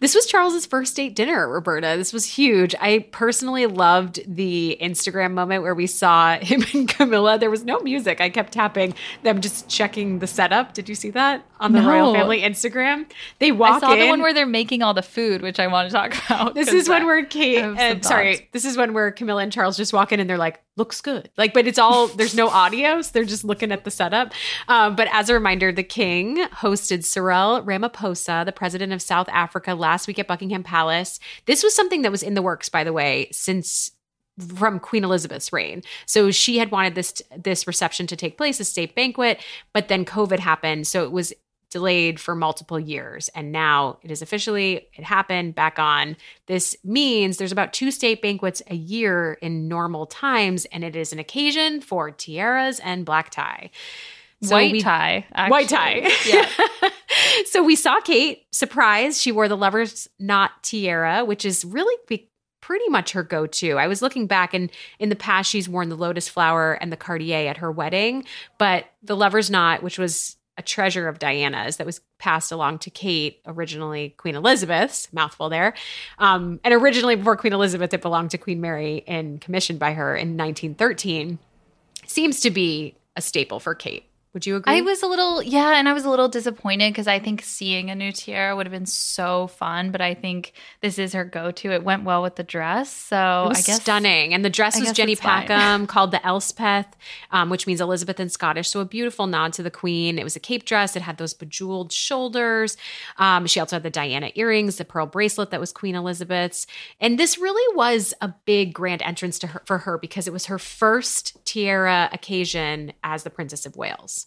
This 0.00 0.14
was 0.14 0.26
Charles's 0.26 0.66
first 0.66 0.94
date 0.96 1.16
dinner, 1.16 1.48
Roberta. 1.48 1.94
This 1.96 2.12
was 2.12 2.26
huge. 2.26 2.74
I 2.78 3.06
personally 3.10 3.64
loved 3.64 4.20
the 4.26 4.76
Instagram 4.82 5.32
moment 5.32 5.62
where 5.62 5.74
we 5.74 5.86
saw 5.86 6.36
him 6.42 6.62
and 6.74 6.86
Camilla. 6.86 7.38
There 7.38 7.50
was 7.50 7.64
no 7.64 7.80
music. 7.80 8.20
I 8.20 8.28
kept 8.28 8.52
tapping 8.52 8.94
them, 9.22 9.40
just 9.40 9.66
checking 9.70 10.18
the 10.18 10.26
setup. 10.26 10.74
Did 10.74 10.90
you 10.90 10.94
see 10.94 11.08
that 11.12 11.42
on 11.58 11.72
the 11.72 11.80
No. 11.80 11.88
royal 11.88 12.12
family 12.14 12.42
Instagram? 12.42 13.06
They 13.38 13.50
walk 13.50 13.76
I 13.76 13.80
saw 13.80 13.92
in. 13.94 14.00
the 14.00 14.08
one 14.08 14.20
where 14.20 14.34
they're 14.34 14.44
making 14.46 14.82
all 14.82 14.92
the 14.92 15.00
food, 15.02 15.40
which 15.40 15.58
I 15.58 15.68
want 15.68 15.88
to 15.88 15.94
talk 15.96 16.14
about. 16.26 16.54
this 16.54 16.68
is 16.68 16.86
when 16.86 17.02
I- 17.02 17.06
we're 17.06 17.24
Kate. 17.24 17.62
I 17.62 17.92
Uh, 17.92 18.02
sorry, 18.02 18.46
this 18.52 18.66
is 18.66 18.76
when 18.76 18.92
we're 18.92 19.10
Camilla 19.10 19.42
and 19.42 19.50
Charles 19.50 19.69
just 19.76 19.92
walk 19.92 20.12
in 20.12 20.20
and 20.20 20.28
they're 20.28 20.38
like, 20.38 20.60
looks 20.76 21.00
good. 21.00 21.30
Like, 21.36 21.54
but 21.54 21.66
it's 21.66 21.78
all, 21.78 22.08
there's 22.08 22.34
no 22.34 22.48
audio. 22.50 23.02
So 23.02 23.10
they're 23.12 23.24
just 23.24 23.44
looking 23.44 23.72
at 23.72 23.84
the 23.84 23.90
setup. 23.90 24.32
Um, 24.68 24.96
but 24.96 25.08
as 25.12 25.28
a 25.28 25.34
reminder, 25.34 25.72
the 25.72 25.82
king 25.82 26.44
hosted 26.48 27.04
Cyril 27.04 27.62
Ramaphosa, 27.62 28.44
the 28.44 28.52
president 28.52 28.92
of 28.92 29.02
South 29.02 29.28
Africa, 29.30 29.74
last 29.74 30.06
week 30.06 30.18
at 30.18 30.26
Buckingham 30.26 30.62
Palace. 30.62 31.20
This 31.46 31.62
was 31.62 31.74
something 31.74 32.02
that 32.02 32.12
was 32.12 32.22
in 32.22 32.34
the 32.34 32.42
works, 32.42 32.68
by 32.68 32.84
the 32.84 32.92
way, 32.92 33.28
since 33.32 33.92
from 34.54 34.78
Queen 34.78 35.04
Elizabeth's 35.04 35.52
reign. 35.52 35.82
So 36.06 36.30
she 36.30 36.58
had 36.58 36.70
wanted 36.70 36.94
this 36.94 37.22
this 37.36 37.66
reception 37.66 38.06
to 38.06 38.16
take 38.16 38.36
place, 38.36 38.60
a 38.60 38.64
state 38.64 38.94
banquet, 38.94 39.40
but 39.72 39.88
then 39.88 40.04
COVID 40.04 40.38
happened, 40.38 40.86
so 40.86 41.04
it 41.04 41.12
was 41.12 41.32
delayed 41.70 42.18
for 42.18 42.34
multiple 42.34 42.78
years. 42.78 43.28
And 43.34 43.52
now 43.52 43.98
it 44.02 44.10
is 44.10 44.22
officially 44.22 44.88
it 44.94 45.04
happened 45.04 45.54
back 45.54 45.78
on. 45.78 46.16
This 46.46 46.76
means 46.84 47.36
there's 47.36 47.52
about 47.52 47.72
two 47.72 47.90
state 47.90 48.20
banquets 48.20 48.60
a 48.66 48.74
year 48.74 49.34
in 49.34 49.68
normal 49.68 50.06
times 50.06 50.66
and 50.66 50.84
it 50.84 50.96
is 50.96 51.12
an 51.12 51.18
occasion 51.18 51.80
for 51.80 52.10
tiaras 52.10 52.80
and 52.80 53.06
black 53.06 53.30
tie. 53.30 53.70
So 54.42 54.56
white 54.56 54.72
we, 54.72 54.80
tie 54.80 55.26
actually. 55.32 55.50
white 55.50 55.68
tie. 55.68 56.10
Yeah. 56.26 56.48
So 57.46 57.62
we 57.62 57.74
saw 57.74 58.00
kate 58.00 58.46
surprised 58.52 59.20
she 59.20 59.32
wore 59.32 59.48
the 59.48 59.56
lover's 59.56 60.08
knot 60.18 60.52
tiara 60.62 61.24
which 61.24 61.44
is 61.44 61.64
really 61.64 61.94
pretty 62.60 62.88
much 62.88 63.12
her 63.12 63.22
go-to. 63.24 63.76
I 63.78 63.88
was 63.88 64.00
looking 64.00 64.26
back 64.26 64.54
and 64.54 64.70
in 64.98 65.08
the 65.08 65.16
past 65.16 65.50
she's 65.50 65.68
worn 65.68 65.88
the 65.88 65.96
lotus 65.96 66.28
flower 66.28 66.74
and 66.74 66.92
the 66.92 66.96
Cartier 66.96 67.48
at 67.48 67.56
her 67.56 67.72
wedding, 67.72 68.24
but 68.58 68.86
the 69.02 69.16
lover's 69.16 69.50
knot, 69.50 69.82
which 69.82 69.98
was 69.98 70.36
a 70.60 70.62
treasure 70.62 71.08
of 71.08 71.18
Diana's 71.18 71.78
that 71.78 71.86
was 71.86 72.02
passed 72.18 72.52
along 72.52 72.80
to 72.80 72.90
Kate, 72.90 73.40
originally 73.46 74.10
Queen 74.18 74.34
Elizabeth's, 74.34 75.10
mouthful 75.10 75.48
there. 75.48 75.72
Um, 76.18 76.60
and 76.62 76.74
originally 76.74 77.16
before 77.16 77.34
Queen 77.38 77.54
Elizabeth, 77.54 77.94
it 77.94 78.02
belonged 78.02 78.30
to 78.32 78.38
Queen 78.38 78.60
Mary 78.60 79.02
and 79.08 79.40
commissioned 79.40 79.78
by 79.78 79.94
her 79.94 80.14
in 80.14 80.36
1913. 80.36 81.38
Seems 82.06 82.40
to 82.40 82.50
be 82.50 82.94
a 83.16 83.22
staple 83.22 83.58
for 83.58 83.74
Kate. 83.74 84.09
Would 84.32 84.46
you 84.46 84.54
agree? 84.54 84.76
I 84.76 84.80
was 84.82 85.02
a 85.02 85.08
little, 85.08 85.42
yeah, 85.42 85.76
and 85.76 85.88
I 85.88 85.92
was 85.92 86.04
a 86.04 86.10
little 86.10 86.28
disappointed 86.28 86.92
because 86.92 87.08
I 87.08 87.18
think 87.18 87.42
seeing 87.42 87.90
a 87.90 87.96
new 87.96 88.12
tiara 88.12 88.54
would 88.54 88.64
have 88.64 88.72
been 88.72 88.86
so 88.86 89.48
fun, 89.48 89.90
but 89.90 90.00
I 90.00 90.14
think 90.14 90.52
this 90.80 91.00
is 91.00 91.14
her 91.14 91.24
go-to. 91.24 91.72
It 91.72 91.82
went 91.82 92.04
well 92.04 92.22
with 92.22 92.36
the 92.36 92.44
dress, 92.44 92.92
so 92.92 93.16
I 93.50 93.54
guess 93.54 93.80
stunning. 93.80 94.32
And 94.32 94.44
the 94.44 94.50
dress 94.50 94.76
I 94.76 94.80
was 94.80 94.92
Jenny 94.92 95.16
Packham, 95.16 95.86
called 95.88 96.12
the 96.12 96.24
Elspeth, 96.24 96.86
um, 97.32 97.50
which 97.50 97.66
means 97.66 97.80
Elizabeth 97.80 98.20
in 98.20 98.28
Scottish. 98.28 98.68
So 98.68 98.78
a 98.78 98.84
beautiful 98.84 99.26
nod 99.26 99.52
to 99.54 99.64
the 99.64 99.70
Queen. 99.70 100.16
It 100.16 100.22
was 100.22 100.36
a 100.36 100.40
cape 100.40 100.64
dress. 100.64 100.94
It 100.94 101.02
had 101.02 101.18
those 101.18 101.34
bejeweled 101.34 101.90
shoulders. 101.90 102.76
Um, 103.16 103.48
she 103.48 103.58
also 103.58 103.76
had 103.76 103.82
the 103.82 103.90
Diana 103.90 104.30
earrings, 104.36 104.76
the 104.76 104.84
pearl 104.84 105.06
bracelet 105.06 105.50
that 105.50 105.58
was 105.58 105.72
Queen 105.72 105.96
Elizabeth's, 105.96 106.68
and 107.00 107.18
this 107.18 107.36
really 107.36 107.76
was 107.76 108.14
a 108.20 108.32
big 108.44 108.74
grand 108.74 109.02
entrance 109.02 109.40
to 109.40 109.48
her 109.48 109.62
for 109.64 109.78
her 109.78 109.98
because 109.98 110.28
it 110.28 110.32
was 110.32 110.46
her 110.46 110.58
first 110.58 111.36
tiara 111.44 112.08
occasion 112.12 112.92
as 113.02 113.24
the 113.24 113.30
Princess 113.30 113.66
of 113.66 113.76
Wales. 113.76 114.19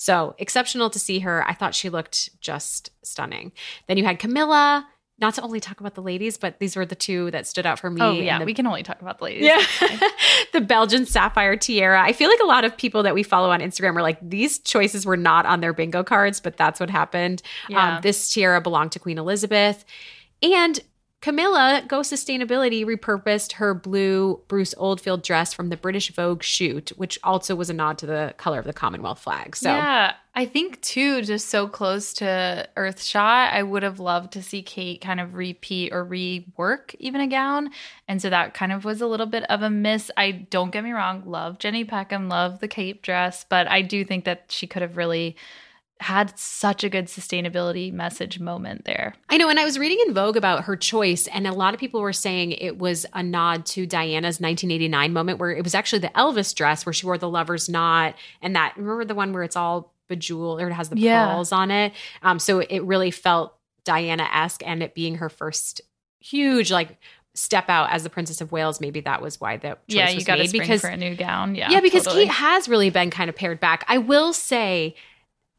So 0.00 0.34
exceptional 0.38 0.88
to 0.88 0.98
see 0.98 1.18
her. 1.18 1.46
I 1.46 1.52
thought 1.52 1.74
she 1.74 1.90
looked 1.90 2.30
just 2.40 2.88
stunning. 3.04 3.52
Then 3.86 3.98
you 3.98 4.04
had 4.04 4.18
Camilla. 4.18 4.88
Not 5.18 5.34
to 5.34 5.42
only 5.42 5.60
talk 5.60 5.78
about 5.78 5.94
the 5.94 6.00
ladies, 6.00 6.38
but 6.38 6.58
these 6.58 6.74
were 6.74 6.86
the 6.86 6.94
two 6.94 7.30
that 7.32 7.46
stood 7.46 7.66
out 7.66 7.78
for 7.78 7.90
me. 7.90 8.00
Oh 8.00 8.12
yeah, 8.12 8.38
the, 8.38 8.46
we 8.46 8.54
can 8.54 8.66
only 8.66 8.82
talk 8.82 9.02
about 9.02 9.18
the 9.18 9.24
ladies. 9.24 9.44
Yeah, 9.44 9.62
the 10.54 10.62
Belgian 10.62 11.04
sapphire 11.04 11.54
tiara. 11.54 12.02
I 12.02 12.14
feel 12.14 12.30
like 12.30 12.40
a 12.40 12.46
lot 12.46 12.64
of 12.64 12.74
people 12.74 13.02
that 13.02 13.12
we 13.12 13.22
follow 13.22 13.50
on 13.50 13.60
Instagram 13.60 13.94
are 13.96 14.00
like 14.00 14.16
these 14.22 14.58
choices 14.58 15.04
were 15.04 15.18
not 15.18 15.44
on 15.44 15.60
their 15.60 15.74
bingo 15.74 16.02
cards, 16.02 16.40
but 16.40 16.56
that's 16.56 16.80
what 16.80 16.88
happened. 16.88 17.42
Yeah. 17.68 17.96
Um, 17.96 18.00
this 18.00 18.32
tiara 18.32 18.62
belonged 18.62 18.92
to 18.92 18.98
Queen 18.98 19.18
Elizabeth, 19.18 19.84
and 20.42 20.80
Camilla 21.20 21.84
Go 21.86 22.00
Sustainability 22.00 22.84
repurposed 22.84 23.52
her 23.52 23.74
blue 23.74 24.40
Bruce 24.48 24.74
Oldfield 24.78 25.22
dress 25.22 25.52
from 25.52 25.68
the 25.68 25.76
British 25.76 26.10
Vogue 26.14 26.42
shoot, 26.42 26.90
which 26.96 27.18
also 27.22 27.54
was 27.54 27.68
a 27.68 27.74
nod 27.74 27.98
to 27.98 28.06
the 28.06 28.34
color 28.38 28.58
of 28.58 28.64
the 28.64 28.72
Commonwealth 28.72 29.18
flag. 29.18 29.54
So 29.54 29.68
yeah, 29.68 30.14
I 30.34 30.46
think 30.46 30.80
too, 30.80 31.20
just 31.20 31.48
so 31.48 31.68
close 31.68 32.14
to 32.14 32.66
Earthshot, 32.74 33.52
I 33.52 33.62
would 33.62 33.82
have 33.82 34.00
loved 34.00 34.32
to 34.32 34.42
see 34.42 34.62
Kate 34.62 35.02
kind 35.02 35.20
of 35.20 35.34
repeat 35.34 35.92
or 35.92 36.06
rework 36.06 36.94
even 36.98 37.20
a 37.20 37.26
gown, 37.26 37.68
and 38.08 38.22
so 38.22 38.30
that 38.30 38.54
kind 38.54 38.72
of 38.72 38.86
was 38.86 39.02
a 39.02 39.06
little 39.06 39.26
bit 39.26 39.44
of 39.50 39.60
a 39.60 39.68
miss. 39.68 40.10
I 40.16 40.30
don't 40.30 40.70
get 40.70 40.84
me 40.84 40.92
wrong, 40.92 41.24
love 41.26 41.58
Jenny 41.58 41.84
Packham, 41.84 42.30
love 42.30 42.60
the 42.60 42.68
cape 42.68 43.02
dress, 43.02 43.44
but 43.46 43.68
I 43.68 43.82
do 43.82 44.06
think 44.06 44.24
that 44.24 44.46
she 44.48 44.66
could 44.66 44.80
have 44.80 44.96
really 44.96 45.36
had 46.00 46.36
such 46.38 46.82
a 46.82 46.88
good 46.88 47.06
sustainability 47.06 47.92
message 47.92 48.40
moment 48.40 48.86
there. 48.86 49.14
I 49.28 49.36
know. 49.36 49.50
And 49.50 49.60
I 49.60 49.64
was 49.64 49.78
reading 49.78 50.02
in 50.06 50.14
Vogue 50.14 50.36
about 50.36 50.64
her 50.64 50.74
choice, 50.74 51.26
and 51.26 51.46
a 51.46 51.52
lot 51.52 51.74
of 51.74 51.80
people 51.80 52.00
were 52.00 52.14
saying 52.14 52.52
it 52.52 52.78
was 52.78 53.04
a 53.12 53.22
nod 53.22 53.66
to 53.66 53.86
Diana's 53.86 54.40
1989 54.40 55.12
moment 55.12 55.38
where 55.38 55.50
it 55.50 55.62
was 55.62 55.74
actually 55.74 55.98
the 55.98 56.08
Elvis 56.08 56.54
dress 56.54 56.86
where 56.86 56.94
she 56.94 57.04
wore 57.04 57.18
the 57.18 57.28
lover's 57.28 57.68
knot 57.68 58.14
and 58.40 58.56
that, 58.56 58.74
remember 58.78 59.04
the 59.04 59.14
one 59.14 59.34
where 59.34 59.42
it's 59.42 59.56
all 59.56 59.92
bejeweled 60.08 60.62
or 60.62 60.68
it 60.68 60.72
has 60.72 60.88
the 60.88 60.98
yeah. 60.98 61.26
pearls 61.26 61.52
on 61.52 61.70
it? 61.70 61.92
Um, 62.22 62.38
so 62.38 62.60
it 62.60 62.80
really 62.80 63.10
felt 63.10 63.54
Diana 63.84 64.26
esque 64.32 64.62
and 64.66 64.82
it 64.82 64.94
being 64.94 65.16
her 65.16 65.28
first 65.28 65.82
huge, 66.18 66.72
like, 66.72 66.96
step 67.34 67.68
out 67.68 67.90
as 67.90 68.04
the 68.04 68.10
Princess 68.10 68.40
of 68.40 68.52
Wales, 68.52 68.80
maybe 68.80 69.00
that 69.00 69.20
was 69.20 69.40
why 69.40 69.58
that 69.58 69.80
yeah, 69.86 70.08
you 70.08 70.24
got 70.24 70.36
to 70.36 70.50
because 70.50 70.80
for 70.80 70.88
a 70.88 70.96
new 70.96 71.14
gown. 71.14 71.54
Yeah, 71.54 71.70
yeah, 71.70 71.80
because 71.80 72.04
totally. 72.04 72.24
Kate 72.24 72.32
has 72.32 72.68
really 72.68 72.90
been 72.90 73.10
kind 73.10 73.28
of 73.28 73.36
pared 73.36 73.60
back. 73.60 73.84
I 73.86 73.98
will 73.98 74.32
say 74.32 74.96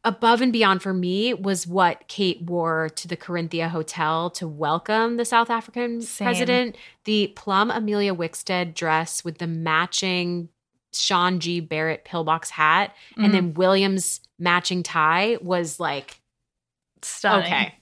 above 0.03 0.41
and 0.41 0.51
beyond 0.51 0.81
for 0.81 0.93
me 0.93 1.33
was 1.33 1.67
what 1.67 2.07
Kate 2.07 2.41
wore 2.41 2.89
to 2.89 3.07
the 3.07 3.17
Corinthia 3.17 3.69
Hotel 3.69 4.29
to 4.31 4.47
welcome 4.47 5.17
the 5.17 5.25
South 5.25 5.49
African 5.49 6.01
Same. 6.01 6.25
president. 6.25 6.75
The 7.05 7.27
plum 7.35 7.69
Emilia 7.69 8.15
Wickstead 8.15 8.73
dress 8.73 9.23
with 9.23 9.37
the 9.37 9.47
matching 9.47 10.49
Sean 10.93 11.39
G. 11.39 11.59
Barrett 11.59 12.03
pillbox 12.03 12.49
hat 12.49 12.95
mm. 13.17 13.23
and 13.25 13.33
then 13.33 13.53
William's 13.53 14.19
matching 14.39 14.83
tie 14.83 15.37
was 15.41 15.79
like 15.79 16.19
stunning. 17.01 17.45
Okay. 17.45 17.75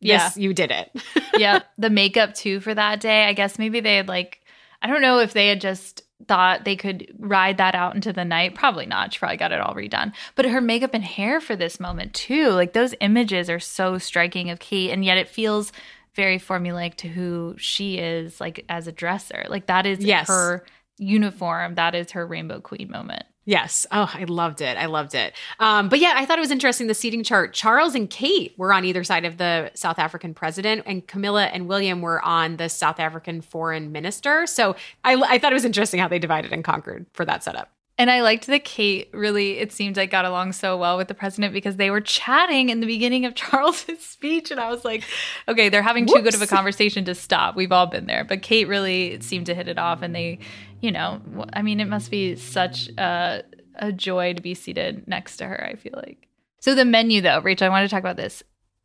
Yes, 0.00 0.36
yeah. 0.36 0.42
you 0.42 0.54
did 0.54 0.70
it. 0.70 0.90
yep. 1.36 1.66
The 1.78 1.90
makeup 1.90 2.34
too 2.34 2.60
for 2.60 2.74
that 2.74 3.00
day. 3.00 3.24
I 3.24 3.32
guess 3.32 3.58
maybe 3.58 3.80
they 3.80 3.96
had 3.96 4.08
like 4.08 4.40
I 4.80 4.86
don't 4.86 5.02
know 5.02 5.18
if 5.18 5.32
they 5.32 5.48
had 5.48 5.60
just 5.60 6.03
thought 6.26 6.64
they 6.64 6.76
could 6.76 7.14
ride 7.18 7.58
that 7.58 7.74
out 7.74 7.94
into 7.94 8.12
the 8.12 8.24
night. 8.24 8.54
Probably 8.54 8.86
not. 8.86 9.12
She 9.12 9.18
probably 9.18 9.36
got 9.36 9.52
it 9.52 9.60
all 9.60 9.74
redone. 9.74 10.12
But 10.34 10.46
her 10.46 10.60
makeup 10.60 10.94
and 10.94 11.04
hair 11.04 11.40
for 11.40 11.56
this 11.56 11.80
moment, 11.80 12.14
too. 12.14 12.50
Like 12.50 12.72
those 12.72 12.94
images 13.00 13.50
are 13.50 13.60
so 13.60 13.98
striking 13.98 14.50
of 14.50 14.58
Kate, 14.58 14.90
and 14.90 15.04
yet 15.04 15.18
it 15.18 15.28
feels 15.28 15.72
very 16.14 16.38
formulaic 16.38 16.94
to 16.96 17.08
who 17.08 17.54
she 17.58 17.98
is, 17.98 18.40
like 18.40 18.64
as 18.68 18.86
a 18.86 18.92
dresser. 18.92 19.46
Like 19.48 19.66
that 19.66 19.86
is 19.86 20.00
yes. 20.00 20.28
her 20.28 20.64
uniform. 20.98 21.74
That 21.74 21.94
is 21.94 22.12
her 22.12 22.26
Rainbow 22.26 22.60
Queen 22.60 22.90
moment. 22.90 23.24
Yes. 23.46 23.86
Oh, 23.92 24.10
I 24.12 24.24
loved 24.24 24.60
it. 24.62 24.78
I 24.78 24.86
loved 24.86 25.14
it. 25.14 25.34
Um, 25.60 25.88
but 25.88 25.98
yeah, 25.98 26.14
I 26.16 26.24
thought 26.24 26.38
it 26.38 26.40
was 26.40 26.50
interesting 26.50 26.86
the 26.86 26.94
seating 26.94 27.22
chart. 27.22 27.52
Charles 27.52 27.94
and 27.94 28.08
Kate 28.08 28.54
were 28.56 28.72
on 28.72 28.84
either 28.84 29.04
side 29.04 29.24
of 29.24 29.36
the 29.36 29.70
South 29.74 29.98
African 29.98 30.32
president, 30.32 30.82
and 30.86 31.06
Camilla 31.06 31.46
and 31.46 31.68
William 31.68 32.00
were 32.00 32.24
on 32.24 32.56
the 32.56 32.68
South 32.68 32.98
African 32.98 33.42
foreign 33.42 33.92
minister. 33.92 34.46
So 34.46 34.76
I, 35.04 35.14
I 35.14 35.38
thought 35.38 35.52
it 35.52 35.54
was 35.54 35.64
interesting 35.64 36.00
how 36.00 36.08
they 36.08 36.18
divided 36.18 36.52
and 36.52 36.64
conquered 36.64 37.06
for 37.12 37.24
that 37.26 37.44
setup. 37.44 37.70
And 37.96 38.10
I 38.10 38.22
liked 38.22 38.48
that 38.48 38.64
Kate 38.64 39.08
really, 39.12 39.58
it 39.58 39.70
seemed 39.70 39.96
like 39.96 40.10
got 40.10 40.24
along 40.24 40.52
so 40.52 40.76
well 40.76 40.96
with 40.96 41.06
the 41.06 41.14
president 41.14 41.52
because 41.52 41.76
they 41.76 41.90
were 41.90 42.00
chatting 42.00 42.70
in 42.70 42.80
the 42.80 42.86
beginning 42.86 43.24
of 43.24 43.34
Charles's 43.36 44.00
speech. 44.00 44.50
And 44.50 44.58
I 44.58 44.68
was 44.68 44.84
like, 44.84 45.04
okay, 45.46 45.68
they're 45.68 45.82
having 45.82 46.04
Whoops. 46.04 46.14
too 46.14 46.22
good 46.22 46.34
of 46.34 46.42
a 46.42 46.46
conversation 46.48 47.04
to 47.04 47.14
stop. 47.14 47.54
We've 47.54 47.70
all 47.70 47.86
been 47.86 48.06
there. 48.06 48.24
But 48.24 48.42
Kate 48.42 48.66
really 48.66 49.20
seemed 49.20 49.46
to 49.46 49.54
hit 49.54 49.68
it 49.68 49.78
off. 49.78 50.02
And 50.02 50.12
they, 50.12 50.40
you 50.84 50.92
know, 50.92 51.20
I 51.52 51.62
mean, 51.62 51.80
it 51.80 51.88
must 51.88 52.10
be 52.10 52.36
such 52.36 52.88
a, 52.98 53.42
a 53.76 53.92
joy 53.92 54.34
to 54.34 54.42
be 54.42 54.54
seated 54.54 55.08
next 55.08 55.38
to 55.38 55.46
her, 55.46 55.64
I 55.64 55.74
feel 55.74 55.94
like. 55.96 56.28
So 56.60 56.74
the 56.74 56.84
menu, 56.84 57.20
though, 57.20 57.40
Rachel, 57.40 57.66
I 57.66 57.70
want 57.70 57.88
to 57.88 57.94
talk 57.94 58.00
about 58.00 58.16
this. 58.16 58.42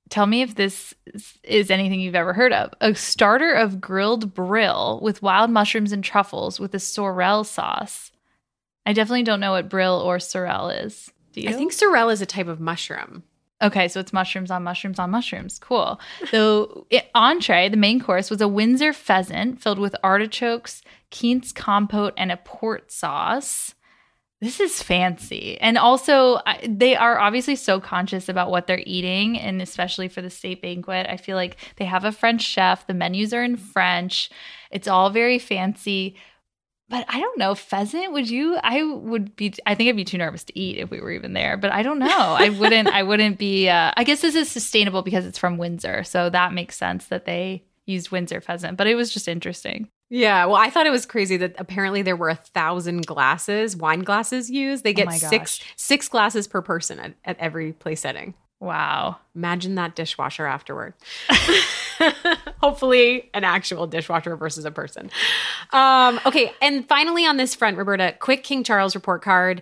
Tell 0.10 0.26
me 0.26 0.42
if 0.42 0.56
this 0.56 0.96
is 1.44 1.70
anything 1.70 2.00
you've 2.00 2.16
ever 2.16 2.34
heard 2.34 2.52
of. 2.52 2.74
A 2.82 2.96
starter 2.96 3.54
of 3.54 3.80
grilled 3.80 4.34
brill 4.34 5.00
with 5.04 5.22
wild 5.22 5.52
mushrooms 5.52 5.92
and 5.92 6.04
truffles 6.04 6.60
with 6.60 6.74
a 6.74 6.80
sorrel 6.80 7.44
sauce 7.44 8.12
I 8.90 8.94
definitely 8.94 9.22
don't 9.22 9.40
know 9.40 9.52
what 9.52 9.70
brill 9.70 10.02
or 10.02 10.20
sorrel 10.20 10.70
is. 10.70 11.12
Do 11.34 11.42
you? 11.42 11.50
I 11.50 11.54
think 11.54 11.74
sorrel 11.74 12.10
is 12.10 12.22
a 12.22 12.26
type 12.26 12.48
of 12.48 12.60
mushroom. 12.60 13.22
Okay, 13.62 13.88
so 13.90 14.00
it's 14.00 14.14
mushrooms 14.14 14.52
on 14.52 14.64
mushrooms 14.64 15.00
on 15.00 15.12
mushrooms. 15.12 15.60
Cool. 15.60 16.00
So, 16.32 16.86
it, 16.90 17.10
entree, 17.14 17.70
the 17.70 17.78
main 17.78 18.00
course, 18.00 18.30
was 18.30 18.42
a 18.42 18.48
Windsor 18.48 18.94
pheasant 18.94 19.62
filled 19.62 19.80
with 19.80 19.96
artichokes, 20.04 20.82
quince 21.12 21.52
compote, 21.52 22.14
and 22.16 22.32
a 22.32 22.38
port 22.38 22.92
sauce. 22.92 23.76
This 24.42 24.62
is 24.62 24.82
fancy. 24.82 25.60
And 25.60 25.78
also, 25.78 26.40
they 26.66 26.96
are 26.96 27.20
obviously 27.20 27.58
so 27.58 27.82
conscious 27.82 28.30
about 28.30 28.50
what 28.50 28.68
they're 28.68 28.82
eating, 28.86 29.38
and 29.38 29.62
especially 29.62 30.08
for 30.08 30.22
the 30.22 30.30
state 30.30 30.62
banquet. 30.62 31.08
I 31.10 31.18
feel 31.18 31.36
like 31.36 31.58
they 31.76 31.84
have 31.84 32.06
a 32.06 32.14
French 32.14 32.42
chef, 32.42 32.88
the 32.88 32.94
menus 32.94 33.34
are 33.34 33.44
in 33.44 33.58
French, 33.58 34.30
it's 34.72 34.88
all 34.88 35.10
very 35.10 35.40
fancy 35.40 36.16
but 36.90 37.06
I 37.08 37.20
don't 37.20 37.38
know. 37.38 37.56
Pheasant, 37.56 38.12
would 38.12 38.30
you? 38.30 38.58
I 38.64 38.84
would 38.84 39.36
be. 39.36 39.54
I 39.66 39.76
think 39.76 39.90
I'd 39.90 39.96
be 39.96 40.06
too 40.06 40.18
nervous 40.18 40.44
to 40.46 40.60
eat 40.60 40.78
if 40.78 40.90
we 40.90 41.00
were 41.00 41.12
even 41.12 41.34
there. 41.34 41.56
But 41.58 41.72
I 41.72 41.84
don't 41.84 42.00
know. 42.00 42.08
I 42.08 42.50
wouldn't. 42.50 42.88
I 42.88 43.04
wouldn't 43.04 43.38
be. 43.38 43.70
Uh, 43.70 43.92
I 43.96 44.04
guess 44.04 44.22
this 44.22 44.36
is 44.36 44.50
sustainable 44.50 45.02
because 45.02 45.26
it's 45.26 45.38
from 45.38 45.58
Windsor, 45.58 46.04
so 46.04 46.30
that 46.30 46.54
makes 46.54 46.76
sense 46.78 47.06
that 47.06 47.26
they 47.26 47.64
used 47.86 48.12
Windsor 48.12 48.42
pheasant, 48.42 48.78
but 48.78 48.88
it 48.88 48.96
was 48.96 49.12
just 49.14 49.28
interesting. 49.28 49.90
Yeah, 50.12 50.46
well, 50.46 50.56
I 50.56 50.70
thought 50.72 50.88
it 50.88 50.92
was 50.92 51.06
crazy 51.06 51.38
that 51.38 51.56
apparently 51.60 52.02
there 52.02 52.16
were 52.16 52.30
a 52.30 52.36
thousand 52.36 53.06
glasses, 53.06 53.78
wine 53.78 54.00
glasses 54.02 54.50
used. 54.50 54.84
They 54.84 54.92
Oh 54.92 54.94
get 54.94 55.06
my 55.06 55.18
six 55.18 55.60
six 55.76 56.08
glasses 56.10 56.48
per 56.48 56.62
person 56.62 57.00
at, 57.00 57.14
at 57.26 57.38
every 57.40 57.74
place 57.74 58.02
setting. 58.02 58.34
Wow. 58.60 59.18
Imagine 59.36 59.76
that 59.76 59.96
dishwasher 59.96 60.46
afterward. 60.46 60.94
Hopefully, 62.62 63.30
an 63.34 63.44
actual 63.44 63.88
dishwasher 63.88 64.36
versus 64.36 64.66
a 64.66 64.72
person. 64.72 65.10
Um, 65.72 66.20
okay, 66.26 66.52
and 66.62 66.88
finally 66.88 67.26
on 67.26 67.38
this 67.38 67.56
front, 67.56 67.78
Roberta, 67.78 68.16
quick 68.20 68.44
King 68.44 68.64
Charles 68.64 68.96
report 68.96 69.22
card. 69.22 69.62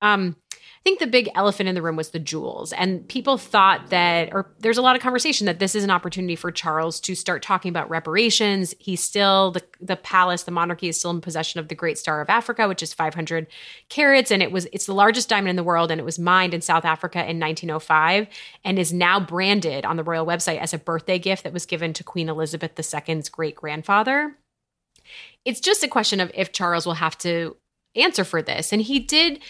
Um, 0.00 0.36
think 0.86 1.00
the 1.00 1.06
big 1.08 1.28
elephant 1.34 1.68
in 1.68 1.74
the 1.74 1.82
room 1.82 1.96
was 1.96 2.10
the 2.10 2.18
jewels, 2.20 2.72
and 2.72 3.08
people 3.08 3.36
thought 3.36 3.90
that, 3.90 4.32
or 4.32 4.54
there's 4.60 4.78
a 4.78 4.82
lot 4.82 4.94
of 4.94 5.02
conversation 5.02 5.44
that 5.46 5.58
this 5.58 5.74
is 5.74 5.82
an 5.82 5.90
opportunity 5.90 6.36
for 6.36 6.52
Charles 6.52 7.00
to 7.00 7.16
start 7.16 7.42
talking 7.42 7.70
about 7.70 7.90
reparations. 7.90 8.72
He's 8.78 9.02
still 9.02 9.50
the 9.50 9.62
the 9.80 9.96
palace, 9.96 10.44
the 10.44 10.52
monarchy 10.52 10.86
is 10.86 10.96
still 10.96 11.10
in 11.10 11.20
possession 11.20 11.58
of 11.58 11.66
the 11.66 11.74
Great 11.74 11.98
Star 11.98 12.20
of 12.20 12.30
Africa, 12.30 12.68
which 12.68 12.84
is 12.84 12.94
500 12.94 13.48
carats, 13.88 14.30
and 14.30 14.44
it 14.44 14.52
was 14.52 14.68
it's 14.72 14.86
the 14.86 14.94
largest 14.94 15.28
diamond 15.28 15.50
in 15.50 15.56
the 15.56 15.64
world, 15.64 15.90
and 15.90 16.00
it 16.00 16.04
was 16.04 16.20
mined 16.20 16.54
in 16.54 16.60
South 16.60 16.84
Africa 16.84 17.18
in 17.18 17.40
1905, 17.40 18.28
and 18.64 18.78
is 18.78 18.92
now 18.92 19.18
branded 19.18 19.84
on 19.84 19.96
the 19.96 20.04
royal 20.04 20.24
website 20.24 20.60
as 20.60 20.72
a 20.72 20.78
birthday 20.78 21.18
gift 21.18 21.42
that 21.42 21.52
was 21.52 21.66
given 21.66 21.94
to 21.94 22.04
Queen 22.04 22.28
Elizabeth 22.28 22.78
II's 22.78 23.28
great 23.28 23.56
grandfather. 23.56 24.36
It's 25.44 25.58
just 25.58 25.82
a 25.82 25.88
question 25.88 26.20
of 26.20 26.30
if 26.32 26.52
Charles 26.52 26.86
will 26.86 26.94
have 26.94 27.18
to 27.18 27.56
answer 27.96 28.22
for 28.22 28.40
this, 28.40 28.72
and 28.72 28.82
he 28.82 29.00
did 29.00 29.40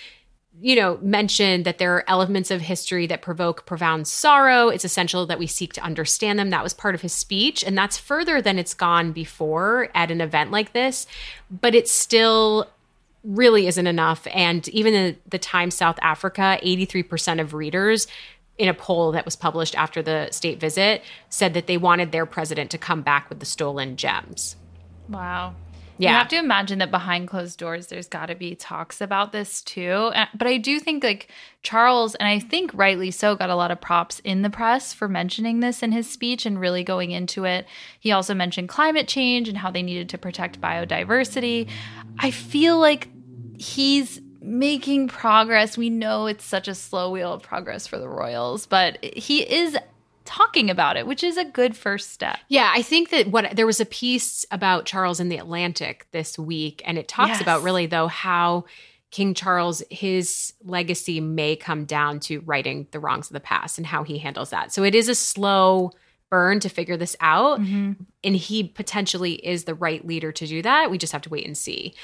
you 0.60 0.76
know, 0.76 0.98
mentioned 1.02 1.64
that 1.64 1.78
there 1.78 1.94
are 1.94 2.04
elements 2.08 2.50
of 2.50 2.60
history 2.60 3.06
that 3.06 3.22
provoke 3.22 3.66
profound 3.66 4.08
sorrow. 4.08 4.68
It's 4.68 4.84
essential 4.84 5.26
that 5.26 5.38
we 5.38 5.46
seek 5.46 5.72
to 5.74 5.82
understand 5.82 6.38
them. 6.38 6.50
That 6.50 6.62
was 6.62 6.72
part 6.72 6.94
of 6.94 7.02
his 7.02 7.12
speech. 7.12 7.62
And 7.62 7.76
that's 7.76 7.98
further 7.98 8.40
than 8.40 8.58
it's 8.58 8.74
gone 8.74 9.12
before 9.12 9.88
at 9.94 10.10
an 10.10 10.20
event 10.20 10.50
like 10.50 10.72
this. 10.72 11.06
But 11.50 11.74
it 11.74 11.88
still 11.88 12.70
really 13.22 13.66
isn't 13.66 13.86
enough. 13.86 14.26
And 14.32 14.66
even 14.68 14.94
in 14.94 15.16
the 15.28 15.38
time 15.38 15.70
South 15.70 15.98
Africa, 16.00 16.58
83% 16.62 17.40
of 17.40 17.52
readers 17.52 18.06
in 18.56 18.68
a 18.68 18.74
poll 18.74 19.12
that 19.12 19.24
was 19.24 19.36
published 19.36 19.74
after 19.74 20.00
the 20.00 20.30
state 20.30 20.58
visit 20.58 21.02
said 21.28 21.52
that 21.54 21.66
they 21.66 21.76
wanted 21.76 22.12
their 22.12 22.24
president 22.24 22.70
to 22.70 22.78
come 22.78 23.02
back 23.02 23.28
with 23.28 23.40
the 23.40 23.46
stolen 23.46 23.96
gems. 23.96 24.56
Wow. 25.08 25.54
Yeah. 25.98 26.10
You 26.10 26.16
have 26.18 26.28
to 26.28 26.36
imagine 26.36 26.78
that 26.80 26.90
behind 26.90 27.28
closed 27.28 27.58
doors, 27.58 27.86
there's 27.86 28.08
got 28.08 28.26
to 28.26 28.34
be 28.34 28.54
talks 28.54 29.00
about 29.00 29.32
this 29.32 29.62
too. 29.62 30.12
But 30.34 30.46
I 30.46 30.58
do 30.58 30.78
think 30.78 31.02
like 31.02 31.30
Charles, 31.62 32.14
and 32.16 32.28
I 32.28 32.38
think 32.38 32.70
rightly 32.74 33.10
so, 33.10 33.34
got 33.34 33.48
a 33.48 33.56
lot 33.56 33.70
of 33.70 33.80
props 33.80 34.20
in 34.20 34.42
the 34.42 34.50
press 34.50 34.92
for 34.92 35.08
mentioning 35.08 35.60
this 35.60 35.82
in 35.82 35.92
his 35.92 36.10
speech 36.10 36.44
and 36.44 36.60
really 36.60 36.84
going 36.84 37.12
into 37.12 37.44
it. 37.44 37.66
He 37.98 38.12
also 38.12 38.34
mentioned 38.34 38.68
climate 38.68 39.08
change 39.08 39.48
and 39.48 39.56
how 39.56 39.70
they 39.70 39.82
needed 39.82 40.10
to 40.10 40.18
protect 40.18 40.60
biodiversity. 40.60 41.68
I 42.18 42.30
feel 42.30 42.78
like 42.78 43.08
he's 43.58 44.20
making 44.42 45.08
progress. 45.08 45.78
We 45.78 45.90
know 45.90 46.26
it's 46.26 46.44
such 46.44 46.68
a 46.68 46.74
slow 46.74 47.10
wheel 47.10 47.32
of 47.32 47.42
progress 47.42 47.86
for 47.86 47.98
the 47.98 48.08
Royals, 48.08 48.66
but 48.66 49.02
he 49.02 49.40
is 49.40 49.76
talking 50.26 50.68
about 50.68 50.96
it, 50.96 51.06
which 51.06 51.24
is 51.24 51.36
a 51.38 51.44
good 51.44 51.76
first 51.76 52.12
step. 52.12 52.38
Yeah, 52.48 52.70
I 52.74 52.82
think 52.82 53.10
that 53.10 53.28
what 53.28 53.56
there 53.56 53.66
was 53.66 53.80
a 53.80 53.86
piece 53.86 54.44
about 54.50 54.84
Charles 54.84 55.20
in 55.20 55.28
the 55.30 55.38
Atlantic 55.38 56.06
this 56.12 56.38
week, 56.38 56.82
and 56.84 56.98
it 56.98 57.08
talks 57.08 57.30
Yes. 57.30 57.40
about 57.40 57.62
really 57.62 57.86
though 57.86 58.08
how 58.08 58.64
King 59.10 59.32
Charles 59.34 59.82
his 59.90 60.52
legacy 60.64 61.20
may 61.20 61.56
come 61.56 61.84
down 61.86 62.20
to 62.20 62.40
righting 62.40 62.86
the 62.90 63.00
wrongs 63.00 63.28
of 63.28 63.34
the 63.34 63.40
past 63.40 63.78
and 63.78 63.86
how 63.86 64.02
he 64.02 64.18
handles 64.18 64.50
that. 64.50 64.72
So 64.72 64.82
it 64.82 64.94
is 64.94 65.08
a 65.08 65.14
slow 65.14 65.92
burn 66.28 66.58
to 66.60 66.68
figure 66.68 66.96
this 66.96 67.16
out, 67.20 67.60
Mm-hmm. 67.60 67.92
and 68.24 68.36
he 68.36 68.64
potentially 68.64 69.34
is 69.34 69.64
the 69.64 69.74
right 69.76 70.04
leader 70.04 70.32
to 70.32 70.46
do 70.46 70.60
that. 70.62 70.90
We 70.90 70.98
just 70.98 71.12
have 71.12 71.22
to 71.22 71.30
wait 71.30 71.46
and 71.46 71.56
see 71.56 71.94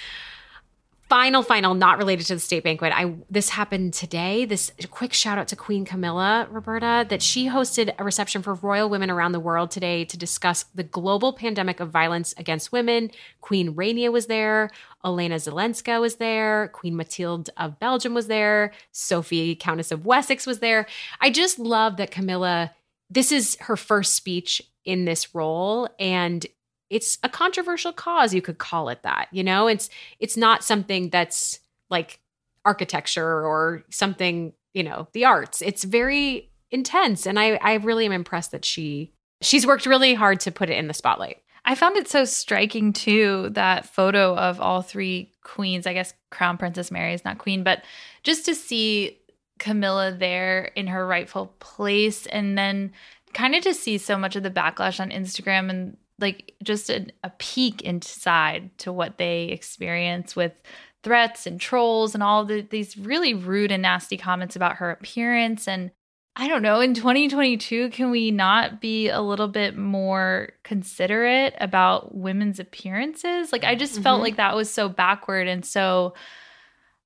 final 1.13 1.43
final 1.43 1.75
not 1.75 1.99
related 1.99 2.25
to 2.25 2.33
the 2.33 2.41
state 2.41 2.65
banquet. 2.65 2.91
I 2.91 3.15
this 3.29 3.51
happened 3.51 3.93
today. 3.93 4.47
This 4.47 4.73
quick 4.91 5.13
shout 5.13 5.37
out 5.37 5.47
to 5.49 5.57
queen 5.57 5.85
camilla 5.85 6.49
roberta 6.51 7.05
that 7.11 7.21
she 7.21 7.49
hosted 7.49 7.95
a 7.99 8.03
reception 8.03 8.41
for 8.41 8.55
royal 8.55 8.89
women 8.89 9.11
around 9.11 9.33
the 9.33 9.41
world 9.41 9.71
today 9.71 10.07
to 10.07 10.17
discuss 10.17 10.65
the 10.75 10.83
global 10.83 11.35
pandemic 11.35 11.81
of 11.81 11.91
violence 11.91 12.33
against 12.39 12.73
women. 12.73 13.11
Queen 13.43 13.75
rania 13.75 14.11
was 14.11 14.25
there. 14.25 14.71
Elena 15.05 15.35
zelenska 15.35 16.01
was 16.01 16.17
there. 16.17 16.69
Queen 16.69 16.97
mathilde 16.97 17.51
of 17.59 17.79
belgium 17.79 18.15
was 18.15 18.29
there. 18.29 18.73
Sophie 18.91 19.55
countess 19.55 19.93
of 19.93 20.07
wessex 20.07 20.47
was 20.47 20.61
there. 20.61 20.87
I 21.21 21.29
just 21.29 21.59
love 21.59 21.99
that 21.99 22.11
camilla 22.11 22.73
this 23.11 23.33
is 23.33 23.59
her 23.61 23.77
first 23.77 24.15
speech 24.15 24.63
in 24.87 25.05
this 25.05 25.35
role 25.35 25.91
and 25.99 26.47
it's 26.93 27.19
a 27.23 27.29
controversial 27.29 27.93
cause 27.93 28.35
you 28.35 28.43
could 28.43 28.59
call 28.59 28.89
it 28.89 29.03
that 29.03 29.29
you 29.33 29.43
know 29.43 29.67
it's 29.67 29.89
it's 30.21 30.37
not 30.37 30.63
something 30.63 31.09
that's 31.09 31.61
like 31.91 32.21
architecture 32.65 33.45
or 33.45 33.83
something 33.91 34.53
you 34.75 34.83
know 34.83 35.09
the 35.13 35.25
arts 35.25 35.63
it's 35.63 35.85
very 35.85 36.51
intense 36.71 37.27
and 37.27 37.39
i 37.39 37.55
i 37.63 37.75
really 37.75 38.07
am 38.07 38.13
impressed 38.13 38.53
that 38.53 38.65
she 38.65 39.13
she's 39.41 39.67
worked 39.67 39.87
really 39.87 40.15
hard 40.15 40.39
to 40.39 40.53
put 40.53 40.71
it 40.71 40.79
in 40.79 40.87
the 40.87 40.95
spotlight 40.95 41.39
I 41.65 41.77
found 41.77 41.97
it 41.97 42.09
so 42.09 42.25
striking 42.25 42.93
too 42.93 43.51
that 43.53 43.87
photo 43.87 44.37
of 44.37 44.61
all 44.61 44.83
three 44.83 45.31
queens. 45.45 45.87
I 45.87 45.93
guess 45.93 46.13
Crown 46.31 46.59
Princess 46.59 46.91
Mary 46.91 47.15
is 47.15 47.25
not 47.25 47.39
queen, 47.39 47.63
but 47.63 47.85
just 48.25 48.45
to 48.47 48.55
see 48.57 49.21
Camilla 49.61 50.13
there 50.13 50.65
in 50.75 50.89
her 50.89 51.07
rightful 51.07 51.55
place 51.61 52.27
and 52.27 52.59
then 52.59 52.93
kind 53.33 53.55
of 53.55 53.63
to 53.63 53.75
see 53.75 53.97
so 53.97 54.19
much 54.19 54.35
of 54.35 54.43
the 54.43 54.51
backlash 54.51 54.99
on 54.99 55.11
Instagram 55.11 55.71
and 55.71 55.97
like 56.19 56.55
just 56.63 56.91
a, 56.91 57.07
a 57.25 57.31
peek 57.39 57.83
inside 57.83 58.77
to 58.79 58.93
what 58.93 59.19
they 59.19 59.45
experience 59.45 60.37
with 60.37 60.63
threats 61.03 61.47
and 61.47 61.61
trolls 61.61 62.15
and 62.15 62.23
all 62.23 62.45
the, 62.45 62.61
these 62.61 62.97
really 62.97 63.35
rude 63.35 63.73
and 63.73 63.83
nasty 63.83 64.17
comments 64.17 64.55
about 64.57 64.77
her 64.77 64.91
appearance 64.91 65.67
and 65.67 65.91
I 66.35 66.49
don't 66.49 66.63
know, 66.63 66.81
in 66.81 66.95
2022, 66.95 67.91
can 67.91 68.11
we 68.11 68.31
not 68.31 68.81
be 68.81 69.11
a 69.11 69.21
little 69.21 69.49
bit 69.49 69.77
more 69.77 70.53
considerate 70.63 71.55
about 71.61 72.15
women's 72.15 72.59
appearances? 72.59 73.53
Like, 73.53 73.65
I 73.65 73.75
just 73.75 74.01
felt 74.01 74.21
Mhm. 74.21 74.23
like 74.23 74.37
that 74.37 74.57
was 74.57 74.73
so 74.73 74.89
backward 74.89 75.47
and 75.47 75.63
so, 75.63 76.15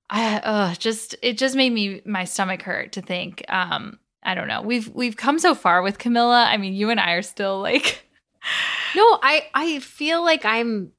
I 0.09 0.37
uh, 0.37 0.75
just 0.77 1.17
it 1.23 1.39
just 1.39 1.57
made 1.57 1.73
me 1.73 2.03
my 2.05 2.23
stomach 2.23 2.63
hurt 2.63 2.93
to 2.93 3.03
think. 3.03 3.43
Um, 3.49 3.99
I 4.23 4.37
don't 4.37 4.47
know. 4.47 4.63
We've 4.63 4.89
we've 4.95 5.17
come 5.17 5.41
so 5.41 5.57
far 5.57 5.83
with 5.83 5.99
Camilla. 5.99 6.45
I 6.49 6.57
mean, 6.59 6.75
you 6.75 6.91
and 6.91 7.01
I 7.01 7.15
are 7.15 7.23
still 7.23 7.61
like, 7.61 8.07
no 8.97 9.19
i 9.23 9.45
i 9.55 9.79
feel 9.79 10.25
like 10.25 10.45
i'm 10.45 10.93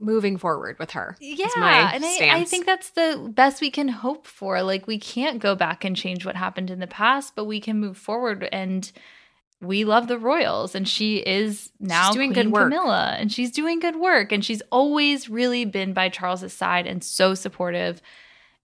moving 0.00 0.36
forward 0.36 0.78
with 0.78 0.90
her 0.90 1.16
yeah, 1.20 1.94
and 1.94 2.04
I, 2.04 2.40
I 2.40 2.44
think 2.44 2.66
that's 2.66 2.90
the 2.90 3.30
best 3.32 3.60
we 3.60 3.70
can 3.70 3.88
hope 3.88 4.26
for. 4.26 4.62
Like, 4.62 4.86
we 4.86 4.98
can't 4.98 5.38
go 5.40 5.54
back 5.54 5.84
and 5.84 5.96
change 5.96 6.26
what 6.26 6.36
happened 6.36 6.70
in 6.70 6.80
the 6.80 6.86
past, 6.86 7.34
but 7.34 7.44
we 7.44 7.60
can 7.60 7.80
move 7.80 7.96
forward 7.96 8.46
and 8.52 8.90
we 9.60 9.84
love 9.84 10.08
the 10.08 10.18
Royals, 10.18 10.74
and 10.74 10.86
she 10.86 11.18
is 11.18 11.70
now 11.80 12.12
doing 12.12 12.32
Queen 12.32 12.46
good 12.46 12.52
work. 12.52 12.70
Camilla, 12.70 13.16
and 13.18 13.32
she's 13.32 13.50
doing 13.50 13.80
good 13.80 13.96
work, 13.96 14.30
and 14.30 14.44
she's 14.44 14.62
always 14.70 15.30
really 15.30 15.64
been 15.64 15.92
by 15.92 16.08
Charles's 16.08 16.52
side 16.52 16.86
and 16.86 17.02
so 17.02 17.34
supportive. 17.34 18.02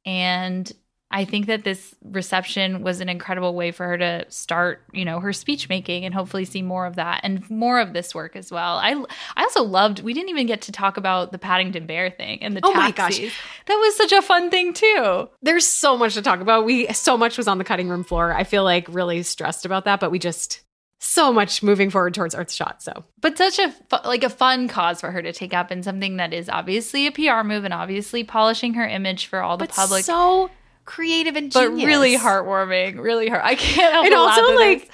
And 0.04 0.70
I 1.12 1.24
think 1.24 1.46
that 1.46 1.64
this 1.64 1.94
reception 2.04 2.82
was 2.82 3.00
an 3.00 3.08
incredible 3.08 3.54
way 3.54 3.72
for 3.72 3.84
her 3.86 3.98
to 3.98 4.26
start, 4.28 4.84
you 4.92 5.04
know, 5.04 5.18
her 5.18 5.32
speech 5.32 5.68
making, 5.68 6.04
and 6.04 6.14
hopefully 6.14 6.44
see 6.44 6.62
more 6.62 6.86
of 6.86 6.96
that 6.96 7.22
and 7.24 7.48
more 7.50 7.80
of 7.80 7.92
this 7.92 8.14
work 8.14 8.36
as 8.36 8.52
well. 8.52 8.76
I 8.78 8.92
I 9.36 9.42
also 9.42 9.64
loved. 9.64 10.00
We 10.02 10.14
didn't 10.14 10.28
even 10.30 10.46
get 10.46 10.62
to 10.62 10.72
talk 10.72 10.96
about 10.96 11.32
the 11.32 11.38
Paddington 11.38 11.86
Bear 11.86 12.10
thing 12.10 12.42
and 12.42 12.56
the 12.56 12.60
Oh 12.62 12.72
my 12.74 12.92
gosh. 12.92 13.18
that 13.18 13.74
was 13.74 13.96
such 13.96 14.12
a 14.12 14.22
fun 14.22 14.50
thing 14.50 14.72
too. 14.72 15.28
there's 15.42 15.66
so 15.66 15.96
much 15.96 16.14
to 16.14 16.22
talk 16.22 16.40
about 16.40 16.64
we 16.64 16.86
so 16.92 17.16
much 17.16 17.36
was 17.36 17.48
on 17.48 17.58
the 17.58 17.64
cutting 17.64 17.88
room 17.88 18.04
floor 18.04 18.32
i 18.34 18.44
feel 18.44 18.62
like 18.64 18.86
really 18.88 19.22
stressed 19.22 19.64
about 19.66 19.84
that 19.84 19.98
but 20.00 20.10
we 20.10 20.18
just 20.18 20.60
so 20.98 21.32
much 21.32 21.62
moving 21.62 21.88
forward 21.90 22.12
towards 22.14 22.34
earthshot 22.34 22.80
so 22.82 23.04
but 23.20 23.36
such 23.38 23.58
a 23.58 23.70
fu- 23.70 24.08
like 24.08 24.22
a 24.22 24.28
fun 24.30 24.68
cause 24.68 25.00
for 25.00 25.10
her 25.10 25.22
to 25.22 25.32
take 25.32 25.54
up 25.54 25.70
and 25.70 25.82
something 25.84 26.16
that 26.18 26.32
is 26.32 26.48
obviously 26.48 27.06
a 27.06 27.12
PR 27.12 27.42
move 27.42 27.64
and 27.64 27.72
obviously 27.74 28.22
polishing 28.22 28.74
her 28.74 28.86
image 28.86 29.26
for 29.26 29.40
all 29.42 29.56
the 29.56 29.64
but 29.66 29.74
public, 29.74 30.04
so 30.04 30.50
creative 30.84 31.36
and 31.36 31.52
but 31.52 31.70
really 31.70 32.16
heartwarming, 32.16 33.00
really 33.00 33.28
heart. 33.28 33.42
I 33.44 33.54
can't 33.54 33.92
help 33.92 34.06
And 34.06 34.14
also, 34.14 34.54
like- 34.54 34.82
this. 34.82 34.90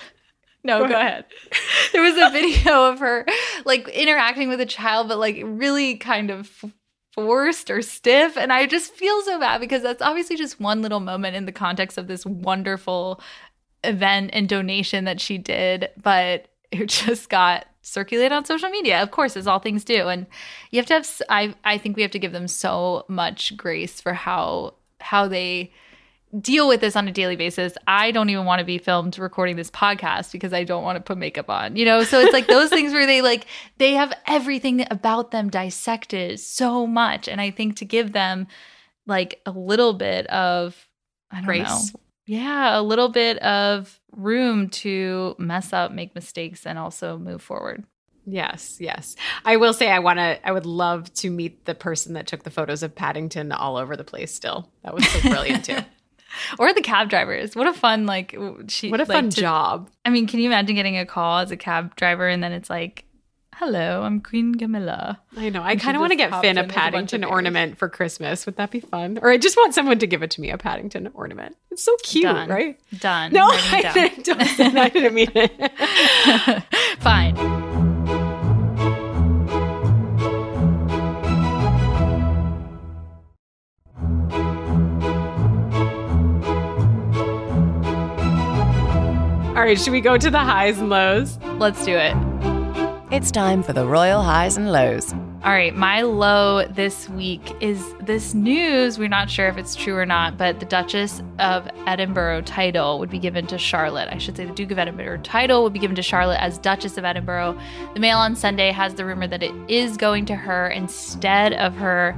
No, 0.64 0.80
Go 0.80 0.88
go, 0.88 0.94
ahead. 0.98 1.26
there 1.92 2.02
was 2.02 2.16
a 2.16 2.30
video 2.30 2.90
of 2.90 2.98
her 2.98 3.24
like 3.64 3.86
interacting 3.88 4.48
with 4.48 4.60
a 4.60 4.66
child, 4.66 5.06
but 5.08 5.18
like 5.18 5.40
really 5.44 5.96
kind 5.96 6.28
of 6.28 6.64
forced 7.12 7.70
or 7.70 7.82
stiff. 7.82 8.36
And 8.36 8.52
I 8.52 8.66
just 8.66 8.92
feel 8.92 9.22
so 9.22 9.38
bad 9.38 9.60
because 9.60 9.82
that's 9.82 10.02
obviously 10.02 10.34
just 10.36 10.58
one 10.60 10.82
little 10.82 10.98
moment 10.98 11.36
in 11.36 11.46
the 11.46 11.52
context 11.52 11.98
of 11.98 12.08
this 12.08 12.26
wonderful 12.26 13.20
event 13.84 14.30
and 14.32 14.48
donation 14.48 15.04
that 15.04 15.20
she 15.20 15.38
did. 15.38 15.88
But 16.02 16.48
it 16.72 16.86
just 16.88 17.28
got 17.28 17.66
circulated 17.82 18.32
on 18.32 18.44
social 18.44 18.68
media, 18.68 19.00
of 19.00 19.12
course, 19.12 19.36
as 19.36 19.46
all 19.46 19.60
things 19.60 19.84
do. 19.84 20.08
And 20.08 20.26
you 20.72 20.78
have 20.78 20.86
to 20.86 20.94
have, 20.94 21.08
I, 21.28 21.54
I 21.64 21.78
think 21.78 21.94
we 21.96 22.02
have 22.02 22.10
to 22.10 22.18
give 22.18 22.32
them 22.32 22.48
so 22.48 23.04
much 23.08 23.56
grace 23.56 24.00
for 24.00 24.12
how, 24.12 24.74
how 25.06 25.28
they 25.28 25.72
deal 26.40 26.68
with 26.68 26.80
this 26.80 26.96
on 26.96 27.08
a 27.08 27.12
daily 27.12 27.36
basis. 27.36 27.74
I 27.86 28.10
don't 28.10 28.28
even 28.28 28.44
want 28.44 28.58
to 28.58 28.64
be 28.64 28.78
filmed 28.78 29.18
recording 29.18 29.56
this 29.56 29.70
podcast 29.70 30.32
because 30.32 30.52
I 30.52 30.64
don't 30.64 30.82
want 30.82 30.96
to 30.96 31.00
put 31.00 31.16
makeup 31.16 31.48
on, 31.48 31.76
you 31.76 31.84
know? 31.84 32.02
So 32.02 32.20
it's 32.20 32.32
like 32.32 32.48
those 32.48 32.68
things 32.68 32.92
where 32.92 33.06
they 33.06 33.22
like, 33.22 33.46
they 33.78 33.92
have 33.94 34.12
everything 34.26 34.86
about 34.90 35.30
them 35.30 35.48
dissected 35.48 36.40
so 36.40 36.86
much. 36.86 37.28
And 37.28 37.40
I 37.40 37.50
think 37.50 37.76
to 37.76 37.84
give 37.84 38.12
them 38.12 38.48
like 39.06 39.40
a 39.46 39.52
little 39.52 39.94
bit 39.94 40.26
of, 40.26 40.88
I 41.30 41.36
don't 41.36 41.44
Grace. 41.46 41.92
know. 41.94 42.00
Yeah, 42.26 42.78
a 42.78 42.82
little 42.82 43.08
bit 43.08 43.38
of 43.38 44.00
room 44.10 44.68
to 44.70 45.36
mess 45.38 45.72
up, 45.72 45.92
make 45.92 46.14
mistakes, 46.14 46.66
and 46.66 46.76
also 46.76 47.18
move 47.18 47.40
forward. 47.40 47.84
Yes, 48.26 48.76
yes. 48.80 49.14
I 49.44 49.56
will 49.56 49.72
say 49.72 49.90
I 49.90 50.00
want 50.00 50.18
to 50.18 50.38
I 50.46 50.50
would 50.52 50.66
love 50.66 51.12
to 51.14 51.30
meet 51.30 51.64
the 51.64 51.74
person 51.76 52.14
that 52.14 52.26
took 52.26 52.42
the 52.42 52.50
photos 52.50 52.82
of 52.82 52.94
Paddington 52.94 53.52
all 53.52 53.76
over 53.76 53.96
the 53.96 54.04
place 54.04 54.34
still. 54.34 54.68
That 54.82 54.94
was 54.94 55.06
so 55.08 55.20
brilliant 55.28 55.64
too. 55.64 55.78
Or 56.58 56.70
the 56.74 56.82
cab 56.82 57.08
drivers. 57.08 57.56
What 57.56 57.66
a 57.66 57.72
fun 57.72 58.04
like 58.04 58.36
she 58.68 58.90
What 58.90 59.00
a 59.00 59.04
like, 59.04 59.08
fun 59.16 59.30
to- 59.30 59.40
job. 59.40 59.88
I 60.04 60.10
mean, 60.10 60.26
can 60.26 60.38
you 60.40 60.46
imagine 60.46 60.76
getting 60.76 60.98
a 60.98 61.06
call 61.06 61.38
as 61.38 61.50
a 61.50 61.56
cab 61.56 61.96
driver 61.96 62.28
and 62.28 62.42
then 62.42 62.52
it's 62.52 62.68
like, 62.68 63.04
"Hello, 63.54 64.02
I'm 64.02 64.20
Queen 64.20 64.54
Camilla." 64.54 65.18
I 65.34 65.48
know. 65.48 65.62
I 65.62 65.76
kind 65.76 65.96
of 65.96 66.00
want 66.02 66.10
to 66.10 66.16
get 66.16 66.38
Finn 66.42 66.58
a 66.58 66.60
in 66.60 66.66
with 66.66 66.76
a 66.76 66.78
Paddington 66.78 67.24
ornament 67.24 67.78
for 67.78 67.88
Christmas. 67.88 68.44
Would 68.44 68.56
that 68.56 68.70
be 68.70 68.80
fun? 68.80 69.18
Or 69.22 69.30
I 69.30 69.38
just 69.38 69.56
want 69.56 69.72
someone 69.72 69.98
to 70.00 70.06
give 70.06 70.22
it 70.22 70.30
to 70.32 70.42
me 70.42 70.50
a 70.50 70.58
Paddington 70.58 71.08
ornament. 71.14 71.56
It's 71.70 71.82
so 71.84 71.96
cute, 72.02 72.24
Done. 72.24 72.50
right? 72.50 72.78
Done. 72.98 73.32
No, 73.32 73.48
I 73.50 73.80
down. 73.82 73.94
didn't, 73.94 74.24
don't. 74.26 74.76
I 74.76 74.88
didn't 74.90 75.14
mean 75.14 75.30
it. 75.34 76.62
Fine. 77.00 77.75
All 89.56 89.62
right, 89.62 89.80
should 89.80 89.94
we 89.94 90.02
go 90.02 90.18
to 90.18 90.30
the 90.30 90.38
highs 90.38 90.78
and 90.78 90.90
lows? 90.90 91.38
Let's 91.56 91.82
do 91.82 91.96
it. 91.96 92.14
It's 93.10 93.30
time 93.30 93.62
for 93.62 93.72
the 93.72 93.86
royal 93.86 94.20
highs 94.20 94.58
and 94.58 94.70
lows. 94.70 95.14
All 95.14 95.52
right, 95.52 95.74
my 95.74 96.02
low 96.02 96.66
this 96.66 97.08
week 97.08 97.54
is 97.62 97.82
this 98.02 98.34
news. 98.34 98.98
We're 98.98 99.08
not 99.08 99.30
sure 99.30 99.48
if 99.48 99.56
it's 99.56 99.74
true 99.74 99.96
or 99.96 100.04
not, 100.04 100.36
but 100.36 100.60
the 100.60 100.66
Duchess 100.66 101.22
of 101.38 101.66
Edinburgh 101.86 102.42
title 102.42 102.98
would 102.98 103.08
be 103.08 103.18
given 103.18 103.46
to 103.46 103.56
Charlotte. 103.56 104.10
I 104.12 104.18
should 104.18 104.36
say 104.36 104.44
the 104.44 104.52
Duke 104.52 104.72
of 104.72 104.78
Edinburgh 104.78 105.20
title 105.22 105.62
would 105.62 105.72
be 105.72 105.78
given 105.78 105.96
to 105.96 106.02
Charlotte 106.02 106.42
as 106.42 106.58
Duchess 106.58 106.98
of 106.98 107.06
Edinburgh. 107.06 107.58
The 107.94 108.00
Mail 108.00 108.18
on 108.18 108.36
Sunday 108.36 108.72
has 108.72 108.92
the 108.92 109.06
rumor 109.06 109.26
that 109.26 109.42
it 109.42 109.54
is 109.68 109.96
going 109.96 110.26
to 110.26 110.34
her 110.36 110.68
instead 110.68 111.54
of 111.54 111.74
her 111.76 112.14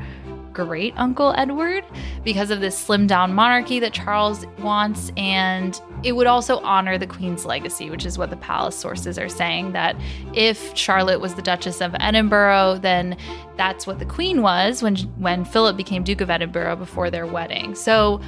great 0.52 0.92
uncle 0.96 1.34
Edward 1.36 1.84
because 2.24 2.50
of 2.50 2.58
this 2.60 2.84
slimmed 2.84 3.06
down 3.06 3.32
monarchy 3.32 3.78
that 3.78 3.92
Charles 3.92 4.44
wants. 4.58 5.12
And 5.16 5.80
it 6.02 6.12
would 6.12 6.26
also 6.26 6.58
honor 6.60 6.98
the 6.98 7.06
Queen's 7.06 7.44
legacy, 7.44 7.90
which 7.90 8.06
is 8.06 8.18
what 8.18 8.30
the 8.30 8.36
palace 8.36 8.76
sources 8.76 9.18
are 9.18 9.28
saying 9.28 9.72
that 9.72 9.96
if 10.34 10.76
Charlotte 10.76 11.20
was 11.20 11.34
the 11.34 11.42
Duchess 11.42 11.80
of 11.80 11.94
Edinburgh, 12.00 12.78
then 12.82 13.16
that's 13.56 13.86
what 13.86 13.98
the 13.98 14.06
Queen 14.06 14.42
was 14.42 14.82
when 14.82 14.96
when 15.18 15.44
Philip 15.44 15.76
became 15.76 16.04
Duke 16.04 16.20
of 16.20 16.30
Edinburgh 16.30 16.76
before 16.76 17.10
their 17.10 17.26
wedding. 17.26 17.74
So 17.74 18.20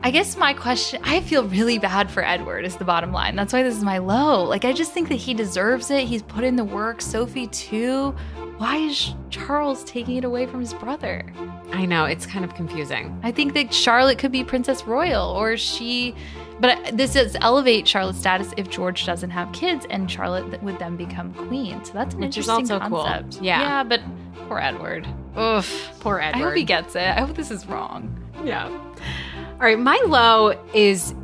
I 0.00 0.10
guess 0.10 0.36
my 0.36 0.54
question 0.54 1.00
I 1.02 1.20
feel 1.20 1.44
really 1.44 1.78
bad 1.78 2.10
for 2.10 2.24
Edward 2.24 2.64
is 2.64 2.76
the 2.76 2.84
bottom 2.84 3.12
line. 3.12 3.34
That's 3.36 3.52
why 3.52 3.62
this 3.62 3.76
is 3.76 3.82
my 3.82 3.98
low. 3.98 4.44
Like 4.44 4.64
I 4.64 4.72
just 4.72 4.92
think 4.92 5.08
that 5.08 5.16
he 5.16 5.34
deserves 5.34 5.90
it. 5.90 6.04
He's 6.06 6.22
put 6.22 6.44
in 6.44 6.56
the 6.56 6.64
work, 6.64 7.00
Sophie 7.00 7.48
too. 7.48 8.14
Why 8.58 8.76
is 8.76 9.14
Charles 9.30 9.84
taking 9.84 10.16
it 10.16 10.24
away 10.24 10.46
from 10.46 10.60
his 10.60 10.74
brother? 10.74 11.24
I 11.72 11.86
know, 11.86 12.04
it's 12.06 12.26
kind 12.26 12.44
of 12.44 12.54
confusing. 12.54 13.18
I 13.22 13.30
think 13.30 13.54
that 13.54 13.72
Charlotte 13.72 14.18
could 14.18 14.32
be 14.32 14.42
Princess 14.42 14.84
Royal 14.84 15.30
or 15.30 15.56
she 15.56 16.14
but 16.60 16.96
this 16.96 17.14
does 17.14 17.36
elevate 17.40 17.86
Charlotte's 17.86 18.18
status 18.18 18.52
if 18.56 18.68
George 18.68 19.06
doesn't 19.06 19.30
have 19.30 19.50
kids 19.52 19.86
and 19.90 20.10
Charlotte 20.10 20.62
would 20.62 20.78
then 20.78 20.96
become 20.96 21.32
queen. 21.34 21.84
So 21.84 21.92
that's 21.92 22.14
an 22.14 22.20
Which 22.20 22.36
is 22.38 22.48
interesting 22.48 22.76
also 22.76 22.88
cool. 22.88 23.04
concept. 23.04 23.42
Yeah. 23.42 23.60
Yeah, 23.60 23.82
but 23.84 24.00
poor 24.48 24.58
Edward. 24.58 25.06
Oof. 25.38 25.90
Poor 26.00 26.18
Edward. 26.20 26.40
I 26.40 26.44
hope 26.44 26.56
he 26.56 26.64
gets 26.64 26.94
it. 26.96 27.02
I 27.02 27.20
hope 27.20 27.36
this 27.36 27.50
is 27.50 27.66
wrong. 27.66 28.14
Yeah. 28.44 28.66
All 28.68 29.58
right. 29.60 29.78
My 29.78 30.00
low 30.06 30.58
is 30.74 31.14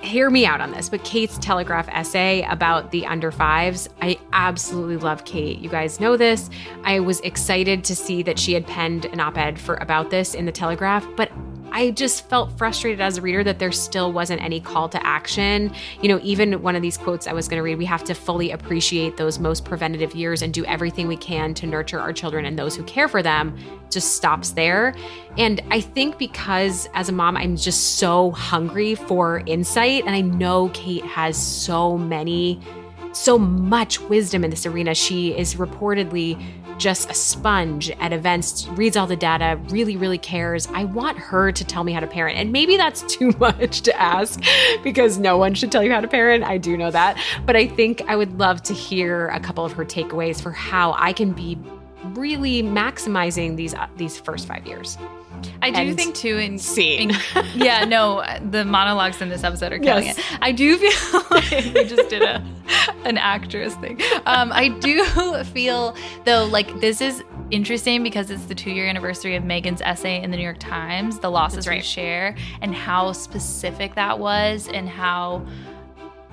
hear 0.00 0.30
me 0.30 0.46
out 0.46 0.60
on 0.60 0.70
this, 0.70 0.88
but 0.88 1.02
Kate's 1.02 1.38
Telegraph 1.38 1.88
essay 1.88 2.46
about 2.48 2.92
the 2.92 3.04
under 3.06 3.32
fives. 3.32 3.88
I 4.00 4.18
absolutely 4.32 4.96
love 4.96 5.24
Kate. 5.24 5.58
You 5.58 5.68
guys 5.68 5.98
know 5.98 6.16
this. 6.16 6.50
I 6.84 7.00
was 7.00 7.20
excited 7.20 7.82
to 7.84 7.96
see 7.96 8.22
that 8.22 8.38
she 8.38 8.52
had 8.54 8.64
penned 8.66 9.06
an 9.06 9.18
op 9.18 9.36
ed 9.36 9.58
for 9.58 9.74
about 9.76 10.10
this 10.10 10.34
in 10.34 10.46
the 10.46 10.52
Telegraph, 10.52 11.04
but 11.16 11.32
I 11.72 11.90
just 11.90 12.28
felt 12.28 12.56
frustrated 12.58 13.00
as 13.00 13.18
a 13.18 13.22
reader 13.22 13.44
that 13.44 13.58
there 13.58 13.72
still 13.72 14.12
wasn't 14.12 14.42
any 14.42 14.60
call 14.60 14.88
to 14.88 15.06
action. 15.06 15.72
You 16.00 16.08
know, 16.08 16.20
even 16.22 16.62
one 16.62 16.76
of 16.76 16.82
these 16.82 16.96
quotes 16.96 17.26
I 17.26 17.32
was 17.32 17.48
going 17.48 17.58
to 17.58 17.62
read, 17.62 17.78
we 17.78 17.84
have 17.84 18.04
to 18.04 18.14
fully 18.14 18.50
appreciate 18.50 19.16
those 19.16 19.38
most 19.38 19.64
preventative 19.64 20.14
years 20.14 20.42
and 20.42 20.52
do 20.52 20.64
everything 20.64 21.08
we 21.08 21.16
can 21.16 21.54
to 21.54 21.66
nurture 21.66 22.00
our 22.00 22.12
children 22.12 22.44
and 22.44 22.58
those 22.58 22.74
who 22.76 22.82
care 22.84 23.08
for 23.08 23.22
them, 23.22 23.56
just 23.90 24.14
stops 24.14 24.50
there. 24.50 24.94
And 25.36 25.60
I 25.70 25.80
think 25.80 26.18
because 26.18 26.88
as 26.94 27.08
a 27.08 27.12
mom, 27.12 27.36
I'm 27.36 27.56
just 27.56 27.98
so 27.98 28.30
hungry 28.32 28.94
for 28.94 29.42
insight. 29.46 30.04
And 30.04 30.14
I 30.14 30.20
know 30.20 30.70
Kate 30.74 31.04
has 31.04 31.36
so 31.36 31.96
many, 31.96 32.60
so 33.12 33.38
much 33.38 34.00
wisdom 34.00 34.44
in 34.44 34.50
this 34.50 34.66
arena. 34.66 34.94
She 34.94 35.36
is 35.36 35.54
reportedly 35.54 36.42
just 36.78 37.10
a 37.10 37.14
sponge 37.14 37.90
at 37.90 38.12
events, 38.12 38.66
reads 38.68 38.96
all 38.96 39.06
the 39.06 39.16
data, 39.16 39.60
really, 39.68 39.96
really 39.96 40.18
cares. 40.18 40.66
I 40.68 40.84
want 40.84 41.18
her 41.18 41.52
to 41.52 41.64
tell 41.64 41.84
me 41.84 41.92
how 41.92 42.00
to 42.00 42.06
parent. 42.06 42.38
And 42.38 42.52
maybe 42.52 42.76
that's 42.76 43.02
too 43.16 43.32
much 43.38 43.82
to 43.82 44.00
ask 44.00 44.40
because 44.82 45.18
no 45.18 45.36
one 45.36 45.54
should 45.54 45.72
tell 45.72 45.82
you 45.82 45.92
how 45.92 46.00
to 46.00 46.08
parent. 46.08 46.44
I 46.44 46.58
do 46.58 46.76
know 46.76 46.90
that. 46.90 47.18
But 47.44 47.56
I 47.56 47.66
think 47.66 48.02
I 48.08 48.16
would 48.16 48.38
love 48.38 48.62
to 48.64 48.74
hear 48.74 49.28
a 49.28 49.40
couple 49.40 49.64
of 49.64 49.72
her 49.72 49.84
takeaways 49.84 50.40
for 50.40 50.52
how 50.52 50.94
I 50.96 51.12
can 51.12 51.32
be 51.32 51.58
really 52.14 52.62
maximizing 52.62 53.56
these 53.56 53.74
uh, 53.74 53.86
these 53.96 54.18
first 54.18 54.46
five 54.46 54.66
years. 54.66 54.96
I 55.62 55.70
do 55.70 55.94
think 55.94 56.14
too 56.14 56.36
in 56.38 56.58
in- 56.78 57.10
yeah, 57.54 57.84
no, 57.84 58.24
the 58.50 58.64
monologues 58.64 59.20
in 59.20 59.28
this 59.28 59.44
episode 59.44 59.72
are 59.72 59.78
killing 59.78 60.04
Yes. 60.06 60.18
it. 60.18 60.24
I 60.40 60.52
do 60.52 60.76
feel 60.78 61.22
like 61.30 61.50
we 61.50 61.84
just 61.84 62.08
did 62.08 62.22
a 62.22 62.44
an 63.04 63.16
actress 63.18 63.74
thing. 63.76 64.00
Um, 64.26 64.52
I 64.52 64.68
do 64.68 65.04
feel 65.44 65.96
though 66.24 66.44
like 66.46 66.80
this 66.80 67.00
is 67.00 67.22
interesting 67.50 68.02
because 68.02 68.30
it's 68.30 68.44
the 68.44 68.54
two 68.54 68.70
year 68.70 68.86
anniversary 68.86 69.36
of 69.36 69.42
Meghan's 69.42 69.80
essay 69.80 70.22
in 70.22 70.30
the 70.30 70.36
New 70.36 70.42
York 70.42 70.58
Times, 70.58 71.18
"The 71.18 71.30
Losses 71.30 71.66
We. 71.66 71.80
Share," 71.82 72.34
and 72.60 72.74
how 72.74 73.12
specific 73.12 73.94
that 73.94 74.18
was, 74.18 74.68
and 74.68 74.88
how 74.88 75.46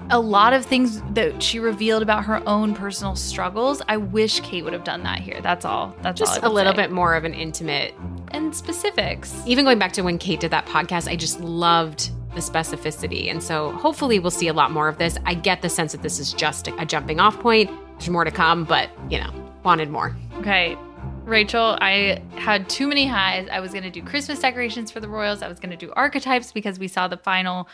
a 0.10 0.20
lot 0.20 0.54
of 0.54 0.66
things 0.66 1.02
that 1.14 1.42
she 1.42 1.60
revealed 1.60 2.04
about 2.04 2.26
her 2.26 2.42
own 2.48 2.76
personal 2.76 3.16
struggles. 3.16 3.82
I 3.88 3.98
wish 3.98 4.40
Kate 4.42 4.64
would 4.64 4.74
have 4.74 4.84
done 4.84 5.04
that 5.04 5.20
here. 5.20 5.42
That's 5.42 5.66
all. 5.66 5.96
That's 6.02 6.20
Just 6.20 6.44
I 6.44 6.48
a 6.48 6.50
little 6.50 6.74
say. 6.74 6.84
bit 6.84 6.92
more 6.92 7.16
of 7.16 7.24
an 7.24 7.34
intimate 7.34 7.94
and 8.30 8.56
specifics. 8.56 9.34
even 9.46 9.66
going 9.66 9.80
back 9.80 9.94
to 9.94 10.02
when 10.02 10.18
Kate 10.18 10.40
did 10.40 10.52
that 10.52 10.66
podcast, 10.68 11.08
I 11.08 11.16
just 11.16 11.40
loved 11.40 12.12
the 12.36 12.42
specificity. 12.42 13.32
And 13.32 13.42
so 13.42 13.72
hopefully 13.72 14.20
we'll 14.20 14.30
see 14.32 14.48
a 14.48 14.54
lot 14.54 14.72
more 14.72 14.88
of 14.90 14.98
this. 14.98 15.18
I 15.26 15.34
get 15.34 15.62
the 15.62 15.70
sense 15.70 15.94
that 15.94 16.02
this 16.02 16.20
is 16.20 16.34
just 16.34 16.68
a 16.68 16.86
jumping 16.86 17.20
off 17.20 17.40
point. 17.40 17.72
There's 17.98 18.10
more 18.10 18.26
to 18.26 18.32
come, 18.32 18.66
but 18.66 18.90
you 19.10 19.20
know, 19.20 19.32
wanted 19.64 19.90
more. 19.90 20.16
Okay. 20.38 20.78
Rachel, 21.24 21.78
I 21.82 22.22
had 22.36 22.70
too 22.70 22.88
many 22.88 23.08
highs. 23.08 23.48
I 23.52 23.60
was 23.60 23.72
going 23.72 23.84
to 23.84 23.90
do 23.90 24.04
Christmas 24.04 24.40
decorations 24.40 24.92
for 24.92 25.00
the 25.00 25.08
Royals. 25.10 25.42
I 25.42 25.48
was 25.48 25.60
going 25.60 25.72
to 25.72 25.78
do 25.78 25.92
archetypes 25.96 26.52
because 26.52 26.78
we 26.78 26.88
saw 26.88 27.08
the 27.08 27.18
final 27.18 27.68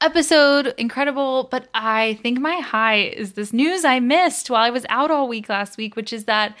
episode. 0.00 0.74
Incredible. 0.78 1.48
But 1.50 1.68
I 1.74 2.18
think 2.22 2.38
my 2.38 2.56
high 2.56 2.96
is 2.96 3.32
this 3.32 3.52
news 3.52 3.84
I 3.84 4.00
missed 4.00 4.50
while 4.50 4.62
I 4.62 4.70
was 4.70 4.86
out 4.88 5.10
all 5.10 5.28
week 5.28 5.48
last 5.48 5.76
week, 5.76 5.96
which 5.96 6.12
is 6.12 6.24
that 6.24 6.56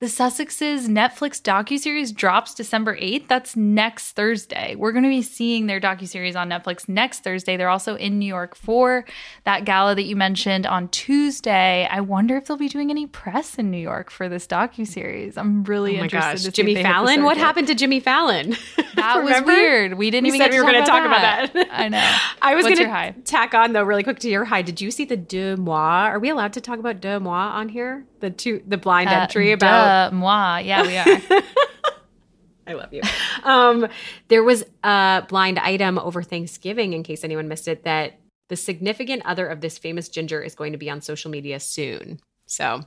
the 0.00 0.06
Sussexes 0.06 0.86
Netflix 0.86 1.42
docuseries 1.42 2.14
drops 2.14 2.54
December 2.54 2.96
8th. 2.96 3.26
That's 3.26 3.56
next 3.56 4.12
Thursday. 4.12 4.76
We're 4.76 4.92
going 4.92 5.02
to 5.02 5.08
be 5.10 5.22
seeing 5.22 5.66
their 5.66 5.80
docuseries 5.80 6.36
on 6.36 6.48
Netflix 6.48 6.88
next 6.88 7.24
Thursday. 7.24 7.56
They're 7.56 7.68
also 7.68 7.96
in 7.96 8.20
New 8.20 8.26
York 8.26 8.54
for 8.54 9.04
that 9.42 9.64
gala 9.64 9.96
that 9.96 10.04
you 10.04 10.14
mentioned 10.14 10.66
on 10.66 10.86
Tuesday. 10.90 11.88
I 11.90 12.00
wonder 12.00 12.36
if 12.36 12.46
they'll 12.46 12.56
be 12.56 12.68
doing 12.68 12.90
any 12.90 13.08
press 13.08 13.56
in 13.58 13.72
New 13.72 13.80
York 13.80 14.12
for 14.12 14.28
this 14.28 14.46
docuseries. 14.46 15.36
I'm 15.36 15.64
really 15.64 15.96
Oh 15.96 15.98
my 15.98 16.04
interested 16.04 16.30
gosh, 16.30 16.42
to 16.42 16.44
see 16.44 16.50
Jimmy 16.52 16.72
if 16.72 16.76
they 16.76 16.82
hit 16.82 16.88
the 16.88 16.94
Fallon. 16.94 17.24
What 17.24 17.36
happened 17.36 17.66
to 17.66 17.74
Jimmy 17.74 17.98
Fallon? 18.00 18.56
That 18.98 19.22
was 19.22 19.42
weird. 19.42 19.94
We 19.94 20.10
didn't 20.10 20.24
We 20.24 20.28
even 20.30 20.40
said 20.40 20.50
get 20.50 20.56
we 20.58 20.60
were 20.60 20.72
gonna 20.72 20.84
talk 20.84 21.06
about 21.06 21.20
that. 21.52 21.68
I 21.70 21.88
know. 21.88 22.16
I 22.42 22.56
was 22.56 22.64
going 22.64 22.78
to 22.78 23.14
tack 23.22 23.54
on 23.54 23.72
though 23.72 23.84
really 23.84 24.02
quick 24.02 24.18
to 24.20 24.28
your 24.28 24.44
high. 24.44 24.62
Did 24.62 24.80
you 24.80 24.90
see 24.90 25.04
the 25.04 25.16
DeuxMoi? 25.16 25.68
Are 25.68 26.18
we 26.18 26.30
allowed 26.30 26.52
to 26.54 26.60
talk 26.60 26.80
about 26.80 27.00
DeuxMoi 27.00 27.28
on 27.28 27.68
here? 27.68 28.04
The 28.20 28.30
two, 28.30 28.62
the 28.66 28.76
blind 28.78 29.08
Uh, 29.10 29.12
entry 29.22 29.52
about 29.52 30.10
duh, 30.10 30.16
moi. 30.16 30.58
Yeah, 30.58 30.82
we 30.86 30.96
are. 30.96 31.42
I 32.66 32.74
love 32.74 32.92
you. 32.92 33.00
Um, 33.44 33.86
there 34.28 34.42
was 34.42 34.64
a 34.84 35.24
blind 35.28 35.58
item 35.58 35.98
over 35.98 36.22
Thanksgiving, 36.22 36.92
in 36.92 37.02
case 37.02 37.24
anyone 37.24 37.48
missed 37.48 37.66
it, 37.68 37.84
that 37.84 38.18
the 38.48 38.56
significant 38.56 39.22
other 39.24 39.46
of 39.46 39.60
this 39.62 39.78
famous 39.78 40.08
ginger 40.08 40.42
is 40.42 40.54
going 40.54 40.72
to 40.72 40.78
be 40.78 40.90
on 40.90 41.00
social 41.00 41.30
media 41.30 41.60
soon. 41.60 42.20
So 42.46 42.64
I 42.64 42.84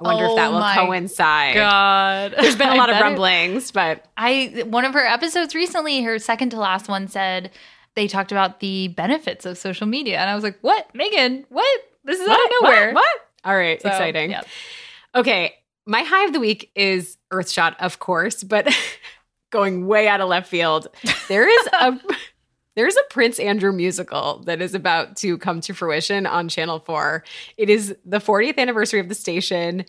wonder 0.00 0.26
if 0.26 0.36
that 0.36 0.48
Oh 0.50 0.52
will 0.54 0.86
coincide. 0.86 1.54
God. 1.54 2.34
there's 2.40 2.56
been 2.56 2.68
a 2.68 2.74
lot 2.74 2.90
of 2.90 2.94
bet 2.94 3.02
it- 3.02 3.04
rumblings, 3.04 3.70
but 3.70 4.04
I 4.18 4.64
one 4.66 4.84
of 4.84 4.92
her 4.94 5.06
episodes 5.06 5.54
recently, 5.54 6.02
her 6.02 6.18
second 6.18 6.50
to 6.50 6.58
last 6.58 6.88
one 6.88 7.08
said 7.08 7.50
they 7.94 8.08
talked 8.08 8.32
about 8.32 8.60
the 8.60 8.88
benefits 8.88 9.46
of 9.46 9.56
social 9.56 9.86
media. 9.86 10.18
And 10.18 10.28
I 10.28 10.34
was 10.34 10.44
like, 10.44 10.58
what? 10.60 10.88
Meghan, 10.94 11.44
what? 11.48 11.80
This 12.04 12.18
is 12.20 12.28
out 12.28 12.34
of 12.38 12.50
nowhere. 12.62 12.92
What? 12.92 12.94
What? 13.04 13.21
All 13.44 13.56
right, 13.56 13.80
So, 13.80 13.88
exciting. 13.88 14.30
yeah. 14.30 14.42
Okay, 15.14 15.54
my 15.86 16.02
high 16.02 16.24
of 16.24 16.32
the 16.32 16.40
week 16.40 16.70
is 16.74 17.18
Earthshot, 17.32 17.76
of 17.80 17.98
course, 17.98 18.42
but 18.44 18.68
going 19.50 19.86
way 19.86 20.08
out 20.08 20.20
of 20.20 20.28
left 20.28 20.48
field. 20.48 20.88
There 21.28 21.48
is 21.48 21.66
a 21.72 22.00
there's 22.76 22.96
a 22.96 23.02
Prince 23.10 23.38
Andrew 23.38 23.72
musical 23.72 24.42
that 24.46 24.62
is 24.62 24.74
about 24.74 25.16
to 25.16 25.36
come 25.38 25.60
to 25.62 25.74
fruition 25.74 26.26
on 26.26 26.48
Channel 26.48 26.78
4. 26.80 27.22
It 27.58 27.68
is 27.68 27.94
the 28.06 28.18
40th 28.18 28.56
anniversary 28.58 28.98
of 29.00 29.08
the 29.10 29.14
station. 29.14 29.84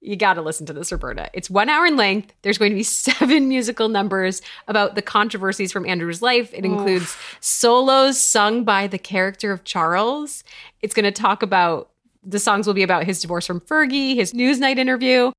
You 0.00 0.16
got 0.16 0.34
to 0.34 0.42
listen 0.42 0.66
to 0.66 0.72
this, 0.72 0.90
Roberta. 0.92 1.30
It's 1.32 1.48
one 1.48 1.70
hour 1.70 1.86
in 1.86 1.96
length. 1.96 2.34
There's 2.42 2.58
going 2.58 2.72
to 2.72 2.76
be 2.76 2.82
seven 2.82 3.48
musical 3.48 3.88
numbers 3.88 4.42
about 4.66 4.96
the 4.96 5.02
controversies 5.02 5.70
from 5.72 5.86
Andrew's 5.86 6.20
life. 6.22 6.52
It 6.52 6.64
includes 6.64 7.16
solos 7.40 8.20
sung 8.20 8.64
by 8.64 8.88
the 8.88 8.98
character 8.98 9.52
of 9.52 9.62
Charles. 9.64 10.42
It's 10.82 10.92
going 10.92 11.04
to 11.04 11.12
talk 11.12 11.42
about 11.42 11.90
the 12.24 12.38
songs 12.38 12.66
will 12.66 12.74
be 12.74 12.82
about 12.82 13.04
his 13.04 13.20
divorce 13.20 13.46
from 13.46 13.60
Fergie, 13.60 14.14
his 14.14 14.32
Newsnight 14.32 14.78
interview. 14.78 15.32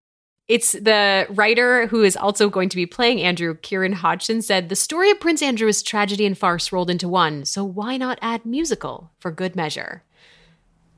It's 0.47 0.73
the 0.73 1.25
writer 1.29 1.87
who 1.87 2.03
is 2.03 2.15
also 2.15 2.49
going 2.49 2.69
to 2.69 2.75
be 2.75 2.85
playing 2.85 3.21
Andrew, 3.21 3.55
Kieran 3.55 3.93
Hodgson, 3.93 4.41
said 4.43 4.69
the 4.69 4.75
story 4.75 5.09
of 5.09 5.19
Prince 5.19 5.41
Andrew 5.41 5.67
is 5.67 5.81
tragedy 5.81 6.25
and 6.25 6.37
farce 6.37 6.71
rolled 6.71 6.89
into 6.91 7.09
one. 7.09 7.45
So 7.45 7.63
why 7.63 7.97
not 7.97 8.19
add 8.21 8.45
musical 8.45 9.11
for 9.17 9.31
good 9.31 9.55
measure? 9.55 10.03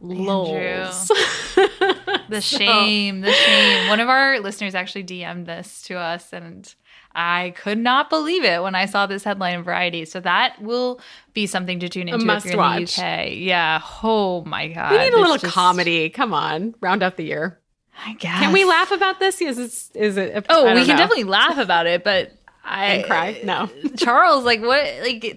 Lols. 0.02 1.10
The 2.30 2.42
shame, 2.42 3.22
the 3.22 3.32
shame. 3.32 3.88
One 3.88 4.00
of 4.00 4.10
our 4.10 4.40
listeners 4.40 4.76
actually 4.76 5.06
DM'd 5.06 5.46
this 5.46 5.82
to 5.84 5.98
us, 5.98 6.34
and 6.34 6.74
I 7.20 7.56
could 7.58 7.80
not 7.80 8.12
believe 8.12 8.44
it 8.44 8.62
when 8.62 8.76
I 8.76 8.86
saw 8.86 9.08
this 9.08 9.24
headline 9.24 9.56
in 9.56 9.64
Variety. 9.64 10.06
So 10.06 10.20
that 10.20 10.62
will 10.62 11.02
be 11.34 11.48
something 11.48 11.80
to 11.80 11.90
tune 11.90 12.08
into 12.10 12.32
if 12.32 12.46
you're 12.46 12.54
in 12.54 12.60
watch. 12.60 12.96
the 12.96 13.02
UK. 13.04 13.30
Yeah. 13.38 13.82
Oh 14.04 14.44
my 14.46 14.68
god. 14.68 14.92
we 14.92 15.00
need 15.00 15.14
a 15.14 15.18
little 15.18 15.38
just- 15.38 15.52
comedy. 15.52 16.10
Come 16.12 16.32
on, 16.34 16.76
round 16.80 17.02
out 17.02 17.18
the 17.18 17.24
year. 17.24 17.60
I 18.06 18.14
guess. 18.14 18.40
Can 18.40 18.54
we 18.54 18.64
laugh 18.64 18.92
about 18.92 19.20
this? 19.20 19.42
Is 19.42 19.58
it? 19.58 20.00
Is 20.00 20.18
it? 20.18 20.36
A, 20.36 20.44
oh, 20.50 20.66
we 20.66 20.82
can 20.86 20.90
know. 20.90 20.98
definitely 20.98 21.24
laugh 21.24 21.58
about 21.58 21.88
it, 21.88 22.04
but 22.04 22.32
I 22.64 22.86
And 22.86 23.06
cry? 23.06 23.42
No. 23.44 23.68
Charles, 23.98 24.44
like 24.46 24.62
what 24.62 24.86
like 25.02 25.36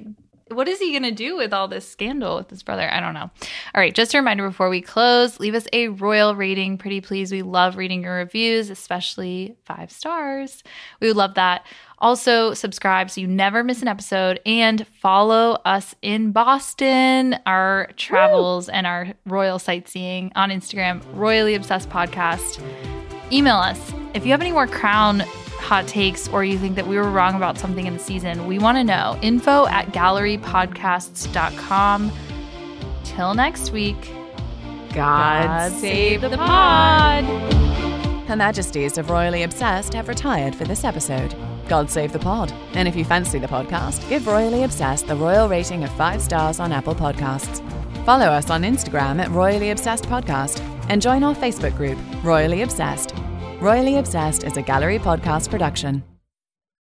what 0.52 0.68
is 0.68 0.78
he 0.78 0.92
gonna 0.92 1.10
do 1.10 1.36
with 1.36 1.52
all 1.52 1.68
this 1.68 1.88
scandal 1.88 2.36
with 2.36 2.50
his 2.50 2.62
brother? 2.62 2.90
I 2.90 3.00
don't 3.00 3.14
know. 3.14 3.30
All 3.74 3.80
right, 3.80 3.94
just 3.94 4.14
a 4.14 4.18
reminder 4.18 4.46
before 4.46 4.68
we 4.68 4.80
close, 4.80 5.40
leave 5.40 5.54
us 5.54 5.66
a 5.72 5.88
royal 5.88 6.34
rating, 6.34 6.78
pretty 6.78 7.00
please. 7.00 7.32
We 7.32 7.42
love 7.42 7.76
reading 7.76 8.02
your 8.02 8.16
reviews, 8.16 8.70
especially 8.70 9.56
five 9.64 9.90
stars. 9.90 10.62
We 11.00 11.08
would 11.08 11.16
love 11.16 11.34
that. 11.34 11.66
Also, 11.98 12.54
subscribe 12.54 13.10
so 13.10 13.20
you 13.20 13.26
never 13.26 13.62
miss 13.62 13.82
an 13.82 13.88
episode 13.88 14.40
and 14.46 14.86
follow 14.86 15.60
us 15.66 15.94
in 16.00 16.32
Boston, 16.32 17.36
our 17.44 17.90
travels 17.96 18.70
and 18.70 18.86
our 18.86 19.12
royal 19.26 19.58
sightseeing 19.58 20.32
on 20.34 20.48
Instagram, 20.50 21.02
Royally 21.14 21.54
Obsessed 21.54 21.90
Podcast 21.90 22.62
email 23.32 23.56
us 23.56 23.92
if 24.14 24.24
you 24.24 24.32
have 24.32 24.40
any 24.40 24.52
more 24.52 24.66
crown 24.66 25.22
hot 25.70 25.86
takes 25.86 26.26
or 26.30 26.42
you 26.42 26.58
think 26.58 26.74
that 26.74 26.84
we 26.84 26.96
were 26.96 27.08
wrong 27.08 27.36
about 27.36 27.56
something 27.56 27.86
in 27.86 27.92
the 27.92 27.98
season 28.00 28.48
we 28.48 28.58
want 28.58 28.76
to 28.76 28.82
know 28.82 29.16
info 29.22 29.68
at 29.68 29.86
gallerypodcasts.com 29.92 32.10
till 33.04 33.34
next 33.34 33.70
week 33.70 34.12
God, 34.92 35.70
save 35.70 36.22
the 36.22 36.36
pod 36.36 37.22
Her 38.26 38.34
Majesties 38.34 38.98
of 38.98 39.10
Royally 39.10 39.44
Obsessed 39.44 39.94
have 39.94 40.08
retired 40.08 40.56
for 40.56 40.64
this 40.64 40.82
episode. 40.82 41.36
God 41.68 41.88
save 41.88 42.12
the 42.12 42.18
pod. 42.18 42.50
And 42.72 42.88
if 42.88 42.96
you 42.96 43.04
fancy 43.04 43.38
the 43.38 43.46
podcast, 43.46 44.08
give 44.08 44.26
Royally 44.26 44.64
Obsessed 44.64 45.06
the 45.06 45.14
royal 45.14 45.48
rating 45.48 45.84
of 45.84 45.92
five 45.92 46.20
stars 46.20 46.58
on 46.58 46.72
Apple 46.72 46.96
Podcasts. 46.96 47.64
Follow 48.04 48.26
us 48.26 48.50
on 48.50 48.62
Instagram 48.62 49.22
at 49.22 49.30
Royally 49.30 49.70
Obsessed 49.70 50.06
Podcast 50.06 50.58
and 50.88 51.00
join 51.00 51.22
our 51.22 51.36
Facebook 51.36 51.76
group, 51.76 51.96
Royally 52.24 52.62
Obsessed. 52.62 53.14
Royally 53.60 53.98
Obsessed 53.98 54.44
is 54.44 54.56
a 54.56 54.62
gallery 54.62 54.98
podcast 54.98 55.50
production. 55.50 56.02